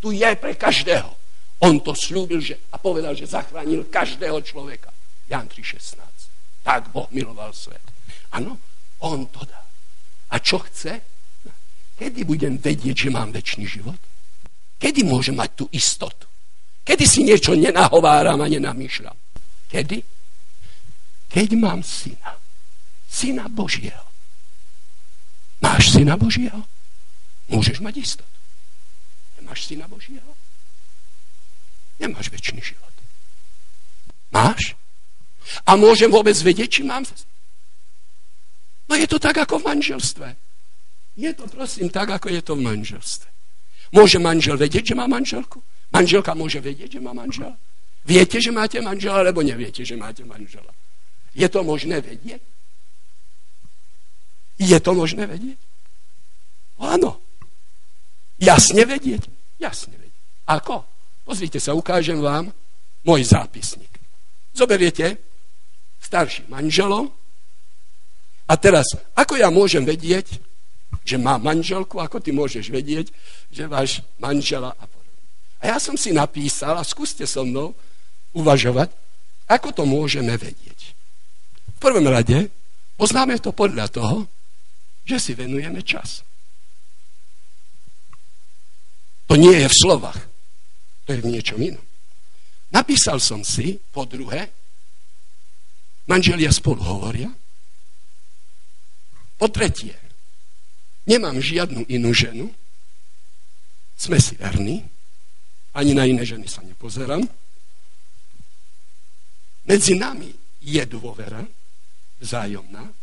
Tu 0.00 0.16
je 0.16 0.30
pre 0.40 0.56
každého. 0.56 1.12
On 1.60 1.76
to 1.78 1.92
slúbil 1.92 2.40
že, 2.40 2.56
a 2.72 2.80
povedal, 2.80 3.12
že 3.12 3.28
zachránil 3.28 3.92
každého 3.92 4.40
človeka. 4.40 4.88
Jan 5.28 5.44
3,16. 5.46 6.64
Tak 6.64 6.88
Boh 6.88 7.06
miloval 7.12 7.52
svet. 7.52 7.84
Áno, 8.32 8.56
on 9.04 9.28
to 9.28 9.44
dá. 9.44 9.60
A 10.32 10.40
čo 10.40 10.58
chce? 10.64 11.04
Kedy 12.00 12.24
budem 12.24 12.56
vedieť, 12.56 13.06
že 13.06 13.14
mám 13.14 13.28
väčší 13.28 13.68
život? 13.68 14.00
Kedy 14.80 15.04
môžem 15.04 15.36
mať 15.36 15.50
tú 15.62 15.64
istotu? 15.70 16.26
Kedy 16.82 17.04
si 17.06 17.22
niečo 17.22 17.54
nenahováram 17.54 18.40
a 18.40 18.48
nenamýšľam? 18.48 19.14
Kedy? 19.68 20.00
Keď 21.30 21.48
mám 21.60 21.84
syna. 21.84 22.40
Syna 23.06 23.46
Božieho. 23.46 24.11
Máš 25.62 25.94
syna 25.94 26.18
Božieho? 26.18 26.66
Môžeš 27.46 27.78
mať 27.78 28.02
istotu. 28.02 28.38
Nemáš 29.38 29.70
syna 29.70 29.86
Božieho? 29.86 30.32
Nemáš 32.02 32.28
väčší 32.34 32.58
život. 32.58 32.94
Máš? 34.34 34.74
A 35.66 35.78
môžem 35.78 36.10
vôbec 36.10 36.34
vedieť, 36.34 36.80
či 36.80 36.82
mám 36.82 37.06
No 38.90 38.98
je 38.98 39.06
to 39.06 39.16
tak 39.16 39.38
ako 39.38 39.62
v 39.62 39.72
manželstve. 39.72 40.28
Je 41.16 41.32
to 41.32 41.48
prosím 41.48 41.88
tak, 41.88 42.10
ako 42.10 42.28
je 42.28 42.42
to 42.42 42.52
v 42.58 42.66
manželstve. 42.66 43.28
Môže 43.92 44.20
manžel 44.20 44.56
vedieť, 44.56 44.92
že 44.92 44.94
má 44.98 45.08
manželku? 45.08 45.60
Manželka 45.92 46.32
môže 46.36 46.60
vedieť, 46.60 46.96
že 46.96 47.00
má 47.00 47.12
manžela? 47.12 47.56
Viete, 48.04 48.40
že 48.40 48.50
máte 48.50 48.80
manžela, 48.80 49.22
alebo 49.22 49.44
neviete, 49.44 49.84
že 49.84 49.96
máte 49.96 50.24
manžela? 50.24 50.72
Je 51.32 51.48
to 51.48 51.64
možné 51.64 52.00
vedieť? 52.00 52.40
Je 54.60 54.78
to 54.80 54.92
možné 54.92 55.28
vedieť? 55.28 55.60
Áno. 56.82 57.20
Jasne 58.42 58.82
vedieť? 58.82 59.28
Jasne 59.62 59.94
vedieť. 59.96 60.22
Ako? 60.50 60.82
Pozrite 61.22 61.62
sa, 61.62 61.78
ukážem 61.78 62.18
vám 62.18 62.50
môj 63.06 63.22
zápisník. 63.22 63.90
Zoberiete 64.52 65.16
starší 66.02 66.50
manželov, 66.50 67.14
a 68.52 68.54
teraz, 68.58 68.92
ako 69.16 69.40
ja 69.40 69.48
môžem 69.48 69.80
vedieť, 69.80 70.36
že 71.08 71.16
má 71.16 71.40
manželku, 71.40 71.96
ako 71.96 72.20
ty 72.20 72.36
môžeš 72.36 72.68
vedieť, 72.68 73.08
že 73.48 73.64
máš 73.64 74.04
manžela 74.20 74.76
a 74.76 74.84
podobne. 74.84 75.24
A 75.62 75.72
ja 75.72 75.76
som 75.80 75.96
si 75.96 76.12
napísal, 76.12 76.76
a 76.76 76.84
skúste 76.84 77.24
so 77.24 77.48
mnou 77.48 77.72
uvažovať, 78.36 78.92
ako 79.48 79.68
to 79.72 79.82
môžeme 79.88 80.36
vedieť. 80.36 80.92
V 81.64 81.78
prvom 81.80 82.04
rade 82.04 82.52
poznáme 83.00 83.40
to 83.40 83.56
podľa 83.56 83.88
toho, 83.88 84.28
že 85.02 85.16
si 85.18 85.32
venujeme 85.34 85.82
čas. 85.82 86.22
To 89.26 89.34
nie 89.38 89.54
je 89.56 89.68
v 89.68 89.78
slovách, 89.80 90.20
to 91.08 91.16
je 91.16 91.22
v 91.24 91.30
niečom 91.32 91.58
inom. 91.58 91.84
Napísal 92.72 93.20
som 93.20 93.44
si, 93.44 93.76
po 93.92 94.08
druhé, 94.08 94.48
manželia 96.08 96.52
spolu 96.52 96.80
hovoria, 96.84 97.28
po 99.36 99.46
tretie, 99.50 99.96
nemám 101.08 101.40
žiadnu 101.42 101.88
inú 101.90 102.14
ženu, 102.14 102.46
sme 103.98 104.18
si 104.18 104.38
verní, 104.38 104.82
ani 105.72 105.92
na 105.94 106.04
iné 106.04 106.22
ženy 106.26 106.46
sa 106.46 106.60
nepozerám. 106.62 107.24
Medzi 109.64 109.94
nami 109.94 110.28
je 110.60 110.82
dôvera 110.86 111.42
vzájomná. 112.20 113.01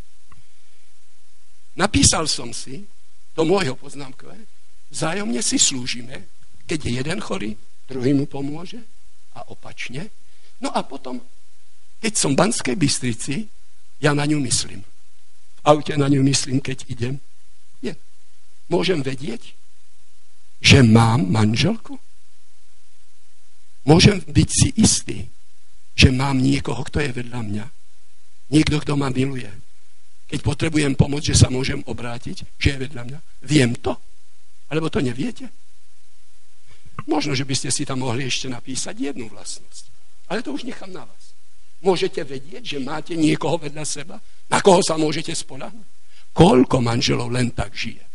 Napísal 1.80 2.27
som 2.27 2.51
si 2.51 2.84
do 3.32 3.47
môjho 3.47 3.80
poznámkové, 3.80 4.36
vzájomne 4.91 5.39
si 5.39 5.55
slúžime, 5.55 6.27
keď 6.67 6.80
je 6.84 6.91
jeden 6.99 7.19
chorý, 7.23 7.55
druhý 7.88 8.11
mu 8.11 8.27
pomôže 8.27 8.84
a 9.32 9.47
opačne. 9.47 10.11
No 10.59 10.67
a 10.75 10.84
potom, 10.84 11.23
keď 12.03 12.13
som 12.19 12.36
v 12.36 12.39
Banskej 12.43 12.75
Bystrici, 12.75 13.47
ja 14.03 14.11
na 14.11 14.27
ňu 14.27 14.43
myslím 14.43 14.84
aute 15.64 15.93
na 15.97 16.07
ňu 16.07 16.23
myslím, 16.23 16.60
keď 16.60 16.88
idem. 16.88 17.15
Nie. 17.84 17.95
Môžem 18.72 19.03
vedieť, 19.03 19.56
že 20.60 20.84
mám 20.84 21.27
manželku? 21.27 21.99
Môžem 23.88 24.22
byť 24.26 24.49
si 24.49 24.69
istý, 24.76 25.18
že 25.95 26.11
mám 26.11 26.41
niekoho, 26.41 26.84
kto 26.84 26.99
je 26.99 27.11
vedľa 27.15 27.41
mňa. 27.41 27.65
Niekto, 28.49 28.76
kto 28.84 28.93
ma 28.97 29.10
miluje. 29.14 29.49
Keď 30.30 30.39
potrebujem 30.45 30.93
pomoc, 30.93 31.26
že 31.26 31.34
sa 31.34 31.49
môžem 31.49 31.81
obrátiť, 31.89 32.45
že 32.61 32.77
je 32.77 32.81
vedľa 32.85 33.03
mňa. 33.10 33.19
Viem 33.49 33.73
to. 33.81 33.97
Alebo 34.69 34.93
to 34.93 35.01
neviete. 35.01 35.49
Možno, 37.10 37.34
že 37.34 37.49
by 37.49 37.56
ste 37.57 37.73
si 37.73 37.81
tam 37.81 38.06
mohli 38.06 38.30
ešte 38.30 38.45
napísať 38.45 38.93
jednu 39.10 39.26
vlastnosť. 39.34 39.84
Ale 40.30 40.45
to 40.45 40.53
už 40.53 40.69
nechám 40.69 40.93
na 40.93 41.01
vás. 41.01 41.34
Môžete 41.81 42.22
vedieť, 42.22 42.77
že 42.77 42.77
máte 42.77 43.18
niekoho 43.18 43.57
vedľa 43.57 43.85
seba, 43.88 44.22
na 44.51 44.60
koho 44.61 44.85
sa 44.85 44.99
môžete 44.99 45.34
spolahnuť? 45.34 45.88
Koľko 46.35 46.77
manželov 46.84 47.34
len 47.34 47.49
tak 47.56 47.73
žije? 47.73 48.06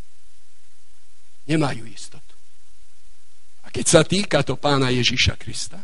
Nemajú 1.51 1.83
istotu. 1.91 2.35
A 3.67 3.73
keď 3.75 3.87
sa 3.91 4.01
týka 4.07 4.47
to 4.47 4.55
pána 4.55 4.95
Ježiša 4.95 5.35
Krista, 5.35 5.83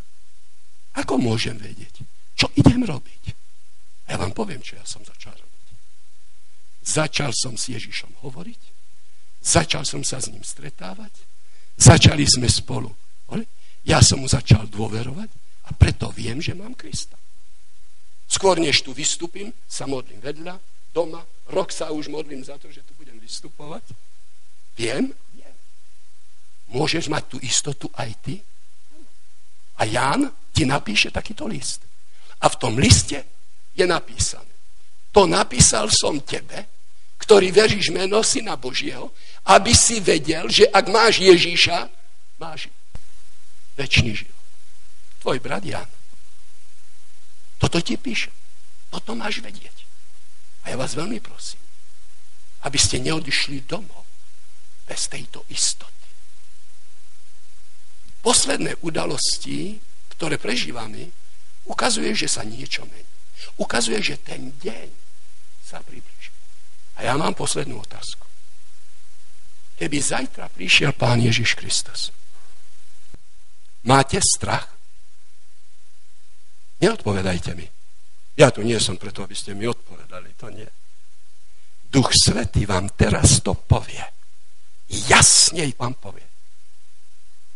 ako 0.94 1.18
môžem 1.18 1.58
vedieť? 1.58 2.06
Čo 2.38 2.52
idem 2.54 2.86
robiť? 2.86 3.22
Ja 4.06 4.20
vám 4.20 4.30
poviem, 4.30 4.62
čo 4.62 4.78
ja 4.78 4.84
som 4.86 5.02
začal 5.02 5.34
robiť. 5.34 5.49
Začal 6.80 7.30
som 7.36 7.60
s 7.60 7.68
Ježišom 7.68 8.24
hovoriť, 8.24 8.60
začal 9.44 9.84
som 9.84 10.00
sa 10.00 10.16
s 10.16 10.32
ním 10.32 10.40
stretávať, 10.40 11.12
začali 11.76 12.24
sme 12.24 12.48
spolu. 12.48 12.88
Ja 13.84 14.04
som 14.04 14.20
mu 14.20 14.28
začal 14.28 14.68
dôverovať 14.68 15.30
a 15.64 15.70
preto 15.72 16.12
viem, 16.12 16.40
že 16.40 16.52
mám 16.52 16.76
Krista. 16.76 17.16
Skôr 18.28 18.60
než 18.60 18.84
tu 18.84 18.92
vystúpim, 18.92 19.50
sa 19.64 19.88
modlím 19.88 20.20
vedľa, 20.20 20.60
doma, 20.92 21.24
rok 21.48 21.72
sa 21.72 21.90
už 21.90 22.12
modlím 22.12 22.44
za 22.44 22.60
to, 22.60 22.68
že 22.68 22.84
tu 22.84 22.92
budem 22.94 23.16
vystupovať. 23.18 23.82
Viem, 24.76 25.10
viem. 25.34 25.56
Môžeš 26.70 27.10
mať 27.10 27.24
tú 27.26 27.36
istotu 27.42 27.90
aj 27.96 28.10
ty? 28.22 28.38
A 29.80 29.88
Ján 29.88 30.28
ti 30.52 30.68
napíše 30.68 31.08
takýto 31.10 31.48
list. 31.48 31.82
A 32.44 32.52
v 32.52 32.58
tom 32.60 32.76
liste 32.76 33.24
je 33.72 33.84
napísané. 33.88 34.49
To 35.10 35.26
napísal 35.26 35.90
som 35.90 36.22
tebe, 36.22 36.70
ktorý 37.18 37.50
veríš 37.50 37.90
meno 37.90 38.22
Syna 38.22 38.54
Božieho, 38.54 39.10
aby 39.50 39.74
si 39.74 39.98
vedel, 39.98 40.46
že 40.46 40.70
ak 40.70 40.86
máš 40.86 41.22
Ježíša, 41.22 41.90
máš 42.38 42.70
väčší 43.74 44.24
život. 44.24 44.44
Tvoj 45.20 45.38
brat 45.42 45.64
Jan. 45.66 45.90
Toto 47.60 47.76
ti 47.84 48.00
píše. 48.00 48.32
Toto 48.88 49.12
máš 49.12 49.44
vedieť. 49.44 49.84
A 50.64 50.72
ja 50.72 50.76
vás 50.80 50.96
veľmi 50.96 51.20
prosím, 51.20 51.60
aby 52.64 52.78
ste 52.80 53.00
neodišli 53.00 53.68
domov 53.68 54.04
bez 54.88 55.06
tejto 55.06 55.44
istoty. 55.52 56.08
Posledné 58.20 58.76
udalosti, 58.84 59.80
ktoré 60.16 60.36
prežívame, 60.36 61.08
ukazuje, 61.64 62.12
že 62.12 62.28
sa 62.28 62.44
niečo 62.44 62.84
mení. 62.84 63.19
Ukazuje, 63.60 64.00
že 64.02 64.16
ten 64.20 64.52
deň 64.58 64.88
sa 65.64 65.78
približuje. 65.84 66.38
A 67.00 67.08
ja 67.08 67.14
mám 67.16 67.32
poslednú 67.32 67.80
otázku. 67.80 68.26
Keby 69.80 69.96
zajtra 69.96 70.52
prišiel 70.52 70.92
Pán 70.92 71.24
Ježiš 71.24 71.56
Kristus, 71.56 72.12
máte 73.88 74.20
strach? 74.20 74.68
Neodpovedajte 76.80 77.56
mi. 77.56 77.64
Ja 78.36 78.52
tu 78.52 78.60
nie 78.64 78.76
som 78.80 78.96
preto, 78.96 79.24
aby 79.24 79.36
ste 79.36 79.56
mi 79.56 79.68
odpovedali, 79.68 80.36
to 80.36 80.48
nie. 80.52 80.68
Duch 81.88 82.12
Svetý 82.12 82.64
vám 82.64 82.92
teraz 82.96 83.40
to 83.44 83.52
povie. 83.56 84.00
Jasnej 84.88 85.76
vám 85.76 85.96
povie. 85.96 86.24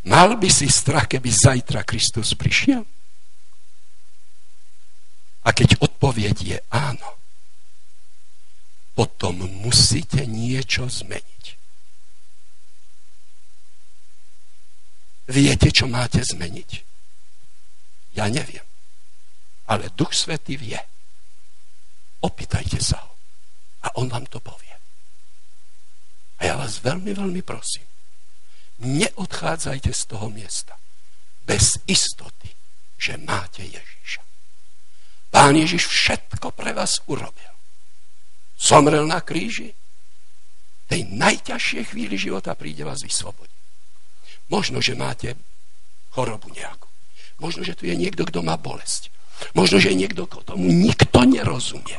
Mal 0.05 0.37
by 0.37 0.49
si 0.53 0.69
strach, 0.69 1.09
keby 1.09 1.33
zajtra 1.33 1.85
Kristus 1.89 2.37
prišiel? 2.37 2.85
A 5.45 5.53
keď 5.53 5.77
odpoveď 5.81 6.37
je 6.41 6.59
áno, 6.73 7.21
potom 8.97 9.45
musíte 9.61 10.25
niečo 10.25 10.89
zmeniť. 10.89 11.45
Viete, 15.29 15.69
čo 15.73 15.89
máte 15.89 16.21
zmeniť? 16.21 16.71
Ja 18.15 18.29
neviem. 18.29 18.65
Ale 19.69 19.89
Duch 19.97 20.13
Svetý 20.13 20.61
vie. 20.61 20.77
Opýtajte 22.21 22.81
sa 22.81 23.01
ho. 23.01 23.13
A 23.85 23.93
on 24.01 24.09
vám 24.09 24.25
to 24.29 24.41
povie. 24.41 24.73
A 26.41 26.53
ja 26.53 26.55
vás 26.57 26.81
veľmi, 26.81 27.13
veľmi 27.13 27.43
prosím, 27.45 27.85
neodchádzajte 28.81 29.93
z 29.93 30.03
toho 30.09 30.29
miesta 30.33 30.77
bez 31.45 31.79
istoty, 31.85 32.53
že 32.97 33.21
máte 33.21 33.65
Ježíša. 33.65 34.24
Pán 35.35 35.59
Ježiš 35.59 35.91
všetko 35.91 36.55
pre 36.55 36.71
vás 36.71 37.03
urobil. 37.11 37.51
Zomrel 38.55 39.03
na 39.03 39.19
kríži, 39.19 39.75
tej 40.87 41.11
najťažšej 41.11 41.91
chvíli 41.91 42.15
života 42.15 42.55
príde 42.55 42.87
vás 42.87 43.03
vyslobodiť. 43.03 43.59
Možno, 44.47 44.79
že 44.79 44.95
máte 44.95 45.35
chorobu 46.15 46.55
nejakú. 46.55 46.87
Možno, 47.43 47.67
že 47.67 47.75
tu 47.75 47.91
je 47.91 47.99
niekto, 47.99 48.23
kto 48.23 48.47
má 48.47 48.55
bolesť. 48.55 49.11
Možno, 49.59 49.83
že 49.83 49.99
niekto, 49.99 50.31
kto 50.31 50.55
tomu 50.55 50.71
nikto 50.71 51.27
nerozumie. 51.27 51.99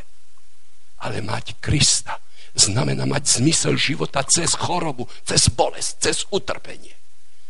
Ale 1.03 1.19
mať 1.19 1.59
Krista 1.59 2.23
znamená 2.55 3.03
mať 3.03 3.43
zmysel 3.43 3.75
života 3.75 4.23
cez 4.23 4.55
chorobu, 4.55 5.11
cez 5.27 5.51
bolesť, 5.51 5.91
cez 5.99 6.23
utrpenie. 6.31 6.95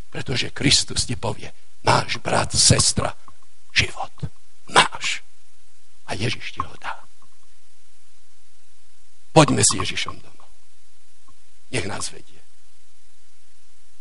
Pretože 0.10 0.50
Kristus 0.50 1.06
ti 1.06 1.14
povie, 1.14 1.54
máš 1.86 2.18
brat, 2.18 2.58
sestra, 2.58 3.14
život. 3.70 4.16
Máš. 4.74 5.25
A 6.06 6.14
Ježiš 6.14 6.54
ti 6.54 6.62
ho 6.62 6.76
dá. 6.82 7.06
Poďme 9.36 9.66
s 9.66 9.76
Ježišom 9.76 10.16
domov. 10.22 10.50
Nech 11.74 11.86
nás 11.90 12.08
vedie. 12.14 12.40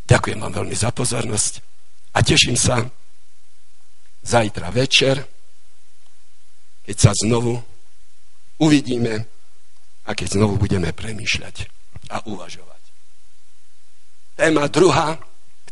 Ďakujem 0.04 0.38
vám 0.38 0.52
veľmi 0.52 0.76
za 0.76 0.92
pozornosť 0.92 1.64
a 2.14 2.20
teším 2.20 2.54
sa 2.60 2.84
zajtra 4.20 4.68
večer, 4.68 5.24
keď 6.84 6.96
sa 7.00 7.10
znovu 7.16 7.56
uvidíme 8.60 9.14
a 10.04 10.10
keď 10.12 10.36
znovu 10.36 10.60
budeme 10.60 10.92
premýšľať 10.92 11.56
a 12.12 12.20
uvažovať. 12.28 12.82
Téma 14.36 14.68
druhá, 14.68 15.16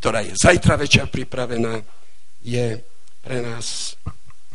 ktorá 0.01 0.25
je 0.25 0.33
zajtra 0.33 0.81
večer 0.81 1.07
pripravená, 1.13 1.85
je 2.43 2.81
pre 3.23 3.39
nás 3.45 3.95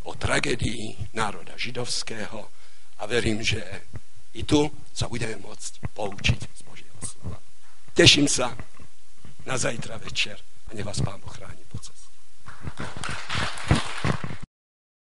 o 0.08 0.16
tragédii 0.16 1.12
národa 1.14 1.54
židovského 1.60 2.48
a 2.98 3.04
verím, 3.06 3.44
že 3.44 3.60
i 4.34 4.48
tu 4.48 4.72
sa 4.96 5.12
budeme 5.12 5.36
môcť 5.44 5.92
poučiť 5.92 6.40
z 6.48 6.62
Božieho 6.64 7.00
slova. 7.04 7.38
Teším 7.92 8.32
sa 8.32 8.56
na 9.44 9.60
zajtra 9.60 10.00
večer 10.00 10.40
a 10.72 10.74
nech 10.74 10.88
vás 10.88 11.04
Pán 11.04 11.20
Boh 11.20 11.32
chráni 11.32 11.64
po 11.68 11.78
ceste. 11.84 12.08